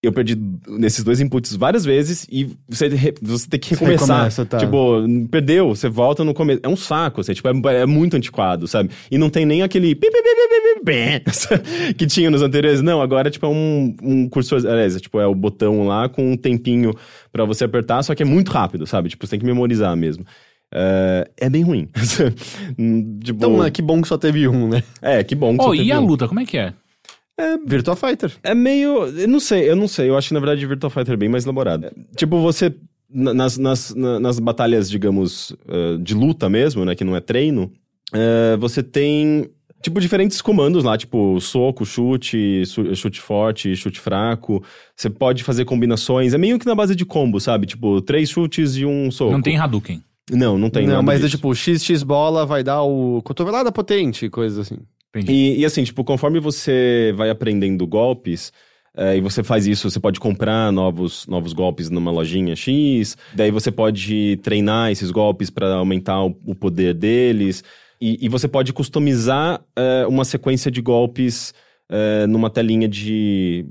[0.00, 4.16] Eu perdi nesses dois inputs várias vezes e você, re- você tem que Você recomeçar.
[4.16, 4.58] recomeça, tá.
[4.58, 6.60] Tipo, perdeu, você volta no começo.
[6.62, 8.90] É um saco, assim, tipo, é, é muito antiquado, sabe?
[9.10, 9.96] E não tem nem aquele
[11.96, 12.82] que tinha nos anteriores.
[12.82, 14.58] Não, agora, tipo, é um, um cursor.
[14.66, 16.94] Aliás, é, tipo, é o botão lá com um tempinho
[17.32, 19.08] pra você apertar, só que é muito rápido, sabe?
[19.08, 20.24] Tipo, você tem que memorizar mesmo.
[20.72, 21.88] É, é bem ruim.
[23.24, 24.82] tipo, Então, mas que bom que só teve um, né?
[25.00, 26.06] é, que bom que Oh, só e teve a um.
[26.06, 26.72] luta, como é que é?
[27.66, 28.32] Virtua Fighter.
[28.42, 29.06] É meio.
[29.06, 30.08] Eu não sei, eu não sei.
[30.08, 31.86] Eu acho que na verdade Virtua Fighter é bem mais elaborado.
[31.86, 32.74] É, Tipo, você.
[33.10, 36.94] na- Nas, nas, na- nas batalhas, digamos, eh, de luta mesmo, né?
[36.94, 37.70] Que não é treino,
[38.12, 39.48] eh, você tem.
[39.80, 44.60] Tipo, diferentes comandos lá, tipo, soco, chute, su- chute forte, chute fraco.
[44.96, 46.34] Você pode fazer combinações.
[46.34, 47.64] É meio que na base de combo, sabe?
[47.66, 49.30] Tipo, três chutes e um soco.
[49.32, 50.02] Não tem Hadouken.
[50.32, 51.36] Não, não tem não, nada mas é disso.
[51.36, 54.78] tipo, XX bola vai dar o cotovelada potente, coisa assim.
[55.16, 58.52] E, e assim, tipo, conforme você vai aprendendo golpes,
[58.96, 63.50] é, e você faz isso, você pode comprar novos, novos golpes numa lojinha X, daí
[63.50, 67.62] você pode treinar esses golpes para aumentar o, o poder deles,
[68.00, 71.54] e, e você pode customizar é, uma sequência de golpes
[71.90, 73.66] é, numa telinha de.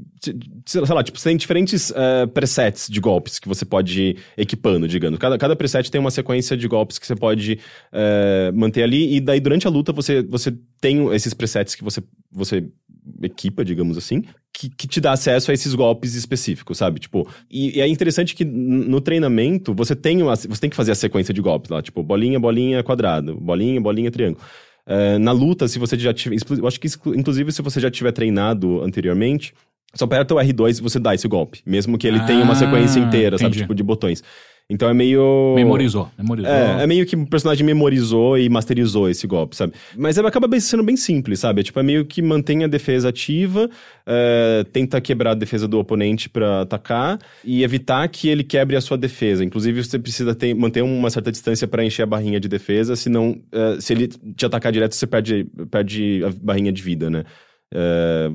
[0.65, 4.87] Sei lá, tipo, você tem diferentes é, presets de golpes que você pode ir equipando,
[4.87, 5.19] digamos.
[5.19, 7.59] Cada, cada preset tem uma sequência de golpes que você pode
[7.91, 12.01] é, manter ali, e daí durante a luta você, você tem esses presets que você,
[12.31, 12.67] você
[13.23, 14.23] equipa, digamos assim,
[14.53, 16.99] que, que te dá acesso a esses golpes específicos, sabe?
[16.99, 20.91] Tipo, e, e é interessante que no treinamento você tem, uma, você tem que fazer
[20.91, 24.43] a sequência de golpes lá, tipo, bolinha, bolinha, quadrado, bolinha, bolinha, triângulo.
[24.87, 26.37] É, na luta, se você já tiver.
[26.57, 29.53] Eu acho que, inclusive, se você já tiver treinado anteriormente,
[29.93, 31.61] só aperta o R2 e você dá esse golpe.
[31.65, 33.49] Mesmo que ele tenha uma Ah, sequência inteira, sabe?
[33.49, 33.63] entendi.
[33.63, 34.23] Tipo, de botões.
[34.69, 35.53] Então é meio.
[35.55, 36.51] Memorizou, memorizou.
[36.51, 39.71] É, é meio que o personagem memorizou e masterizou esse golpe, sabe?
[39.95, 41.61] Mas é- acaba sendo bem simples, sabe?
[41.61, 43.69] É, tipo, é meio que mantém a defesa ativa,
[44.05, 48.81] é, tenta quebrar a defesa do oponente pra atacar e evitar que ele quebre a
[48.81, 49.41] sua defesa.
[49.41, 53.41] Inclusive, você precisa ter- manter uma certa distância pra encher a barrinha de defesa, senão,
[53.53, 57.23] é, se ele te atacar direto, você perde, perde a barrinha de vida, né?
[57.73, 58.31] É,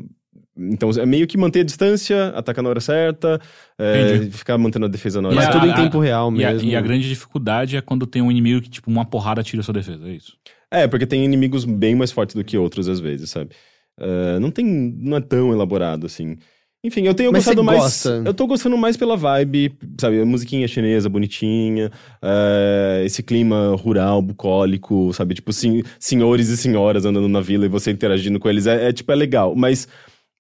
[0.57, 3.41] então, é meio que manter a distância, atacar na hora certa,
[3.79, 5.67] é, ficar mantendo a defesa na hora E Mas a- certa.
[5.67, 6.69] tudo em tempo real e a, mesmo.
[6.71, 9.65] e a grande dificuldade é quando tem um inimigo que, tipo, uma porrada tira a
[9.65, 10.37] sua defesa, é isso.
[10.71, 13.51] É, porque tem inimigos bem mais fortes do que outros às vezes, sabe?
[14.01, 14.65] É, não tem.
[14.67, 16.37] Não é tão elaborado assim.
[16.85, 17.81] Enfim, eu tenho Mas gostado você mais.
[17.83, 18.23] gosta?
[18.27, 20.21] Eu tô gostando mais pela vibe, sabe?
[20.21, 25.35] A musiquinha chinesa bonitinha, é, esse clima rural, bucólico, sabe?
[25.35, 28.67] Tipo, sim, senhores e senhoras andando na vila e você interagindo com eles.
[28.67, 29.55] É, é, tipo, é legal.
[29.55, 29.87] Mas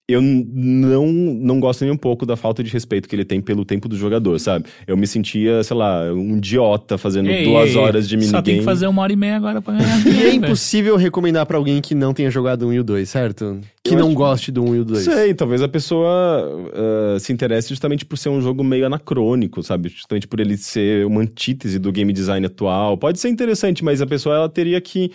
[0.08, 3.64] eu não, não gosto nem um pouco da falta de respeito que ele tem pelo
[3.64, 4.66] tempo do jogador, sabe?
[4.86, 8.36] Eu me sentia, sei lá, um idiota fazendo Ei, duas ei, horas de minigame.
[8.38, 10.02] Só tem que fazer uma hora e meia agora pra ganhar.
[10.06, 13.08] E é impossível recomendar pra alguém que não tenha jogado o 1 e o 2,
[13.08, 13.60] certo?
[13.82, 15.04] Que Eu não acho- goste do 1 e o 2.
[15.04, 16.10] Sei, talvez a pessoa
[16.74, 19.88] ah, se interesse justamente por ser um jogo meio anacrônico, sabe?
[19.88, 22.98] Justamente por ele ser uma antítese do game design atual.
[22.98, 25.12] Pode ser interessante, mas a pessoa ela teria que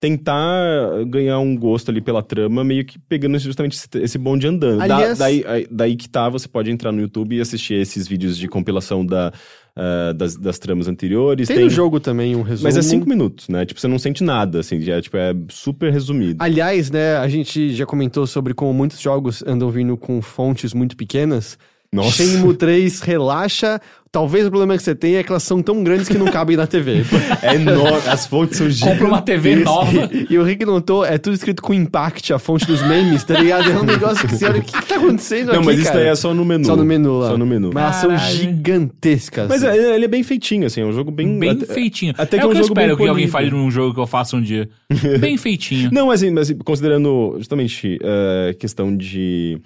[0.00, 4.78] tentar ganhar um gosto ali pela trama, meio que pegando justamente esse, esse bonde andando.
[4.78, 8.08] Da- Aliás- daí, aí- daí que tá, você pode entrar no YouTube e assistir esses
[8.08, 9.32] vídeos de compilação da,
[9.76, 11.48] ah, das, das tramas anteriores.
[11.48, 12.64] Tem, no jogo também um resumo.
[12.66, 13.64] Mas é cinco minutos, né?
[13.66, 16.42] Tipo, você não sente nada, assim, já, tipo, é super resumido.
[16.42, 20.96] Aliás, né, a gente já comentou sobre como muitos jogos andam vindo com fontes muito
[20.96, 21.58] pequenas.
[21.92, 22.22] Nossa.
[22.22, 23.80] Shenmue 3 relaxa.
[24.12, 26.56] Talvez o problema que você tem é que elas são tão grandes que não cabem
[26.56, 27.04] na TV.
[27.42, 28.98] É enorme, as fontes são gigantes.
[28.98, 30.10] Compra uma TV nova.
[30.28, 33.70] E o Rick notou, é tudo escrito com impact, a fonte dos memes, tá ligado?
[33.70, 35.86] É um negócio que você olha, o que, que tá acontecendo Não, aqui, mas isso
[35.86, 36.00] cara?
[36.00, 36.64] daí é só no menu.
[36.64, 37.28] Só no menu lá.
[37.30, 37.70] Só no menu.
[37.72, 39.48] Mas elas são gigantescas.
[39.48, 41.38] Mas é, ele é bem feitinho, assim, é um jogo bem...
[41.38, 42.14] Bem até- feitinho.
[42.18, 44.00] Até que é é o um que eu espero que alguém fale num jogo que
[44.00, 44.68] eu faça um dia.
[45.20, 45.88] Bem feitinho.
[45.92, 49.60] Não, mas, assim, mas considerando justamente eh, questão de,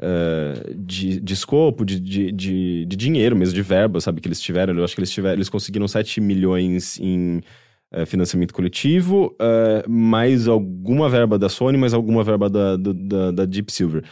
[0.00, 4.40] eh, de, de escopo, de, de, de, de dinheiro mesmo, de verba, sabe, que eles
[4.40, 4.76] tiveram.
[4.76, 7.40] Eu acho que eles tiveram, eles conseguiram 7 milhões em
[7.92, 13.30] eh, financiamento coletivo, eh, mais alguma verba da Sony, mais alguma verba da, do- da,
[13.30, 14.04] da Deep Silver.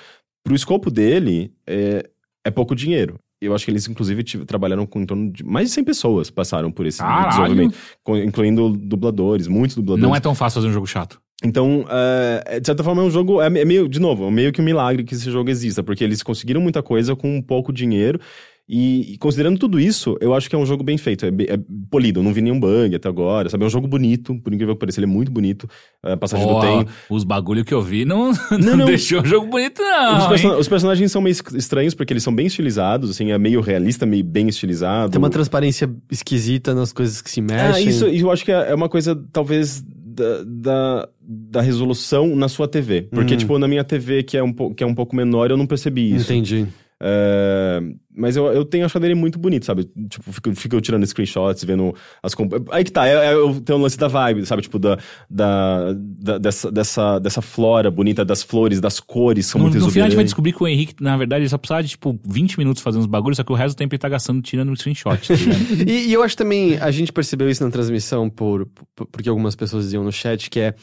[0.44, 2.08] Pro escopo dele, é,
[2.46, 3.18] é pouco dinheiro.
[3.42, 6.30] Eu acho que eles, inclusive, tive- trabalharam com em torno de mais de 100 pessoas
[6.30, 7.28] passaram por esse Caralho!
[7.28, 10.02] desenvolvimento, com- incluindo dubladores, muitos dubladores.
[10.08, 11.20] Não é tão fácil fazer um jogo chato.
[11.44, 13.40] Então, é, de certa forma, é um jogo.
[13.40, 16.02] É, é meio, de novo, é meio que um milagre que esse jogo exista, porque
[16.02, 18.18] eles conseguiram muita coisa com pouco dinheiro.
[18.66, 21.26] E, e considerando tudo isso, eu acho que é um jogo bem feito.
[21.26, 21.58] É, é
[21.90, 23.62] polido, eu não vi nenhum bug até agora, sabe?
[23.62, 25.68] É um jogo bonito, por incrível que pareça, ele é muito bonito.
[26.02, 26.90] A passagem do tempo.
[27.10, 28.86] Os bagulho que eu vi não, não, Não, não.
[28.86, 30.16] deixou o jogo bonito, não.
[30.16, 33.36] os, person- os personagens são meio es- estranhos, porque eles são bem estilizados, assim, é
[33.38, 35.10] meio realista, meio bem estilizado.
[35.12, 37.58] Tem uma transparência esquisita nas coisas que se mexem.
[37.66, 39.84] Ah, isso, isso eu acho que é é uma coisa, talvez,
[40.14, 43.02] da, da, da resolução na sua TV.
[43.10, 43.36] Porque, Hum.
[43.36, 46.14] tipo, na minha TV, que é, um, que é um pouco menor, eu não percebi
[46.14, 46.32] isso.
[46.32, 46.66] Entendi.
[47.02, 47.80] É,
[48.16, 49.84] mas eu, eu tenho achado ele muito bonito, sabe?
[50.08, 52.34] Tipo, fico, fico tirando screenshots, vendo as...
[52.34, 54.62] comp- Aí que tá, é, é, eu tenho o lance da vibe, sabe?
[54.62, 54.96] Tipo, da,
[55.28, 59.90] da, da- dessa, dessa, dessa flora bonita, das flores, das cores, são No, muito no
[59.90, 62.18] final a gente vai descobrir que o Henrique, na verdade, ele só precisava de, tipo,
[62.24, 64.70] 20 minutos fazendo os bagulhos, só que o resto do tempo ele tá gastando tirando
[64.70, 65.34] um screenshot, tá?
[65.86, 69.54] E, e eu acho também, a gente percebeu isso na transmissão, por, por- porque algumas
[69.56, 70.74] pessoas diziam no chat, que é, é,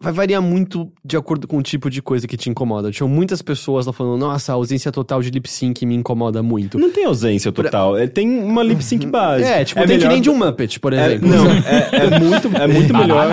[0.00, 2.90] Vai variar muito de acordo com o tipo de coisa que te incomoda.
[2.90, 6.78] Tinham muitas pessoas lá falando, nossa, a ausência total de lip sync me incomoda muito.
[6.78, 9.44] Não tem ausência total, é, tem uma lip sync base.
[9.44, 11.28] É, tipo, tem que melhor nem de um Muppet, por É, exemplo.
[11.28, 13.28] não, é, é muito, é muito melhor.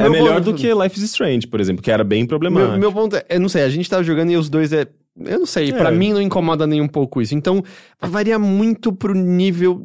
[0.00, 2.70] É melhor do que Life is Strange, por exemplo, que era bem problemático.
[2.72, 4.86] Meu, meu ponto é, eu não sei, a gente tava jogando e os dois é.
[5.18, 5.72] Eu não sei, É.
[5.72, 7.34] pra mim não incomoda nem um pouco isso.
[7.34, 7.62] Então,
[8.00, 9.84] vai variar muito pro nível.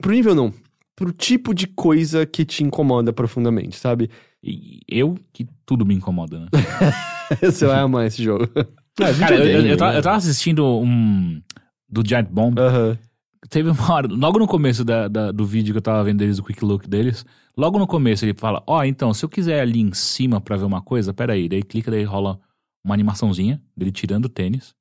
[0.00, 0.52] Pro nível não.
[0.94, 4.08] Pro tipo de coisa que te incomoda profundamente, sabe?
[4.42, 6.48] E eu, que tudo me incomoda, né?
[7.42, 8.48] Você vai amar esse jogo.
[8.56, 9.98] Ah, Cara, eu, eu, eu tava, né?
[9.98, 11.40] eu tava assistindo um.
[11.88, 12.58] Do Giant Bomb.
[13.48, 16.38] Teve uma hora, logo no começo da, da- do vídeo que eu tava vendo deles,
[16.38, 17.24] o quick look deles,
[17.56, 20.64] logo no começo ele fala: Ó, então, se eu quiser ali em cima pra ver
[20.64, 21.48] uma coisa, pera aí.
[21.48, 22.40] Daí clica, daí rola
[22.84, 24.74] uma animaçãozinha dele tirando o tênis,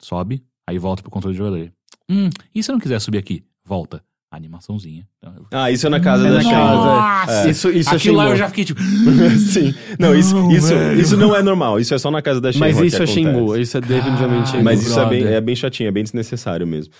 [0.00, 1.72] sobe, aí volta pro controle do jogador.
[2.08, 3.44] Hum, e se eu não quiser subir aqui?
[3.64, 4.02] Volta.
[4.34, 5.06] Animaçãozinha.
[5.18, 6.42] Então, eu- Ah, isso é na casa É da.
[6.42, 7.32] Nossa!
[7.46, 7.50] É.
[7.50, 8.80] Isso, isso achei Aquilo lá eu já fiquei tipo.
[9.38, 9.74] Sim.
[9.98, 11.00] Não, isso, Não, isso, velho.
[11.00, 11.78] isso não é normal.
[11.78, 13.06] Isso é só na casa da Shenmue Mas isso é.
[13.06, 14.64] Shenmue, isso é definitivamente Shenmue.
[14.64, 16.92] Mas isso é bem, é bem chatinho, é bem desnecessário mesmo.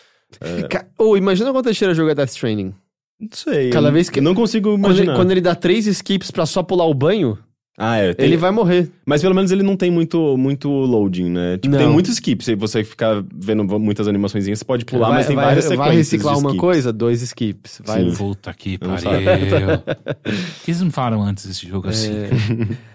[0.68, 2.74] Ca- Ou imagina quando a cheira joga Death Stranding.
[3.18, 3.70] Não sei.
[3.70, 5.12] Cada vez que- Não consigo Quando imaginar.
[5.12, 7.38] ele, quando ele dá três skips pra só pular o banho,
[7.84, 8.14] Ah, é.
[8.14, 8.88] tem- ele vai morrer.
[9.04, 11.58] Mas pelo menos ele não tem muito, muito loading, né?
[11.58, 11.92] Tipo, tem Não.
[11.92, 12.44] muitos skips.
[12.46, 15.86] Se você ficar vendo muitas animações, você pode pular, vai, mas tem vai- várias sequências.
[15.88, 16.60] Vai reciclar de uma skips.
[16.60, 17.82] coisa, dois skips.
[17.84, 18.04] Vai.
[18.10, 18.14] Sim.
[18.16, 18.98] Puta que pariu.
[19.02, 22.12] Por que eles não falaram antes desse jogo assim?
[22.12, 22.30] É.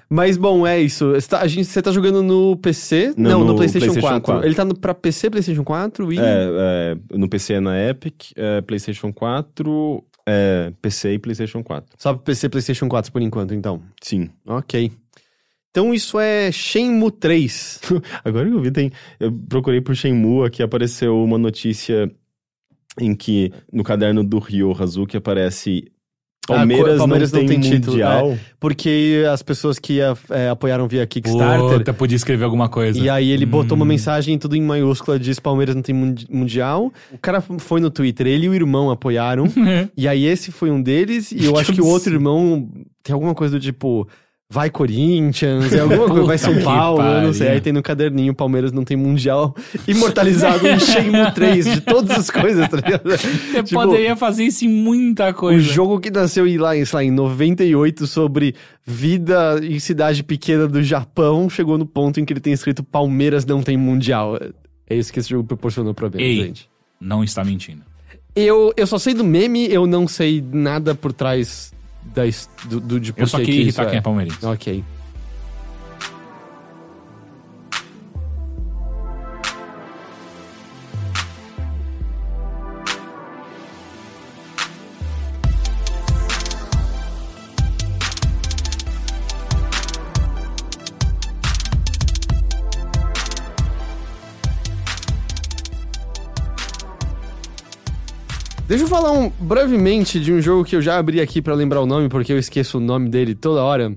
[0.09, 1.11] Mas bom, é isso.
[1.11, 3.13] Você tá, a gente, você tá jogando no PC?
[3.17, 4.23] Não, Não, no, no PlayStation, PlayStation 4.
[4.33, 4.47] 4.
[4.47, 6.17] Ele tá no, pra PC, PlayStation 4 e.
[6.17, 11.95] É, é, no PC é na Epic, é, PlayStation 4, é, PC e PlayStation 4.
[11.97, 13.81] Só PC, PlayStation 4 por enquanto, então.
[14.01, 14.29] Sim.
[14.45, 14.91] Ok.
[15.71, 17.81] Então isso é Shenmue 3.
[18.25, 18.91] Agora que eu vi, tem.
[19.19, 22.11] Eu procurei por Shenmue, aqui apareceu uma notícia
[22.99, 25.89] em que no caderno do Ryo Hazuki aparece.
[26.49, 28.37] Ah, Palmeiras, co- Palmeiras não, não tem, tem título, mundial.
[28.59, 31.77] Porque as pessoas que ah, é, apoiaram via Kickstarter.
[31.79, 32.97] Puta, podia escrever alguma coisa.
[32.99, 33.87] E aí ele botou uma Hum.
[33.89, 36.91] mensagem tudo em maiúscula, diz Palmeiras não tem mundi- mundial.
[37.11, 39.45] O cara foi no Twitter, ele e o irmão apoiaram.
[39.95, 42.69] e aí esse foi um deles, e eu acho que o outro irmão
[43.03, 44.07] tem alguma coisa do tipo.
[44.49, 47.49] Vai Corinthians, é alguma coisa, vai São Paulo, eu não sei.
[47.49, 49.53] Aí tem no caderninho, Palmeiras não tem Mundial,
[49.87, 53.09] imortalizado em Shenmue 3, de todas as coisas, tá ligado?
[53.09, 55.59] Você Tipo, poderia fazer isso em muita O coisa.
[55.61, 58.55] jogo que nasceu em, lá, sei lá, em 98 sobre
[58.85, 63.45] vida em cidade pequena do Japão chegou no ponto em que ele tem escrito Palmeiras
[63.45, 64.39] não tem mundial.
[64.89, 66.35] É isso que esse jogo proporcionou pra mim, Ei.
[66.37, 66.69] gente.
[67.01, 67.81] Não está mentindo.
[68.33, 71.73] Eu, eu só sei do meme, eu não sei nada por trás
[72.13, 72.23] da,
[72.69, 74.45] do, do, de por Eu só que queria que isso irritar quem é palmeirense.
[74.45, 74.83] Ok.
[98.67, 101.81] Deixa eu falar um- brevemente de um jogo que eu já abri aqui pra lembrar
[101.81, 103.95] o nome, porque eu esqueço o nome dele toda hora.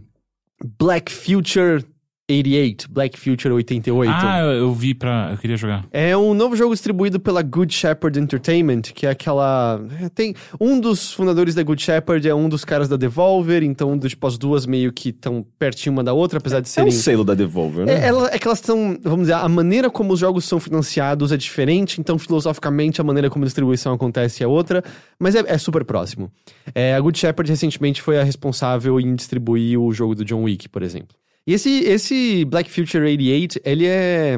[0.79, 1.85] Black Future
[2.31, 2.89] 88.
[2.91, 4.11] Black Future 88.
[4.13, 5.31] Ah, eu, eu vi pra.
[5.33, 5.85] Eu queria jogar.
[5.93, 9.81] É um novo jogo distribuído pela Good Shepherd Entertainment, que é aquela.
[10.01, 10.35] é, Tem.
[10.61, 14.39] Um dos fundadores da Good Shepherd é um dos caras da Devolver, então, tipo, as
[14.39, 16.89] duas meio que estão pertinho uma da outra, apesar de É serem.
[16.89, 17.95] um selo da Devolver, né?
[17.95, 21.33] É, ela- é que elas estão, vamos dizer, a maneira como os jogos são financiados
[21.33, 24.83] é diferente, então filosoficamente a maneira como a distribuição acontece é outra,
[25.19, 26.31] mas é, é super próximo.
[26.75, 30.69] É, a Good Shepherd recentemente foi a responsável em distribuir o jogo do John Wick,
[30.69, 31.17] por exemplo.
[31.47, 34.37] E esse, esse Black Future 88, ele é.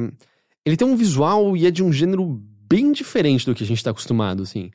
[0.64, 3.82] Ele tem um visual e é de um gênero bem diferente do que a gente
[3.82, 4.70] tá acostumado, assim.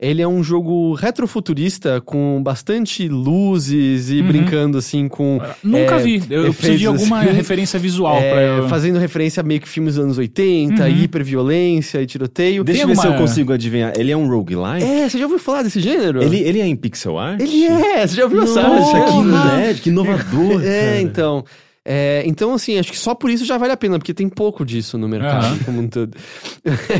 [0.00, 5.40] Ele é um jogo retrofuturista com bastante luzes e brincando, assim, com.
[5.62, 6.22] Nunca é, vi.
[6.28, 7.30] Eu, eu preciso de efeitos, alguma assim.
[7.36, 8.68] referência visual É, pra eu.
[8.68, 12.64] Fazendo referência a meio que filmes dos anos 80, hiperviolência e tiroteio.
[12.64, 13.92] Deixa eu ver se eu consigo adivinhar.
[13.96, 14.84] Ele é um roguelike?
[14.84, 16.20] É, você já ouviu falar desse gênero?
[16.20, 17.40] Ele, ele é em pixel art?
[17.40, 21.00] Ele é, você já ouviu essa Nossa, que que inovador, É, cara.
[21.00, 21.44] então.
[21.84, 24.64] É, então, assim, acho que só por isso já vale a pena, porque tem pouco
[24.64, 25.58] disso no mercado Aham.
[25.64, 26.16] como um todo.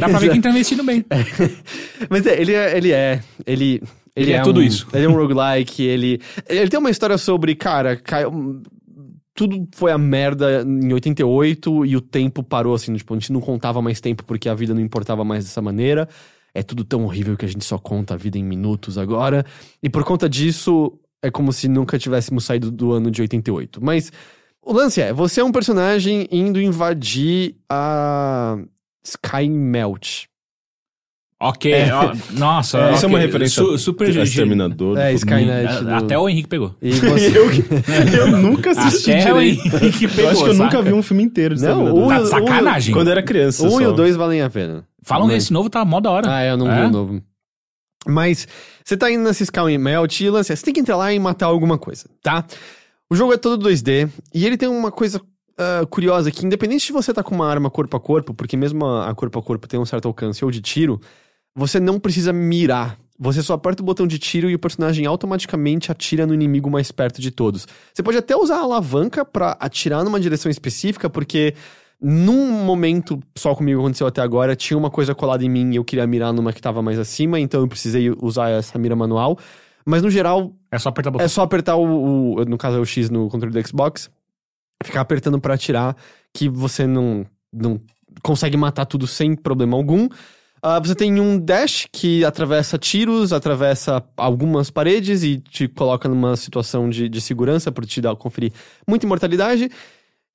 [0.01, 1.05] Dá pra ver quem tá investindo bem.
[2.11, 2.77] Mas é, ele é.
[2.77, 3.21] Ele é.
[3.47, 3.83] Ele,
[4.17, 4.87] Ele é um- tudo isso.
[4.93, 6.21] Ele é um roguelike, ele.
[6.49, 8.01] Ele tem uma história sobre, cara.
[9.35, 13.41] Tudo foi a merda em 88 e o tempo parou assim, tipo, a gente não
[13.41, 16.07] contava mais tempo porque a vida não importava mais dessa maneira.
[16.55, 19.43] É tudo tão horrível que a gente só conta a vida em minutos agora.
[19.83, 20.93] E por conta disso,
[21.23, 23.83] é como se nunca tivéssemos saído do ano de 88.
[23.83, 24.13] Mas
[24.65, 28.57] o lance é, você é um personagem indo invadir a
[29.05, 30.25] Sky Melt.
[31.45, 32.79] Ok, ó, nossa.
[32.91, 34.97] É, isso é uma referência su- super Exterminador.
[34.97, 35.83] É, Skynet.
[35.83, 36.73] Do- Até o Henrique pegou.
[36.81, 37.33] E você...
[37.37, 37.51] eu,
[38.17, 39.41] eu nunca assisti Até o.
[39.41, 40.23] Henrique pegou.
[40.25, 40.65] Eu acho que eu saca?
[40.77, 42.05] nunca vi um filme inteiro de Não, Exterminador.
[42.05, 42.95] o- Tá sacanagem.
[42.95, 43.91] Quando eu era criança Um e só.
[43.91, 44.85] o dois valem a pena.
[45.03, 46.33] Falam que esse novo tá mó da hora.
[46.33, 46.87] Ah, eu não vi É?
[46.87, 47.21] o novo.
[48.07, 48.47] Mas
[48.85, 51.19] você tá indo nesse Sky Melt e lance é, você tem que entrar lá e
[51.19, 52.45] matar alguma coisa, tá?
[53.13, 55.21] O jogo é todo 2D e ele tem uma coisa
[55.59, 58.87] ah, curiosa que independente de você tá com uma arma corpo a corpo, porque mesmo
[58.87, 60.99] a, a corpo a corpo tem um certo alcance ou de tiro,
[61.55, 62.99] você não precisa mirar.
[63.19, 66.91] Você só aperta o botão de tiro e o personagem automaticamente atira no inimigo mais
[66.91, 67.69] perto de todos.
[67.93, 71.55] Você pode até usar a alavanca pra atirar numa direção específica, porque
[72.01, 75.85] num momento, só comigo aconteceu até agora, tinha uma coisa colada em mim e eu
[75.85, 79.39] queria mirar numa que tava mais acima, então eu precisei usar essa mira manual.
[79.87, 81.25] Mas no geral, É só apertar o botão.
[81.25, 84.11] é só apertar o, o- No caso é o X no controle do Xbox.
[84.85, 85.97] Ficar apertando pra atirar,
[86.35, 87.81] que você não, não
[88.23, 90.09] consegue matar tudo sem problema algum.
[90.61, 96.37] Ah, você tem um dash que atravessa tiros, atravessa algumas paredes e te coloca numa
[96.37, 98.53] situação de, de segurança para te dar, conferir
[98.87, 99.69] muita imortalidade.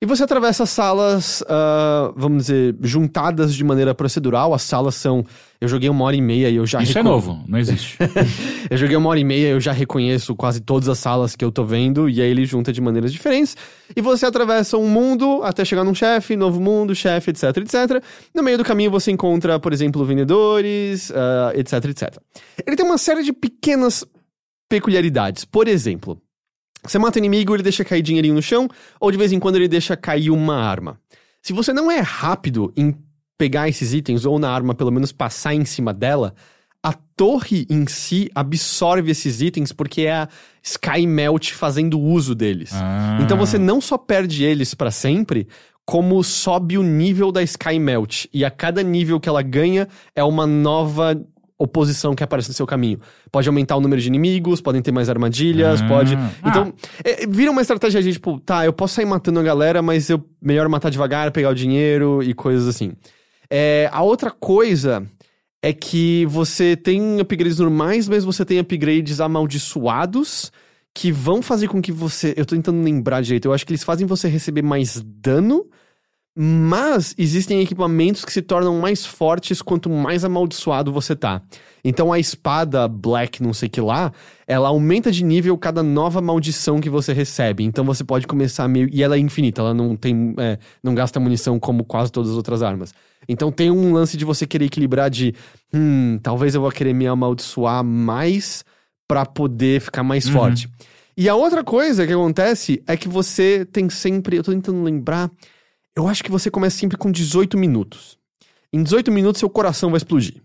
[0.00, 4.54] E você atravessa salas, ah, vamos dizer, juntadas de maneira procedural.
[4.54, 5.24] As salas são.
[5.60, 7.98] Eu joguei uma hora e meia e eu já Isso é recon- novo, não existe.
[8.70, 11.50] eu joguei uma hora e meia, eu já reconheço quase todas as salas que eu
[11.50, 13.56] tô vendo, e aí ele junta de maneiras diferentes.
[13.96, 18.00] E você atravessa um mundo até chegar num chefe, novo mundo, chefe, etc, etc.
[18.32, 22.16] No meio do caminho você encontra, por exemplo, vendedores, ah, etc, etc.
[22.64, 24.04] Ele tem uma série de pequenas
[24.68, 25.44] peculiaridades.
[25.44, 26.20] Por exemplo,
[26.82, 28.68] você mata o inimigo, ele deixa cair dinheirinho no chão,
[29.00, 30.98] ou de vez em quando ele deixa cair uma arma.
[31.42, 32.94] Se você não é rápido em
[33.36, 36.34] pegar esses itens, ou na arma pelo menos passar em cima dela,
[36.82, 40.28] a torre em si absorve esses itens porque é a
[40.62, 42.70] Sky Melt fazendo uso deles.
[42.72, 43.18] Ah.
[43.20, 45.48] Então você não só perde eles pra sempre,
[45.84, 48.26] como sobe o nível da Sky Melt.
[48.32, 51.20] E a cada nível que ela ganha é uma nova
[51.58, 53.00] oposição que aparece no seu caminho.
[53.32, 55.88] Pode aumentar o número de inimigos, podem ter mais armadilhas, Ah.
[55.88, 56.14] pode.
[56.14, 56.30] Ah.
[56.46, 56.72] Então,
[57.04, 60.24] é, vira uma estratégia de tipo, tá, eu posso sair matando a galera, mas eu
[60.40, 62.92] melhor matar devagar, pegar o dinheiro e coisas assim.
[63.50, 65.04] É, a outra coisa
[65.60, 70.52] é que você tem upgrades normais, mas você tem upgrades amaldiçoados.
[70.94, 72.34] que vão fazer com que você.
[72.36, 73.44] Eu tô tentando lembrar direito.
[73.46, 75.64] Eu acho que eles fazem você receber mais dano,
[76.40, 81.42] mas existem equipamentos que se tornam mais fortes quanto mais amaldiçoado você tá.
[81.82, 84.12] Então a espada Black, não sei que lá,
[84.46, 87.64] ela aumenta de nível cada nova maldição que você recebe.
[87.64, 88.88] Então você pode começar meio.
[88.92, 90.32] E ela é infinita, ela não tem.
[90.38, 92.94] é, não gasta munição como quase todas as outras armas.
[93.28, 95.34] Então tem um lance de você querer equilibrar de.
[95.74, 98.64] Hum, talvez eu vou querer me amaldiçoar mais
[99.08, 100.68] pra poder ficar mais forte.
[101.16, 104.36] E a outra coisa que acontece é que você tem sempre.
[104.36, 105.28] Eu tô tentando lembrar.
[105.98, 108.16] Eu acho que você começa sempre com 18 minutos.
[108.72, 110.40] Em 18 minutos, seu coração vai explodir.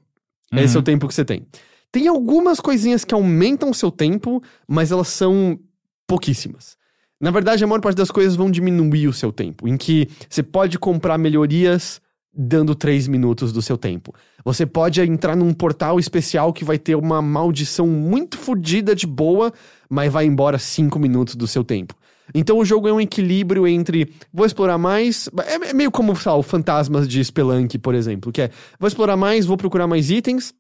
[0.51, 1.45] Esse é o tempo que você tem.
[1.91, 5.59] Tem algumas coisinhas que aumentam o seu tempo, mas elas são
[6.07, 6.75] pouquíssimas.
[7.21, 10.41] Na verdade, a maior parte das coisas vão diminuir o seu tempo, em que você
[10.41, 12.01] pode comprar melhorias
[12.33, 14.11] dando 3 minutos do seu tempo.
[14.43, 19.53] Você pode entrar num portal especial que vai ter uma maldição muito fodida de boa,
[19.87, 21.93] mas vai embora 5 minutos do seu tempo.
[22.33, 26.31] Então o jogo é um equilíbrio entre vou explorar mais, é é meio como sei
[26.31, 30.53] o fantasmas de Spelunk, por exemplo, que é vou explorar mais, vou procurar mais itens,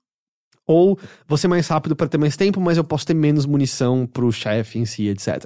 [0.65, 4.07] ou vou ser mais rápido para ter mais tempo, mas eu posso ter menos munição
[4.07, 5.45] pro chefe em si, etc.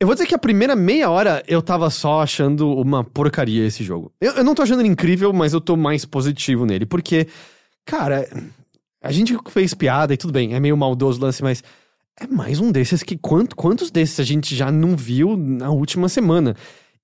[0.00, 3.82] Eu vou dizer que a primeira meia hora eu tava só achando uma porcaria esse
[3.82, 4.12] jogo.
[4.20, 7.26] Eu, eu não tô achando ele incrível, mas eu tô mais positivo nele, porque,
[7.84, 8.28] cara,
[9.02, 11.62] a gente fez piada e tudo bem, é meio maldoso o lance, mas
[12.20, 16.08] é mais um desses que quanto, quantos desses a gente já não viu na última
[16.08, 16.54] semana?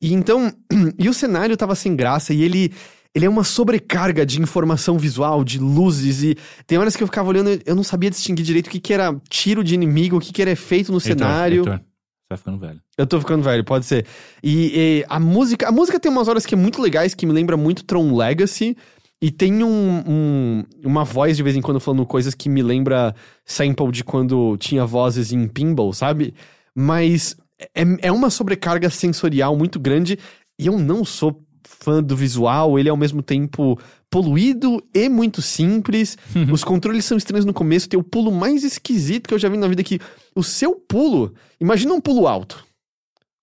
[0.00, 0.52] E então,
[0.98, 2.72] e o cenário tava sem graça e ele
[3.14, 6.36] ele é uma sobrecarga de informação visual, de luzes e
[6.66, 9.14] tem horas que eu ficava olhando, eu não sabia distinguir direito o que que era
[9.28, 11.60] tiro de inimigo, o que que era efeito no Heitor, cenário.
[11.60, 12.80] Heitor, você tá ficando velho.
[12.98, 14.04] Eu tô ficando velho, pode ser.
[14.42, 17.32] E, e a música, a música tem umas horas que é muito legais, que me
[17.32, 18.76] lembra muito Tron Legacy.
[19.24, 23.14] E tem um, um- uma voz de vez em quando falando coisas que me lembra
[23.42, 26.34] sample de quando tinha vozes em pinball, sabe?
[26.74, 27.34] Mas
[27.74, 30.18] é, é uma sobrecarga sensorial muito grande
[30.58, 33.78] e eu não sou fã do visual, ele é ao mesmo tempo
[34.10, 36.18] poluído e muito simples.
[36.52, 39.56] Os controles são estranhos no começo, tem o pulo mais esquisito que eu já vi
[39.56, 39.98] na vida que
[40.36, 42.62] o seu pulo, imagina um pulo alto.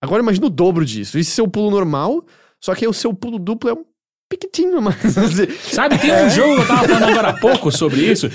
[0.00, 1.18] Agora imagina o dobro disso.
[1.18, 2.24] Isso é seu pulo normal,
[2.60, 3.84] só que aí o seu pulo duplo é um
[4.32, 4.96] piquitinho, mas
[5.62, 8.28] Sabe, tem um jogo que eu tava falando agora há pouco sobre isso.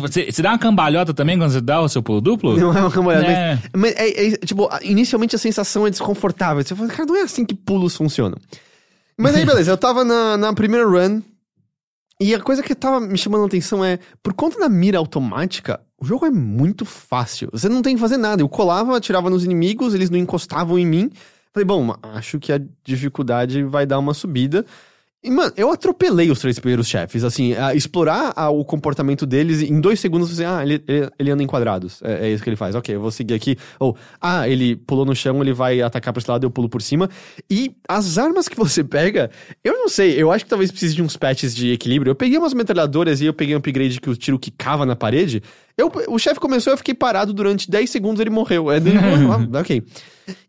[0.00, 2.56] Você, você dá uma cambalhota também quando você dá o seu pulo duplo?
[2.56, 3.58] Não é uma cambalhota, É.
[3.72, 6.62] mas, mas é, é, tipo, inicialmente a sensação é desconfortável.
[6.62, 8.36] Você fala, cara, não é assim que pulos funcionam.
[9.16, 11.20] Mas aí, beleza, eu tava na, na primeira run,
[12.20, 15.80] e a coisa que tava me chamando a atenção é, por conta da mira automática,
[16.00, 17.48] o jogo é muito fácil.
[17.52, 18.42] Você não tem que fazer nada.
[18.42, 21.10] Eu colava, atirava nos inimigos, eles não encostavam em mim.
[21.52, 24.64] Falei, bom, acho que a dificuldade vai dar uma subida.
[25.22, 27.24] E, mano, eu atropelei os três primeiros chefes.
[27.24, 31.30] Assim, a explorar a- o comportamento deles, em dois segundos você, ah, ele, ele, ele
[31.32, 32.00] anda em quadrados.
[32.02, 32.76] É, é isso que ele faz.
[32.76, 33.56] Ok, eu vou seguir aqui.
[33.80, 36.80] Ou, ah, ele pulou no chão, ele vai atacar pra esse lado, eu pulo por
[36.80, 37.10] cima.
[37.50, 39.28] E as armas que você pega,
[39.64, 42.10] eu não sei, eu acho que talvez precise de uns patches de equilíbrio.
[42.12, 45.42] Eu peguei umas metralhadoras e eu peguei um upgrade que o tiro quicava na parede.
[45.76, 48.70] Eu, o chefe começou, eu fiquei parado durante 10 segundos, ele morreu.
[48.70, 49.82] É, ele morreu, ah, ok.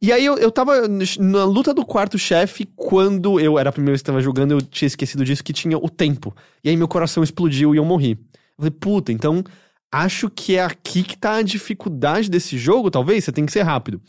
[0.01, 0.87] E aí eu, eu tava
[1.19, 4.61] na luta do quarto chefe, quando eu era a primeira vez que tava jogando, eu
[4.61, 6.35] tinha esquecido disso, que tinha o tempo.
[6.63, 8.11] E aí meu coração explodiu e eu morri.
[8.11, 9.43] Eu falei, puta, então
[9.91, 13.61] acho que é aqui que tá a dificuldade desse jogo, talvez, você tem que ser
[13.61, 14.01] rápido.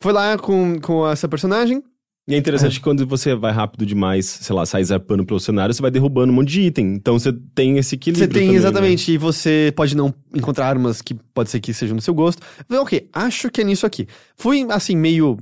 [0.00, 1.82] Foi lá com, com essa personagem,
[2.28, 5.72] E é interessante que quando você vai rápido demais, sei lá, sai zapando pelo cenário,
[5.72, 6.94] você vai derrubando um monte de item.
[6.94, 8.26] Então você tem esse equilíbrio.
[8.26, 8.56] Você tem, também, né?
[8.56, 12.42] exatamente, e você pode não encontrar armas que pode ser que sejam do seu gosto.
[12.68, 14.08] Ok, acho que é nisso aqui.
[14.36, 15.38] Fui, assim, meio.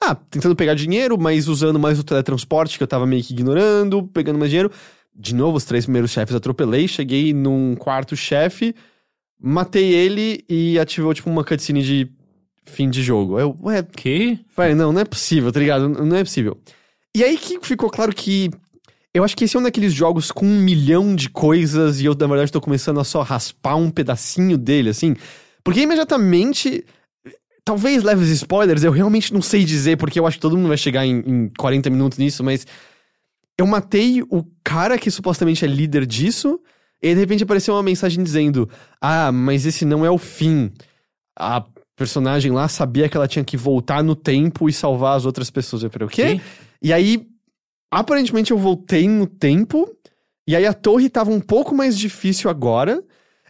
[0.00, 4.04] Ah, tentando pegar dinheiro, mas usando mais o teletransporte, que eu tava meio que ignorando,
[4.04, 4.70] pegando mais dinheiro.
[5.12, 8.76] De novo, os três primeiros chefes atropelei, cheguei num quarto chefe,
[9.42, 12.08] matei ele e ativou, tipo, uma cutscene de
[12.68, 13.38] fim de jogo.
[13.38, 14.38] Eu, ué, Que?
[14.56, 15.88] Vai, não, não é possível, tá ligado?
[15.88, 16.56] Não é possível.
[17.16, 18.50] E aí que ficou claro que.
[19.12, 22.14] Eu acho que esse é um daqueles jogos com um milhão de coisas e eu,
[22.14, 25.16] na verdade, tô começando a só raspar um pedacinho dele, assim.
[25.64, 26.84] Porque imediatamente.
[27.64, 30.78] Talvez leves spoilers, eu realmente não sei dizer, porque eu acho que todo mundo vai
[30.78, 32.66] chegar em, em 40 minutos nisso, mas.
[33.58, 36.60] Eu matei o cara que supostamente é líder disso,
[37.02, 38.68] e de repente apareceu uma mensagem dizendo:
[39.00, 40.70] Ah, mas esse não é o fim.
[41.38, 41.64] A
[41.98, 45.82] personagem lá sabia que ela tinha que voltar no tempo e salvar as outras pessoas.
[45.82, 46.36] Eu falei, o quê?
[46.36, 46.40] Que?
[46.80, 47.26] E aí,
[47.90, 49.88] aparentemente eu voltei no tempo,
[50.46, 53.02] e aí a torre tava um pouco mais difícil agora.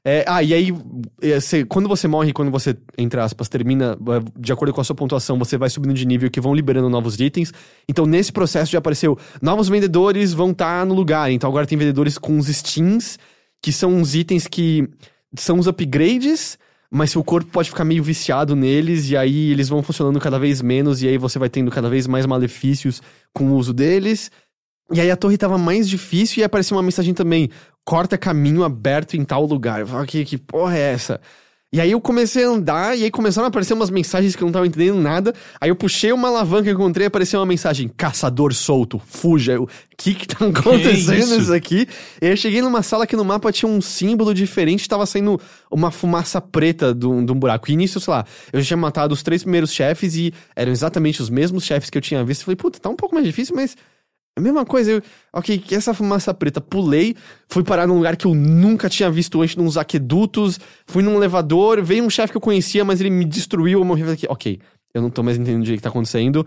[0.04, 0.74] É, ah, e aí,
[1.20, 4.84] é, você- quando você morre, quando você, entre aspas, termina, é, de acordo com a
[4.84, 7.52] sua pontuação, você vai subindo de nível que vão liberando novos itens.
[7.86, 11.30] Então, nesse processo já apareceu novos vendedores vão estar no lugar.
[11.30, 13.18] Então, agora tem vendedores com os steams,
[13.60, 14.88] que são uns itens que
[15.36, 16.56] são os upgrades
[16.90, 20.62] mas seu corpo pode ficar meio viciado neles, e aí eles vão funcionando cada vez
[20.62, 23.02] menos, e aí você vai tendo cada vez mais malefícios
[23.32, 24.30] com o uso deles.
[24.92, 27.50] E aí a torre tava mais difícil e apareceu uma mensagem também:
[27.84, 29.80] corta caminho aberto em tal lugar.
[29.80, 31.20] Eu falei, que, que porra é essa?
[31.70, 34.46] E aí eu comecei a andar, e aí começaram a aparecer umas mensagens que eu
[34.46, 35.34] não tava entendendo nada.
[35.60, 39.60] Aí eu puxei uma alavanca que encontrei e apareceu uma mensagem: caçador solto, fuja.
[39.60, 39.68] O
[39.98, 41.40] que que tá acontecendo isso?
[41.42, 41.86] isso aqui?
[42.22, 45.38] E aí eu cheguei numa sala que no mapa tinha um símbolo diferente, tava saindo
[45.70, 47.70] uma fumaça preta de um, de um buraco.
[47.70, 51.20] E nisso, sei lá, eu já tinha matado os três primeiros chefes e eram exatamente
[51.20, 52.40] os mesmos chefes que eu tinha visto.
[52.40, 53.76] Eu falei, puta, tá um pouco mais difícil, mas
[54.38, 55.02] a mesma coisa, eu,
[55.32, 57.14] ok, que essa fumaça preta, pulei,
[57.48, 61.82] fui parar num lugar que eu nunca tinha visto antes, nos aquedutos, fui num elevador,
[61.82, 64.58] veio um chefe que eu conhecia, mas ele me destruiu, eu morri, falei, ok,
[64.94, 66.46] eu não tô mais entendendo direito o que tá acontecendo,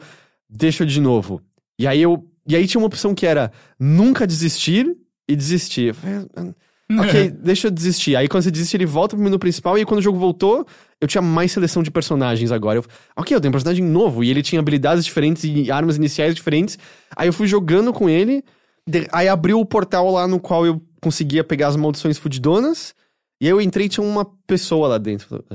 [0.50, 1.42] deixa eu de novo.
[1.78, 4.86] E aí eu, e aí tinha uma opção que era nunca desistir
[5.28, 5.94] e desistir.
[5.94, 6.54] Falei, "Ah,
[7.00, 8.16] Ok, deixa eu desistir.
[8.16, 9.78] Aí quando você desiste, ele volta pro menu principal.
[9.78, 10.66] E aí, quando o jogo voltou,
[11.02, 12.78] eu tinha mais seleção de personagens agora.
[12.80, 12.86] Eu,
[13.18, 14.24] ok, eu tenho um personagem novo.
[14.24, 16.78] E ele tinha habilidades diferentes e armas iniciais diferentes.
[17.18, 18.44] Aí eu fui jogando com ele.
[18.88, 22.94] de- aí abriu o portal lá no qual eu conseguia pegar as maldições fudidonas.
[23.42, 25.46] E aí eu entrei tinha uma pessoa lá dentro.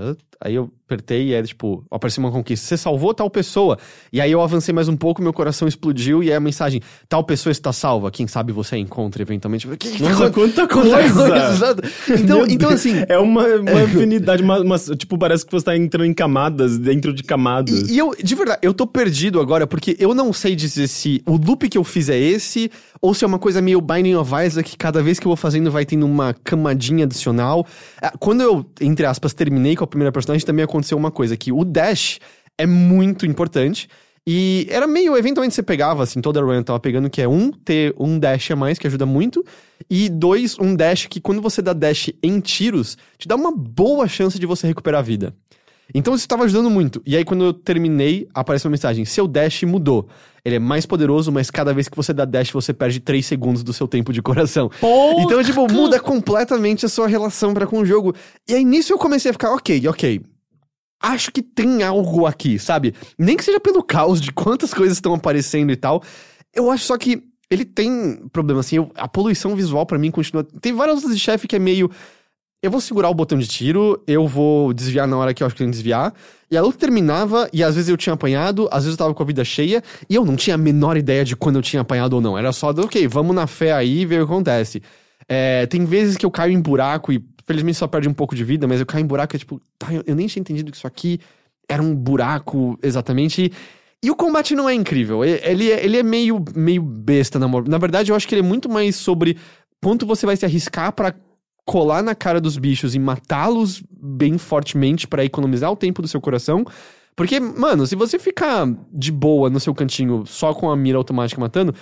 [0.41, 2.67] Aí eu apertei e era tipo, apareceu uma conquista.
[2.67, 3.79] Você salvou tal pessoa.
[4.13, 6.23] E aí eu avancei mais um pouco, meu coração explodiu.
[6.23, 8.11] E aí a mensagem, tal pessoa está salva.
[8.11, 9.67] Quem sabe você a encontra eventualmente.
[9.77, 11.77] "Que- que Nossa, co- quanta coisa!
[12.19, 12.95] Então, então assim.
[13.09, 17.13] É uma, uma infinidade, uma, uma- tipo, parece que você tá entrando em camadas, dentro
[17.13, 17.91] de camadas.
[17.91, 21.23] E, e eu, de verdade, eu tô perdido agora, porque eu não sei dizer se
[21.27, 22.71] o loop que eu fiz é esse,
[23.01, 25.37] ou se é uma coisa meio Binding of Isaac, que cada vez que eu vou
[25.37, 27.67] fazendo vai tendo uma camadinha adicional.
[28.03, 31.53] Ah, Quando eu, entre aspas, terminei com a primeira personagem, também aconteceu uma coisa, que
[31.53, 32.19] o dash
[32.57, 33.89] é muito importante.
[34.29, 37.29] E era meio, eventualmente você pegava, assim, toda a run eu tava pegando, que é
[37.29, 39.45] um, ter um dash a mais, que ajuda muito.
[39.89, 44.09] E dois, um dash que quando você dá dash em tiros, te dá uma boa
[44.09, 45.35] chance de você recuperar a vida.
[45.95, 47.01] Então isso estava ajudando muito.
[47.07, 50.09] E aí, quando eu terminei, apareceu uma mensagem: seu dash mudou.
[50.45, 53.63] Ele é mais poderoso, mas cada vez que você dá dash, você perde 3 segundos
[53.65, 54.71] do seu tempo de coração.
[55.21, 58.15] Então, tipo, muda completamente a sua relação para com o jogo.
[58.49, 60.21] E aí, nisso eu comecei a ficar, ok, ok.
[61.03, 62.95] Acho que tem algo aqui, sabe?
[63.19, 66.03] Nem que seja pelo caos de quantas coisas estão aparecendo e tal.
[66.55, 68.77] Eu acho só que ele tem problema, assim.
[68.77, 70.43] eu- a poluição visual pra mim continua.
[70.61, 71.91] Tem várias lutas de chefe que é meio.
[72.67, 75.55] Eu vou segurar o botão de tiro, eu vou desviar na hora que eu acho
[75.55, 76.13] que tem que desviar.
[76.51, 79.23] E a luta terminava, e às vezes eu tinha apanhado, às vezes eu tava com
[79.23, 79.81] a vida cheia,
[80.11, 82.37] e eu não tinha a menor ideia de quando eu tinha apanhado ou não.
[82.37, 84.83] Era só, do, ok, vamos na fé aí e ver o que acontece.
[85.29, 88.43] É, tem vezes que eu caio em buraco e felizmente só perde um pouco de
[88.43, 90.77] vida, mas eu caio em buraco e tipo, tá, eu, eu nem tinha entendido que
[90.77, 91.21] isso aqui
[91.69, 93.45] era um buraco exatamente.
[93.45, 93.53] E,
[94.07, 95.25] e o combate não é incrível.
[95.25, 98.45] Ele, é- ele é meio, meio besta, na, na verdade, eu acho que ele é
[98.49, 99.37] muito mais sobre
[99.81, 101.15] quanto você vai se arriscar pra
[101.67, 106.21] colar na cara dos bichos e matá-los bem fortemente pra economizar o tempo do seu
[106.21, 106.65] coração.
[107.17, 111.41] Porque, mano, se você ficar de boa no seu cantinho só com a mira automática
[111.41, 111.75] matando,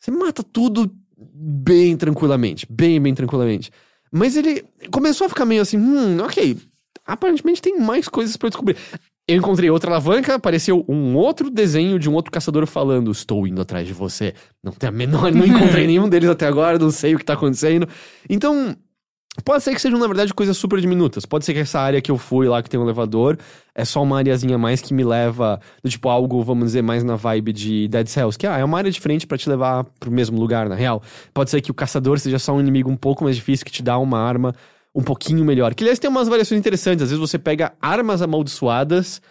[0.00, 2.66] você mata tudo bem tranquilamente.
[2.70, 3.70] Bem, bem tranquilamente.
[4.10, 6.56] Mas ele começou a ficar meio assim, hum, ok.
[7.04, 8.76] Aparentemente tem mais coisas pra eu descobrir.
[9.26, 13.60] Eu encontrei outra alavanca, apareceu um outro desenho de um outro caçador falando: Estou indo
[13.60, 14.32] atrás de você.
[14.64, 17.34] Não tem a menor, não encontrei nenhum deles até agora, não sei o que tá
[17.34, 17.86] acontecendo.
[18.28, 18.74] Então,
[19.44, 21.24] Pode ser que sejam, na verdade, coisas super diminutas.
[21.24, 23.38] Pode ser que essa área que eu fui lá, que tem um elevador,
[23.74, 27.16] é só uma areazinha mais que me leva, do tipo, algo, vamos dizer, mais na
[27.16, 28.36] vibe de Dead Cells.
[28.38, 31.02] Que, ah, é uma área diferente pra te levar pro mesmo lugar, na real.
[31.32, 33.82] Pode ser que o caçador seja só um inimigo um pouco mais difícil, que te
[33.82, 34.54] dá uma arma
[34.94, 35.74] um pouquinho melhor.
[35.74, 37.02] Que, aliás, tem umas variações interessantes.
[37.04, 39.22] Às vezes você pega armas amaldiçoadas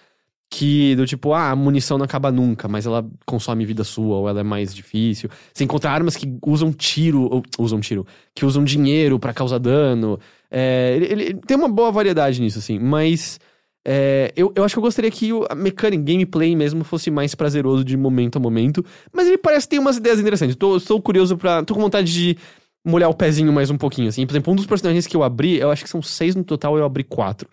[0.49, 4.30] que, do tipo, ah, a munição não acaba nunca, mas ela consome vida sua, ou
[4.30, 5.30] ela é mais difícil.
[5.53, 10.18] Você encontra armas que usam tiro, ou usam tiro, que usam dinheiro pra causar dano.
[10.49, 13.40] É, ele, ele- tem uma boa variedade nisso, assim, mas
[13.86, 17.36] é, eu, eu acho que eu gostaria que o- a mecânica, gameplay mesmo, fosse mais
[17.36, 18.84] prazeroso de momento a momento.
[19.14, 20.56] Mas ele parece ter umas ideias interessantes.
[20.56, 21.64] Tô, estou curioso pra.
[21.64, 22.38] tô com vontade de
[22.86, 24.26] molhar o pezinho mais um pouquinho, assim.
[24.26, 26.78] Por exemplo, um dos personagens que eu abri, eu acho que são seis no total,
[26.78, 27.49] eu abri quatro.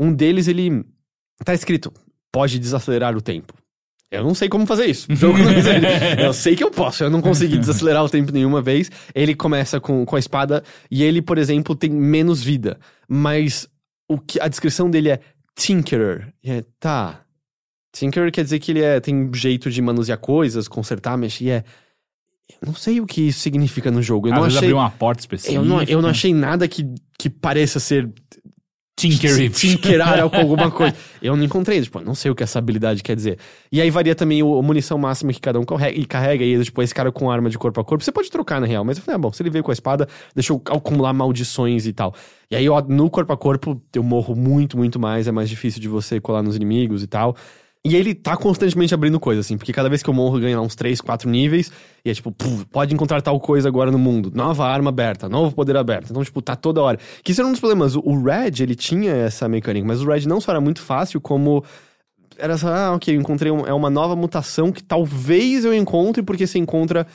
[0.00, 0.84] Um deles, ele.
[1.44, 1.92] Tá escrito,
[2.32, 3.54] pode desacelerar o tempo.
[4.10, 5.06] Eu não sei como fazer isso.
[5.12, 5.66] O jogo não diz-
[6.18, 8.90] eu sei que eu posso, eu não consegui desacelerar o tempo nenhuma vez.
[9.14, 12.78] Ele começa com, com a espada e ele, por exemplo, tem menos vida.
[13.06, 13.68] Mas
[14.08, 15.20] o que a descrição dele é
[15.54, 16.32] Tinkerer.
[16.42, 17.20] E é, tá.
[17.92, 21.44] Tinkerer quer dizer que ele é, tem jeito de manusear coisas, consertar, mexer.
[21.44, 21.64] E é.
[22.62, 24.28] Eu não sei o que isso significa no jogo.
[24.28, 24.58] Eu Às não achei.
[24.58, 25.54] abriu uma porta específica.
[25.54, 26.86] Eu não, eu não achei nada que,
[27.18, 28.10] que pareça ser
[28.98, 29.48] Tinkery.
[29.50, 30.94] tinkerar com alguma coisa.
[31.22, 33.38] Eu não encontrei, tipo, não sei o que essa habilidade quer dizer.
[33.70, 36.62] E aí varia também o- a munição máxima que cada um carrega, e carrega, e
[36.64, 38.98] tipo, esse cara com arma de corpo a corpo, você pode trocar na real, mas
[38.98, 41.92] eu falei, ah, bom, se ele veio com a espada, deixa eu acumular maldições e
[41.92, 42.14] tal.
[42.50, 45.80] E aí, ó, no corpo a corpo, eu morro muito, muito mais, é mais difícil
[45.80, 47.36] de você colar nos inimigos e tal.
[47.84, 50.62] E ele tá constantemente abrindo coisa, assim, porque cada vez que eu morro ganha lá
[50.62, 51.70] uns 3, 4 níveis,
[52.04, 54.32] e é tipo, puf, pode encontrar tal coisa agora no mundo.
[54.34, 56.10] Nova arma aberta, novo poder aberto.
[56.10, 56.98] Então, tipo, tá toda hora.
[57.22, 57.94] Que isso era um dos problemas.
[57.94, 61.64] O Red, ele tinha essa mecânica, mas o Red não só era muito fácil, como.
[62.36, 66.22] Era só, ah, ok, eu encontrei um- é uma nova mutação que talvez eu encontre,
[66.22, 67.06] porque você encontra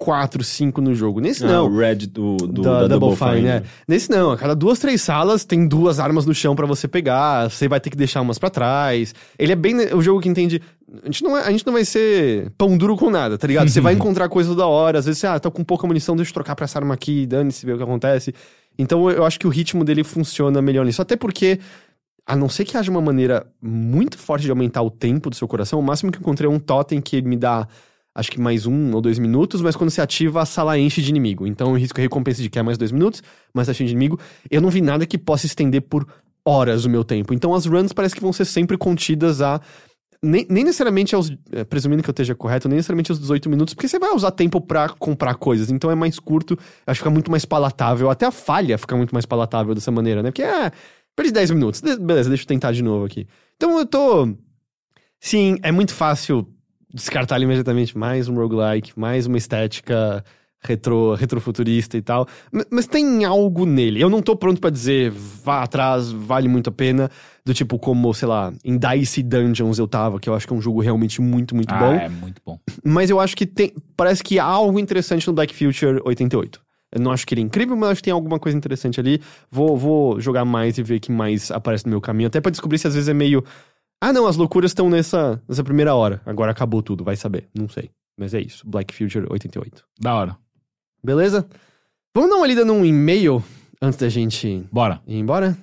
[0.00, 1.20] 4, 5 no jogo.
[1.20, 1.66] Nesse não.
[1.66, 3.62] Ah, o Red do, do da, da Double Fine, né?
[3.86, 7.50] Nesse não, a cada duas, três salas tem duas armas no chão pra você pegar,
[7.50, 9.14] você vai ter que deixar umas pra trás.
[9.38, 10.62] Ele é bem o jogo que entende.
[11.02, 13.68] A gente, não é- a gente não vai ser pão duro com nada, tá ligado?
[13.68, 16.30] Você vai encontrar coisa da hora, às vezes você, ah, tô com pouca munição, deixa
[16.30, 18.34] eu trocar pra essa arma aqui, dane-se, ver o que acontece.
[18.78, 21.02] Então eu eu acho que o ritmo dele funciona melhor nisso.
[21.02, 21.60] Até porque,
[22.26, 25.46] a não ser que haja uma maneira muito forte de aumentar o tempo do seu
[25.46, 27.68] coração, o máximo que eu encontrei é um totem que me dá
[28.14, 31.10] acho que mais um ou dois minutos, mas quando você ativa, a sala enche de
[31.10, 31.46] inimigo.
[31.46, 33.22] Então eu risco a recompensa de que é mais dois minutos,
[33.54, 34.18] mas tá cheio de inimigo.
[34.50, 36.06] Eu não vi nada que possa estender por
[36.44, 37.32] horas o meu tempo.
[37.34, 39.60] Então as runs parece que vão ser sempre contidas a.
[40.22, 41.30] Nem, nem necessariamente aos.
[41.50, 44.30] eh, Presumindo que eu esteja correto, nem necessariamente aos 18 minutos, porque você vai usar
[44.32, 45.70] tempo pra comprar coisas.
[45.70, 48.10] Então é mais curto, acho que fica muito mais palatável.
[48.10, 50.30] Até a falha fica muito mais palatável dessa maneira, né?
[50.30, 50.70] Porque, ah,
[51.16, 51.80] perdi 10 minutos.
[51.80, 53.26] Beleza, deixa eu tentar de novo aqui.
[53.56, 54.28] Então eu tô.
[55.18, 56.46] Sim, é muito fácil
[56.92, 60.24] descartar imediatamente mais um roguelike, mais uma estética
[60.62, 62.26] retro, retrofuturista e tal.
[62.70, 64.00] Mas tem algo nele.
[64.00, 67.10] Eu não tô pronto pra dizer vá atrás, vale muito a pena.
[67.44, 70.56] Do tipo como, sei lá, em Dice Dungeons eu tava, que eu acho que é
[70.56, 71.94] um jogo realmente muito, muito Ah, bom.
[71.94, 72.58] é muito bom.
[72.84, 73.72] Mas eu acho que tem.
[73.96, 76.60] Parece que há algo interessante no Black Future 88.
[76.92, 79.22] Eu não acho que ele é incrível, mas acho que tem alguma coisa interessante ali.
[79.50, 82.26] Vou, vou jogar mais e ver o que mais aparece no meu caminho.
[82.26, 83.42] Até pra descobrir se às vezes é meio.
[84.00, 86.22] Ah, não, as loucuras estão nessa, nessa primeira hora.
[86.24, 87.48] Agora acabou tudo, vai saber.
[87.54, 87.90] Não sei.
[88.18, 88.66] Mas é isso.
[88.66, 89.84] Black Future 88.
[90.00, 90.36] Da hora.
[91.04, 91.46] Beleza?
[92.14, 93.42] Vamos dar uma lida num e-mail
[93.80, 95.00] antes da gente Bora.
[95.06, 95.56] ir embora?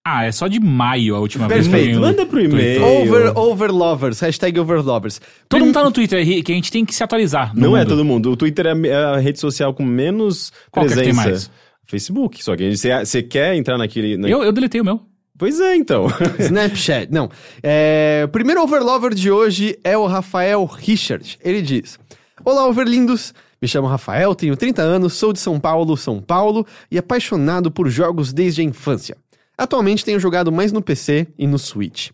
[0.05, 1.71] Ah, é só de maio a última Perfeito.
[1.71, 1.87] vez.
[1.87, 2.83] que eu- Manda pro e-mail.
[2.83, 5.21] Over, overlovers, hashtag Overlovers.
[5.47, 7.53] Todo mundo tá no Twitter, Henrique, que a gente tem que se atualizar.
[7.53, 7.89] no Não é mundo.
[7.89, 8.31] todo mundo.
[8.31, 11.23] O Twitter é a- é a rede social com menos Qual que é que presença.
[11.23, 11.51] tem mais?
[11.85, 12.43] Facebook.
[12.43, 14.17] Só que você você quer entrar naquele.
[14.17, 15.01] na- Eu, eu deletei o meu.
[15.37, 16.07] Pois é, então.
[16.39, 17.11] Snapchat.
[17.11, 17.29] Não.
[17.63, 21.37] É, o primeiro overlover de hoje é o Rafael Richard.
[21.43, 21.99] Ele diz:
[22.45, 23.33] Olá, overlindos.
[23.61, 27.89] Me chamo Rafael, tenho 30 anos, sou de São Paulo, São Paulo e apaixonado por
[27.89, 29.17] jogos desde a infância.
[29.57, 32.11] Atualmente tenho jogado mais no PC e no Switch.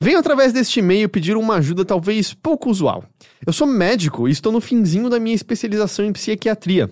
[0.00, 3.04] Venho através deste e-mail pedir uma ajuda talvez pouco usual.
[3.44, 6.88] Eu sou médico e estou no finzinho da minha especialização em psiquiatria.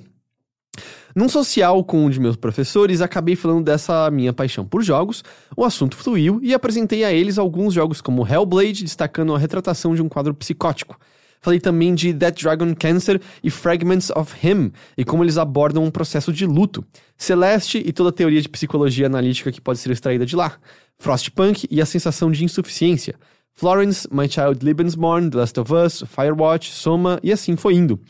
[1.15, 5.23] Num social com um de meus professores, acabei falando dessa minha paixão por jogos,
[5.57, 10.03] o assunto fluiu e apresentei a eles alguns jogos como Hellblade, destacando a retratação de
[10.03, 10.99] um quadro psicótico.
[11.45, 15.91] Falei também de That Dragon Cancer e Fragments of Him, e como eles abordam um
[15.91, 16.83] processo de luto.
[17.19, 20.57] Celeste e toda a teoria de psicologia analítica que pode ser extraída de lá.
[20.99, 23.17] Frostpunk e a sensação de insuficiência.
[23.53, 28.01] Florence, My Child Lebensborn, The Last of Us, Firewatch, Soma e assim foi indo.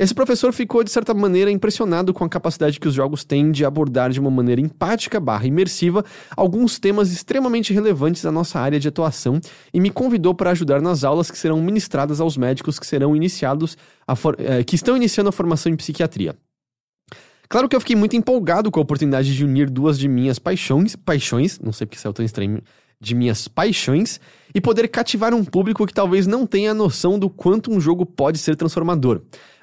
[0.00, 3.66] Esse professor ficou, de certa maneira, impressionado com a capacidade que os jogos têm de
[3.66, 6.02] abordar de uma maneira empática barra imersiva
[6.34, 9.38] alguns temas extremamente relevantes da nossa área de atuação
[9.74, 13.76] e me convidou para ajudar nas aulas que serão ministradas aos médicos que serão iniciados
[14.38, 16.34] eh, que estão iniciando a formação em psiquiatria.
[17.46, 20.96] Claro que eu fiquei muito empolgado com a oportunidade de unir duas de minhas paixões,
[20.96, 22.62] paixões, não sei porque saiu tão estranho,
[23.00, 24.20] de minhas paixões,
[24.54, 28.38] e poder cativar um público que talvez não tenha noção do quanto um jogo pode
[28.38, 29.22] ser transformador.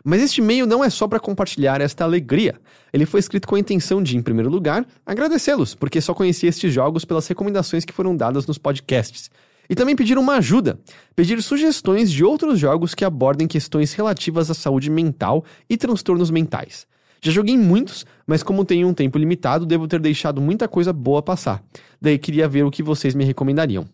[0.09, 2.55] Mas este e-mail não é só para compartilhar esta alegria.
[2.93, 6.73] Ele foi escrito com a intenção de, em primeiro lugar, agradecê-los, porque só conheci estes
[6.73, 9.29] jogos pelas recomendações que foram dadas nos podcasts.
[9.69, 10.79] E também pedir uma ajuda,
[11.13, 16.88] pedir sugestões de outros jogos que abordem questões relativas à saúde mental e transtornos mentais.
[17.21, 21.21] Já joguei muitos, mas como tenho um tempo limitado, devo ter deixado muita coisa boa
[21.21, 21.61] passar.
[22.01, 23.85] Daí queria ver o que vocês me recomendariam.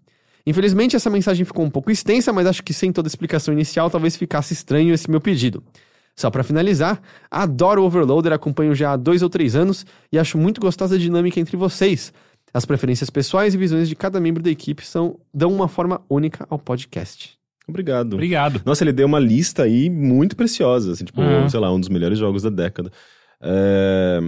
[0.46, 3.90] Infelizmente, essa mensagem ficou um pouco extensa, mas acho que sem toda a explicação inicial
[3.90, 5.64] talvez ficasse estranho esse meu pedido.
[6.16, 10.38] Só para finalizar, adoro o Overloader, acompanho já há dois ou três anos e acho
[10.38, 12.14] muito gostosa a dinâmica entre vocês.
[12.54, 16.46] As preferências pessoais e visões de cada membro da equipe são, dão uma forma única
[16.50, 17.32] ao podcast.
[17.68, 18.14] Obrigado.
[18.14, 18.62] Obrigado.
[18.64, 21.50] Nossa, ele deu uma lista aí muito preciosa, assim, tipo, Uhum.
[21.50, 22.92] sei lá, um dos melhores jogos da década.
[23.42, 24.20] É...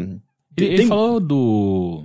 [0.57, 2.03] Ele, ele tem- falou do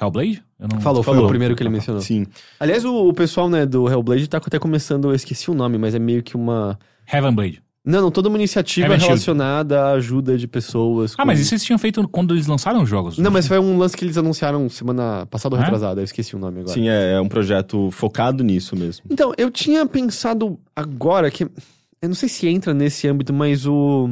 [0.00, 0.42] Hellblade?
[0.60, 0.80] Eu não...
[0.80, 1.26] Falou, foi Falou.
[1.26, 2.02] o primeiro que ele mencionou.
[2.02, 2.26] Sim.
[2.60, 5.94] Aliás, o, o pessoal né, do Hellblade tá até começando, eu esqueci o nome, mas
[5.94, 6.78] é meio que uma.
[7.12, 7.62] Heaven Blade.
[7.84, 9.08] Não, não, toda uma iniciativa Heaven Shield.
[9.12, 11.14] relacionada à ajuda de pessoas.
[11.14, 13.16] Ah, com- mas isso eles tinham feito quando eles lançaram os jogos.
[13.18, 15.64] Não, mas foi um lance que eles anunciaram semana passada ou É?
[15.64, 16.74] retrasada, eu esqueci o nome agora.
[16.74, 19.04] Sim, é, é um projeto focado nisso mesmo.
[19.10, 21.44] Então, eu tinha pensado agora que.
[21.44, 24.08] Eu não sei se entra nesse âmbito, mas o.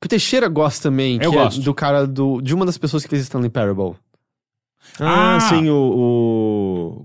[0.00, 1.60] Que o Teixeira gosta também, que Eu é gosto.
[1.60, 2.40] do cara do.
[2.40, 3.94] De uma das pessoas que fez Stanley Parable.
[4.98, 5.40] Ah, Ah!
[5.40, 6.49] sim, o, o-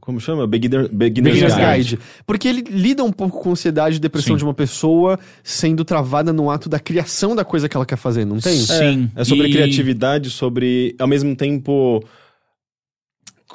[0.02, 0.46] Como chama?
[0.48, 1.96] Beginner, Beginner's, Beginner's Guide.
[1.96, 2.00] Guide.
[2.26, 4.38] Porque ele lida um pouco com ansiedade e depressão Sim.
[4.38, 8.26] de uma pessoa sendo travada no ato da criação da coisa que ela quer fazer,
[8.26, 8.54] não tem?
[8.54, 9.12] Sim.
[9.16, 10.96] É sobre E- criatividade, sobre.
[11.00, 12.04] Ao mesmo tempo.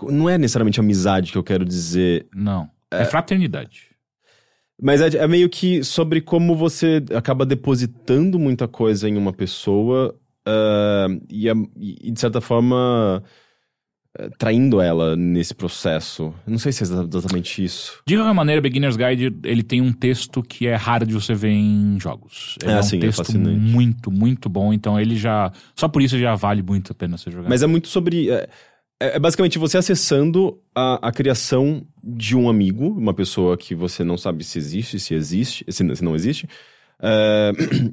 [0.03, 2.27] Não é necessariamente amizade que eu quero dizer.
[2.35, 2.69] Não.
[2.91, 3.91] É, fraternidade.
[4.83, 10.19] Mas é, é meio que sobre como você acaba depositando muita coisa em uma pessoa
[10.47, 13.23] ah, e, e, de certa forma,
[14.39, 16.35] traindo ela nesse processo.
[16.47, 18.01] Não sei se é exatamente isso.
[18.07, 21.53] De qualquer maneira, Beginner's Guide, ele tem um texto que é raro de você ver
[21.53, 22.57] em jogos.
[22.63, 23.59] Ele É, é, um sim, é texto fascinante.
[23.59, 24.73] muito, muito bom.
[24.73, 25.53] Então ele já...
[25.77, 27.49] Só por isso já vale muito a pena você jogar.
[27.49, 28.31] Mas é muito sobre.
[28.31, 28.49] É,
[28.99, 34.19] é basicamente você acessando a, a criação de um amigo, uma pessoa que você não
[34.19, 36.49] sabe se existe, se existe, se não existe.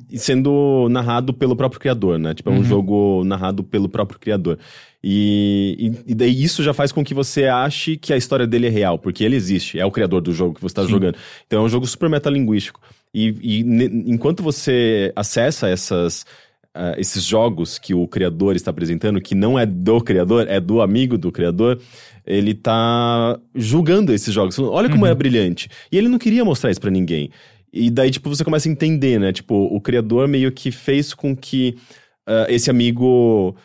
[0.10, 2.34] E sendo narrado pelo próprio criador, né?
[2.34, 4.58] Tipo, é um jogo narrado pelo próprio criador.
[5.04, 8.68] E, e, e daí isso já faz com que você ache que a história dele
[8.68, 11.16] é real, porque ele existe, é o criador do jogo que você está jogando.
[11.46, 12.82] Então é um jogo super metalinguístico.
[13.14, 16.26] E, e ne- enquanto você acessa essas,
[16.74, 20.82] ah, esses jogos que o criador está apresentando, que não é do criador, é do
[20.82, 21.80] amigo do criador,
[22.26, 24.60] ele tá julgando esses jogos.
[24.60, 25.70] Olha como é brilhante.
[25.92, 27.30] E ele não queria mostrar isso pra ninguém.
[27.72, 29.32] E daí, tipo, você começa a entender, né?
[29.34, 31.78] Tipo, o criador meio que fez com que
[32.26, 33.56] ah, esse amigo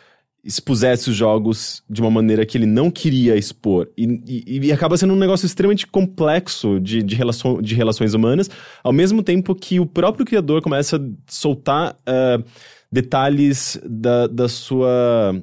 [0.43, 3.87] expusesse os jogos de uma maneira que ele não queria expor.
[3.97, 8.49] E, e- e acaba sendo um negócio extremamente complexo de, de, relação, de relações humanas,
[8.83, 10.99] ao mesmo tempo que o próprio criador começa a
[11.31, 12.43] soltar ah,
[12.91, 15.33] detalhes da, da sua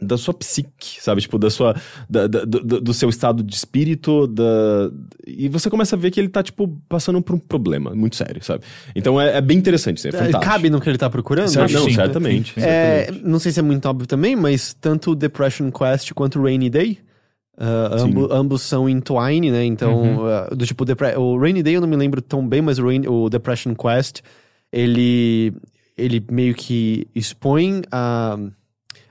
[0.00, 1.20] da sua psique, sabe?
[1.20, 1.74] Tipo, da sua.
[2.08, 4.26] da- da- do, do seu estado de espírito.
[4.26, 4.90] Da...
[5.26, 8.42] E você começa a ver que ele tá, tipo, passando por um problema muito sério,
[8.44, 8.64] sabe?
[8.94, 10.42] Então é, é bem interessante, assim, é fantástico.
[10.42, 11.48] Cabe no que ele tá procurando?
[11.48, 11.94] Cer- Acho não, sim.
[11.94, 12.54] certamente.
[12.58, 13.24] É, certamente.
[13.28, 16.98] não sei se é muito óbvio também, mas tanto Depression Quest quanto Rainy Day,
[17.58, 19.64] ambo- ambos são em Twine, né?
[19.64, 22.78] Então, ah, do tipo, Depre- o Rainy Day eu não me lembro tão bem, mas
[22.78, 24.20] o, Rain- o Depression Quest,
[24.72, 25.52] ele,
[25.96, 28.38] ele meio que expõe a,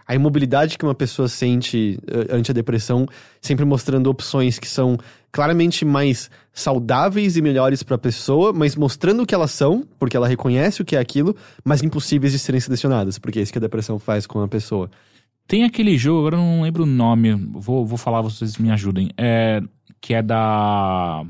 [0.09, 3.05] a imobilidade que uma pessoa sente ah, ante a depressão,
[3.39, 4.97] sempre mostrando opções que são
[5.31, 10.17] claramente mais saudáveis e melhores para a pessoa, mas mostrando o que elas são, porque
[10.17, 13.59] ela reconhece o que é aquilo, mas impossíveis de serem selecionadas, porque é isso que
[13.59, 14.89] a depressão faz com a pessoa.
[15.47, 19.11] Tem aquele jogo, agora eu não lembro o nome, vou, vou falar, vocês me ajudem.
[19.15, 19.61] É,
[20.01, 21.23] que é da.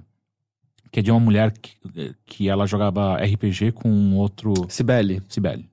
[0.90, 4.54] Que é de uma mulher que, que ela jogava RPG com outro.
[4.70, 5.22] Cibele.
[5.28, 5.70] Cibele.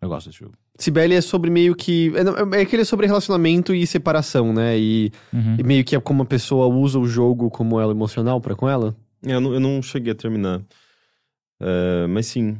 [0.00, 0.54] Eu gosto desse jogo.
[0.78, 2.12] Cibele é sobre meio que.
[2.16, 4.78] É, não, é que ele é sobre relacionamento e separação, né?
[4.78, 5.56] E, Uhum.
[5.58, 8.68] e meio que é como a pessoa usa o jogo como ela emocional pra com
[8.68, 8.94] ela.
[9.24, 10.60] É, Eu não, eu não cheguei a terminar.
[11.62, 12.56] É, mas sim,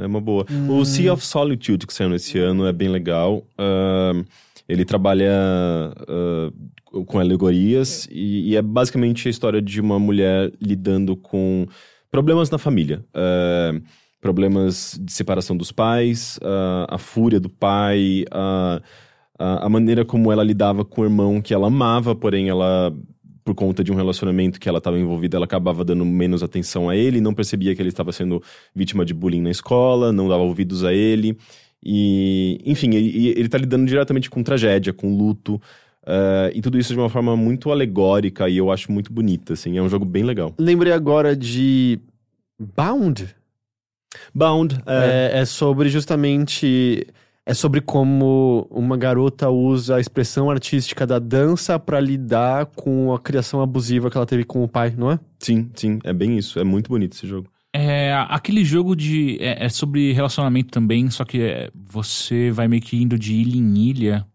[0.00, 0.46] é uma boa.
[0.68, 3.44] O Sea of Solitude, que saiu esse ano, é bem legal.
[3.58, 4.12] Ah,
[4.68, 5.32] ele trabalha
[6.08, 6.52] ah,
[7.06, 11.66] com alegorias e, e é basicamente a história de uma mulher lidando com
[12.10, 13.04] problemas na família.
[13.12, 13.72] Ah,
[14.20, 18.80] problemas de separação dos pais, ah, a fúria do pai, ah,
[19.38, 22.92] a, a maneira como ela lidava com o irmão que ela amava, porém ela
[23.44, 26.94] por conta de um relacionamento que ela estava envolvida, ela acabava dando menos atenção a
[26.94, 28.42] ele, não percebia que ele estava sendo
[28.74, 31.34] vítima de bullying na escola, não dava ouvidos a ele.
[31.82, 35.58] E, enfim, ele, ele tá lidando diretamente com tragédia, com luto.
[36.06, 39.78] eh, e tudo isso de uma forma muito alegórica e eu acho muito bonita, assim.
[39.78, 40.52] É um jogo bem legal.
[40.58, 41.98] Lembrei agora de.
[42.76, 43.34] Bound?
[44.34, 47.06] Bound, é, É, é sobre justamente.
[47.46, 53.18] É sobre como uma garota usa a expressão artística da dança pra lidar com a
[53.18, 55.18] criação abusiva que ela teve com o pai, não é?
[55.38, 56.58] sim, sim, é bem isso.
[56.58, 57.48] É muito bonito esse jogo.
[57.74, 59.38] É, aquele jogo de.
[59.40, 63.56] É, é sobre relacionamento também, só que é, você vai meio que indo de ilha
[63.56, 64.26] em ilha.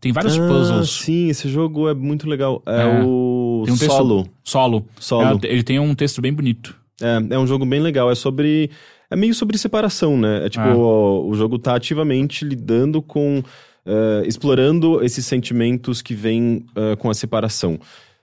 [0.00, 0.90] Tem vários Ah, puzzles.
[0.90, 2.62] Sim, esse jogo é muito legal.
[2.64, 3.02] É, É.
[3.04, 4.28] o Tem um texto- Solo.
[4.44, 4.86] Solo.
[5.00, 5.40] Solo.
[5.44, 6.76] É, ele tem um texto bem bonito.
[7.00, 8.10] É, é um jogo bem legal.
[8.10, 8.70] É sobre.
[9.10, 10.46] É meio sobre separação, né?
[10.46, 10.76] É tipo, Ah.
[10.76, 13.42] o, o jogo tá ativamente lidando com.
[13.86, 17.78] eh, explorando esses sentimentos que vêm eh, com a separação.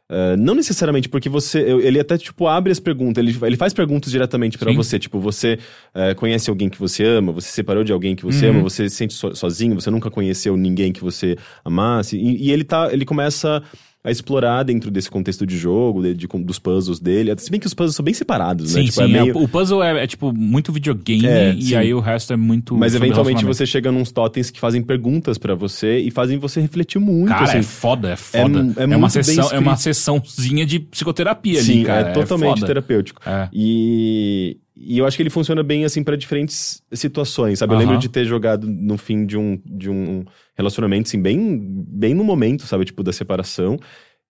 [0.10, 1.60] Eh, não necessariamente porque você.
[1.60, 3.22] Ele até, tipo, abre as perguntas.
[3.22, 4.76] Ele, ele faz perguntas diretamente Sim.
[4.76, 4.98] você.
[5.00, 5.58] Tipo, você
[5.94, 8.52] eh, conhece alguém que você ama, você se separou de alguém que você Uhum.
[8.60, 11.36] ama, você se sente so- sozinho, você nunca conheceu ninguém que você
[11.66, 12.16] amasse.
[12.18, 12.94] E, e ele tá.
[12.94, 13.62] Ele começa
[14.08, 17.34] a explorar dentro desse contexto de jogo, de, de- dos puzzles dele.
[17.38, 18.80] Se bem que os puzzles são bem separados, né?
[18.82, 19.02] Sim, Tipo, sim.
[19.02, 21.76] é é, meio- o puzzle é, é, tipo muito videogame É, e sim.
[21.76, 22.76] aí o resto é muito.
[22.78, 27.00] Mas eventualmente você chega nos totens que fazem perguntas pra você e fazem você refletir
[27.00, 27.28] muito.
[27.28, 27.58] Cara, assim.
[27.58, 28.74] é foda, é foda.
[28.78, 32.10] é É, uma sessão, é uma sessãozinha de psicoterapia Sim, ali, cara.
[32.10, 33.22] é totalmente terapêutico.
[33.26, 33.50] É.
[33.54, 37.74] E, e eu acho que ele funciona bem assim pra diferentes situações, sabe?
[37.74, 40.24] Eu lembro de ter jogado no fim de um, de um
[40.56, 42.86] relacionamento, assim, bem, bem no momento, sabe?
[42.86, 43.80] Tipo, da separação.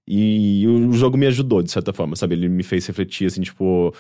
[0.07, 2.35] E o jogo me ajudou, de certa forma, sabe?
[2.35, 3.93] Ele me fez refletir, assim, tipo...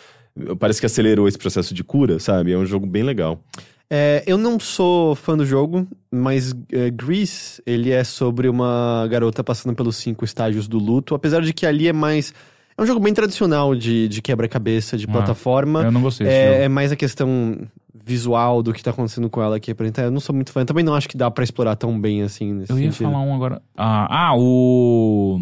[0.57, 2.53] Parece que acelerou esse processo de cura, sabe?
[2.53, 3.43] É um jogo bem legal.
[3.89, 9.43] É, eu não sou fã do jogo, mas é, Grease, ele é sobre uma garota
[9.43, 12.33] passando pelos cinco estágios do luto, apesar de que ali é mais...
[12.77, 15.83] É um jogo bem tradicional de, de quebra-cabeça, de Ah, plataforma.
[15.83, 17.57] Eu não gostei É, é mais a questão
[18.05, 19.73] visual do que tá acontecendo com ela aqui.
[19.97, 20.63] Eu não sou muito fã.
[20.63, 23.09] Também não acho que dá pra explorar tão bem assim nesse Eu ia sentido.
[23.11, 23.61] falar um agora.
[23.75, 25.41] Ah, ah, o.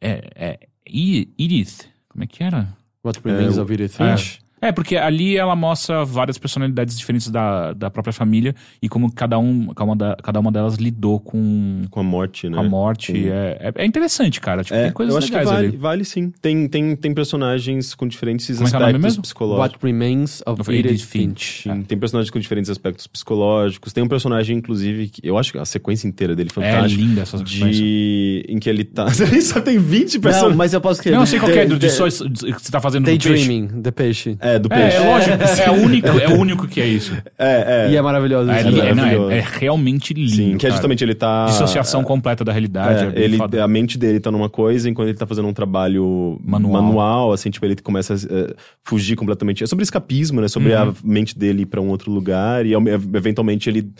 [0.00, 0.58] É, é.
[0.88, 1.86] I- Edith.
[2.08, 2.68] Como é que era?
[3.04, 4.16] What Remains É, of Edith é.
[4.16, 4.38] Finch.
[4.60, 9.38] É, porque ali ela mostra várias personalidades diferentes da, da própria família e como cada,
[9.38, 12.56] um, cada, uma, da- cada uma delas lidou com, Com a morte, né?
[12.56, 13.12] com a morte.
[13.12, 14.62] Com- É, é, é interessante, cara.
[14.64, 15.76] Tipo, É, tem coisas eu acho que vale, ali.
[15.76, 16.32] vale sim.
[16.40, 19.22] Tem, tem, tem personagens com diferentes Como é é aspectos mesmo?
[19.22, 19.58] psicológicos.
[19.74, 21.62] What Remains of Of Edith, Edith Finch.
[21.62, 21.62] Finch.
[21.62, 23.92] Sim, Tem personagens com diferentes aspectos psicológicos.
[23.92, 27.02] Tem um personagem, inclusive, que eu acho que a sequência inteira dele é É fantástica.
[27.02, 27.70] linda essa sequência.
[27.72, 28.44] de...
[28.48, 29.06] Em que ele tá.
[29.30, 30.56] Ele só tem 20 Não, personagens.
[30.56, 32.10] mas eu posso que Não, eu sei qual que é, do, de The- só, que
[32.10, 33.28] você tá fazendo do peixe.
[33.28, 34.36] Daydreaming, The Peixe.
[34.40, 34.96] É, do É, peixe.
[34.98, 35.36] é lógico.
[35.64, 37.12] É, o único, é o único que é isso.
[37.36, 37.90] É, é.
[37.90, 38.48] E é maravilhoso.
[38.52, 38.68] É, isso.
[38.68, 39.30] li- é, não, maravilhoso.
[39.32, 40.30] é- é realmente lindo.
[40.30, 41.46] Sim, que é justamente ele tá.
[41.46, 43.16] Dissociação completa da realidade.
[43.16, 43.64] É, É, ele, foda.
[43.64, 46.82] a mente dele tá numa coisa, enquanto ele tá fazendo um trabalho Manual.
[46.82, 48.54] manual, assim, tipo, ele começa a eh,
[48.84, 49.64] fugir completamente.
[49.64, 50.46] É sobre escapismo, né?
[50.46, 50.90] Sobre Uhum.
[50.90, 52.72] a mente dele ir pra um outro lugar e
[53.14, 53.90] eventualmente ele.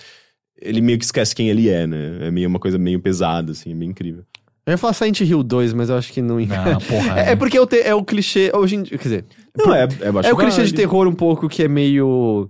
[0.60, 2.18] Ele meio que esquece quem ele é, né?
[2.22, 4.24] É meio uma coisa meio pesada, assim, é meio incrível.
[4.66, 6.36] Eu ia falar Silent Hill 2, mas eu acho que não...
[6.40, 7.14] Não, porra.
[7.24, 8.50] É, é porque é o, te- é o clichê...
[8.54, 9.24] Hoje em dia, quer dizer...
[9.58, 9.86] Não, é, é,
[10.28, 12.48] É o clichê de terror um pouco que é meio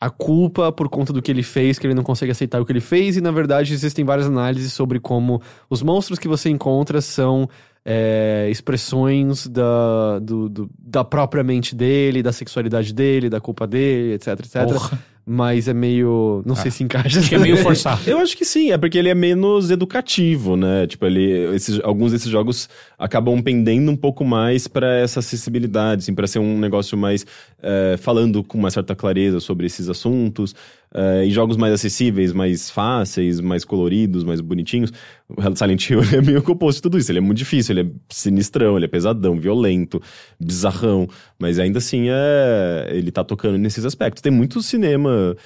[0.00, 2.72] a culpa por conta do que ele fez, que ele não consegue aceitar o que
[2.72, 5.40] ele fez, e na verdade existem várias análises sobre como
[5.70, 7.48] os monstros que você encontra são
[7.86, 14.14] é, expressões da, do- do- da própria mente dele, da sexualidade dele, da culpa dele,
[14.14, 14.62] etc, etc.
[14.64, 14.98] Porra.
[15.26, 16.42] Mas é meio.
[16.44, 17.18] Não sei se encaixa.
[17.18, 18.02] Acho que é meio forçado.
[18.06, 20.86] Eu acho que sim, é porque ele é menos educativo, né?
[20.86, 22.68] Tipo, ele, esses, alguns desses jogos
[22.98, 27.24] acabam pendendo um pouco mais pra essa acessibilidade, assim, para ser um negócio mais
[27.62, 30.54] eh, falando com uma certa clareza sobre esses assuntos.
[30.94, 34.92] Eh, e jogos mais acessíveis, mais fáceis, mais coloridos, mais bonitinhos.
[35.28, 37.10] O Silent Hill é meio que o oposto de tudo isso.
[37.10, 40.00] Ele é muito difícil, ele é sinistrão, ele é pesadão, violento,
[40.40, 41.08] bizarrão.
[41.38, 44.20] Mas ainda assim, é, ele tá tocando nesses aspectos.
[44.22, 45.36] Tem muito cinema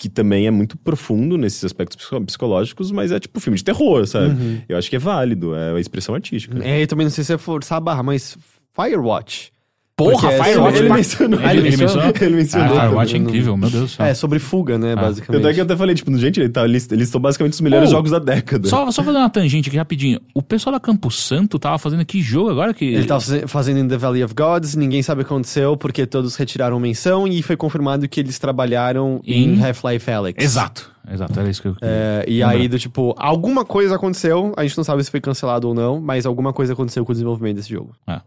[0.00, 4.06] que também é muito profundo nesses aspectos psico- psicológicos, mas é tipo filme de terror,
[4.06, 4.62] sabe?
[4.68, 6.56] Eu acho que é válido, é a expressão artística.
[6.64, 8.38] É, eu também não sei se é forçar a barra, mas
[8.72, 9.50] Firewatch.
[9.98, 10.78] Porra, Porque é Firewatch.
[10.78, 11.40] ele mencionou.
[11.40, 12.12] Ele, ele mencionou?
[12.20, 12.78] Ele mencionou.
[12.78, 14.06] Ah, Firewatch é incrível, meu Deus do céu.
[14.06, 15.42] É, sobre fuga, né, basicamente.
[15.42, 17.60] Tanto é que eu até falei, tipo, gente, ele tá, eles, eles estão basicamente os
[17.60, 18.68] melhores Oh, jogos da década.
[18.68, 20.20] Só, só fazer uma tangente aqui rapidinho.
[20.32, 22.84] O pessoal da Campo Santo tava fazendo que jogo agora que.
[22.84, 26.06] Ele tava faze- fazendo em The Valley of Gods, ninguém sabe o que aconteceu, porque
[26.06, 30.44] todos retiraram menção e foi confirmado que eles trabalharam em, Em- Half-Life Alyx.
[30.44, 31.76] Exato, exato, era isso que eu.
[31.82, 35.66] É, e aí, do tipo, alguma coisa aconteceu, a gente não sabe se foi cancelado
[35.66, 37.96] ou não, mas alguma coisa aconteceu com o desenvolvimento desse jogo.
[38.06, 38.20] É,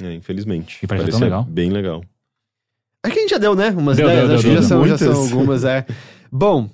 [0.00, 0.78] infelizmente.
[0.82, 1.44] E parece tão legal.
[1.44, 2.02] Bem legal.
[3.04, 3.70] É que a gente já deu, né?
[3.76, 4.68] Umas Deu, ideias, deu, acho deu, que já, deu.
[4.68, 5.84] são, já são algumas, é.
[6.32, 6.70] Bom,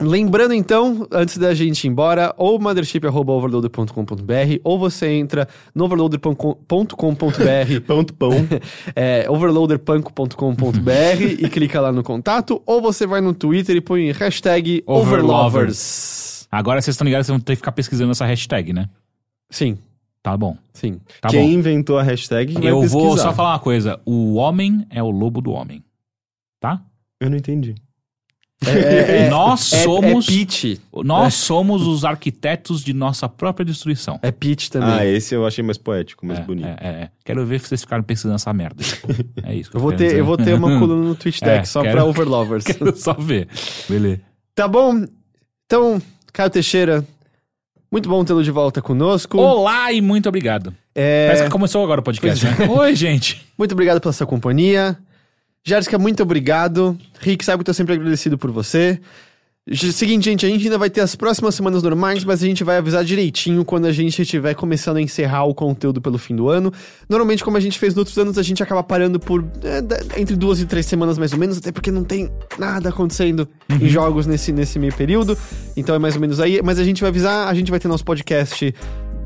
[0.00, 6.62] lembrando então, antes da gente ir embora, ou mothership.overloader.com.br, ou você entra no overloader.com.br,
[7.84, 8.30] Ponto pão.
[8.94, 10.90] é, overloaderpanco.com.br
[11.38, 16.46] e clica lá no contato, ou você vai no Twitter e põe hashtag overlovers.
[16.50, 18.88] Agora vocês estão ligados, vocês vão ter que ficar pesquisando essa hashtag, né?
[19.50, 19.76] Sim,
[20.26, 20.56] Tá bom.
[20.74, 21.00] sim.
[21.20, 21.58] Tá Quem bom.
[21.60, 24.00] inventou a hashtag vai Eu vou só falar uma coisa.
[24.04, 25.84] O homem é o lobo do homem.
[26.60, 26.82] Tá?
[27.20, 27.76] Eu não entendi.
[28.66, 30.26] É, é, nós é- somos.
[30.26, 30.80] É pitch.
[31.04, 34.18] Nós somos os arquitetos de nossa própria destruição.
[34.20, 34.88] É pitch também.
[34.90, 36.66] Ah, esse eu achei mais poético, mais É, bonito.
[36.66, 37.10] é, é.
[37.24, 38.82] Quero ver vocês ficarem pesquisando essa merda.
[39.44, 39.70] É isso.
[39.70, 40.18] que eu, vou ter, dizer.
[40.18, 42.64] eu vou ter uma coluna no Twitch Deck É, só quero- pra overlovers.
[42.66, 43.46] Quero só ver.
[43.88, 44.22] Beleza.
[44.56, 45.04] Tá bom?
[45.66, 47.06] Então, Caio Teixeira,
[47.90, 49.38] muito bom tê-lo de volta conosco.
[49.38, 50.74] Olá e muito obrigado.
[50.94, 52.68] É, Parece que começou agora o podcast, né?
[52.68, 53.46] Oi, gente.
[53.56, 54.96] Muito obrigado pela sua companhia.
[55.64, 56.96] Jéssica, muito obrigado.
[57.20, 59.00] Rick, sabe que eu tô sempre agradecido por você.
[59.74, 62.76] Seguinte, gente, a gente ainda vai ter as próximas semanas normais, mas a gente vai
[62.76, 66.72] avisar direitinho quando a gente estiver começando a encerrar o conteúdo pelo fim do ano.
[67.08, 70.36] Normalmente, como a gente fez nos outros anos, a gente acaba parando por é, entre
[70.36, 74.24] duas e três semanas mais ou menos, até porque não tem nada acontecendo em jogos
[74.24, 75.36] nesse, nesse meio período.
[75.76, 76.60] Então é mais ou menos aí.
[76.62, 78.72] Mas a gente vai avisar, a gente vai ter nosso podcast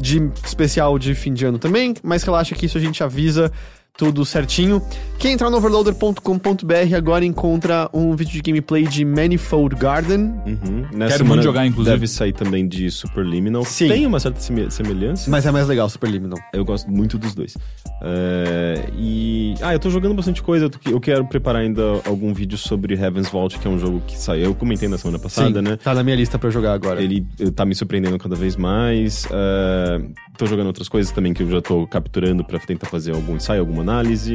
[0.01, 3.53] de especial de fim de ano também, mas relaxa que isso a gente avisa
[3.97, 4.81] tudo certinho.
[5.19, 10.33] Quem entrar no overloader.com.br agora encontra um vídeo de gameplay de Manifold Garden.
[10.47, 10.87] Uhum.
[10.93, 11.95] Nessa Quero semana muito jogar, inclusive.
[11.97, 13.65] Deve sair também de Superliminal.
[13.65, 13.89] Sim.
[13.89, 15.31] Tem uma certa seme- semelhança.
[15.31, 16.39] Mas é mais legal, Superliminal.
[16.55, 17.57] Eu gosto muito dos dois.
[18.03, 19.55] É, e.
[19.61, 20.71] Ah, eu tô jogando bastante coisa.
[20.87, 24.45] Eu quero preparar ainda algum vídeo sobre Heaven's Vault, que é um jogo que saiu.
[24.45, 25.77] Eu comentei na semana passada, né?
[25.77, 27.03] Tá na minha lista pra eu jogar agora.
[27.03, 29.27] Ele eh, tá me surpreendendo cada vez mais.
[29.31, 30.01] É,
[30.39, 33.61] tô jogando outras coisas também que eu já tô capturando pra tentar fazer algum ensaio,
[33.61, 34.35] alguma análise.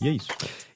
[0.00, 0.28] E é isso.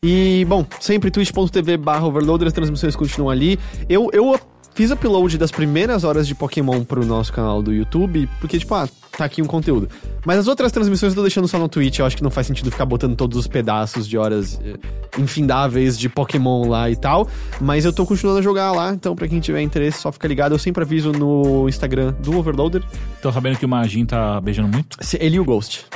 [0.03, 3.59] E, bom, sempre twitch.tv barra overloader, as transmissões continuam ali.
[3.89, 4.39] Eu, eu
[4.75, 8.89] fiz upload das primeiras horas de Pokémon pro nosso canal do YouTube, porque, tipo, ah,
[9.17, 9.89] tá aqui um conteúdo.
[10.25, 12.47] Mas as outras transmissões eu tô deixando só no Twitch, eu acho que não faz
[12.47, 14.77] sentido ficar botando todos os pedaços de horas eh,
[15.19, 17.29] infindáveis de Pokémon lá e tal.
[17.61, 20.53] Mas eu tô continuando a jogar lá, então pra quem tiver interesse, só fica ligado.
[20.55, 22.85] Eu sempre aviso no Instagram do Overloader.
[23.21, 24.97] Tô sabendo que o Magin tá beijando muito.
[25.01, 25.87] Se- Ele e o Ghost.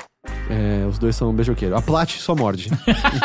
[0.48, 1.76] É, os dois são beijoqueiros.
[1.76, 2.70] A Plat só morde.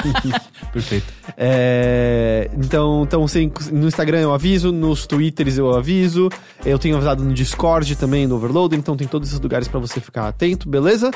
[0.73, 1.05] Perfeito.
[1.37, 6.29] É, então, então sim, no Instagram eu aviso, nos Twitters eu aviso,
[6.65, 9.99] eu tenho avisado no Discord também, no Overload, então tem todos esses lugares pra você
[9.99, 11.11] ficar atento, beleza?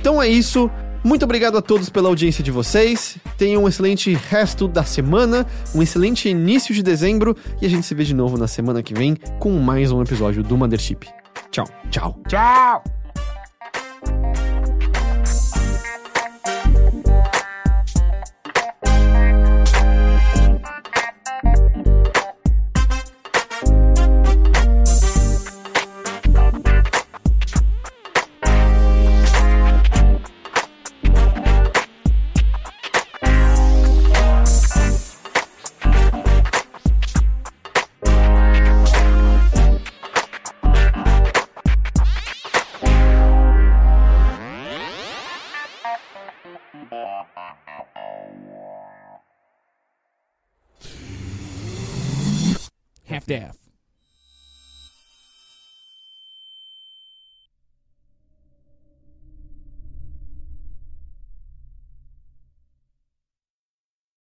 [0.00, 0.70] Então é isso.
[1.02, 3.16] Muito obrigado a todos pela audiência de vocês.
[3.38, 7.94] Tenham um excelente resto da semana, um excelente início de dezembro e a gente se
[7.94, 11.06] vê de novo na semana que vem com mais um episódio do Mothership.
[11.50, 12.20] Tchau, tchau.
[12.28, 12.84] Tchau!
[53.30, 53.59] staff.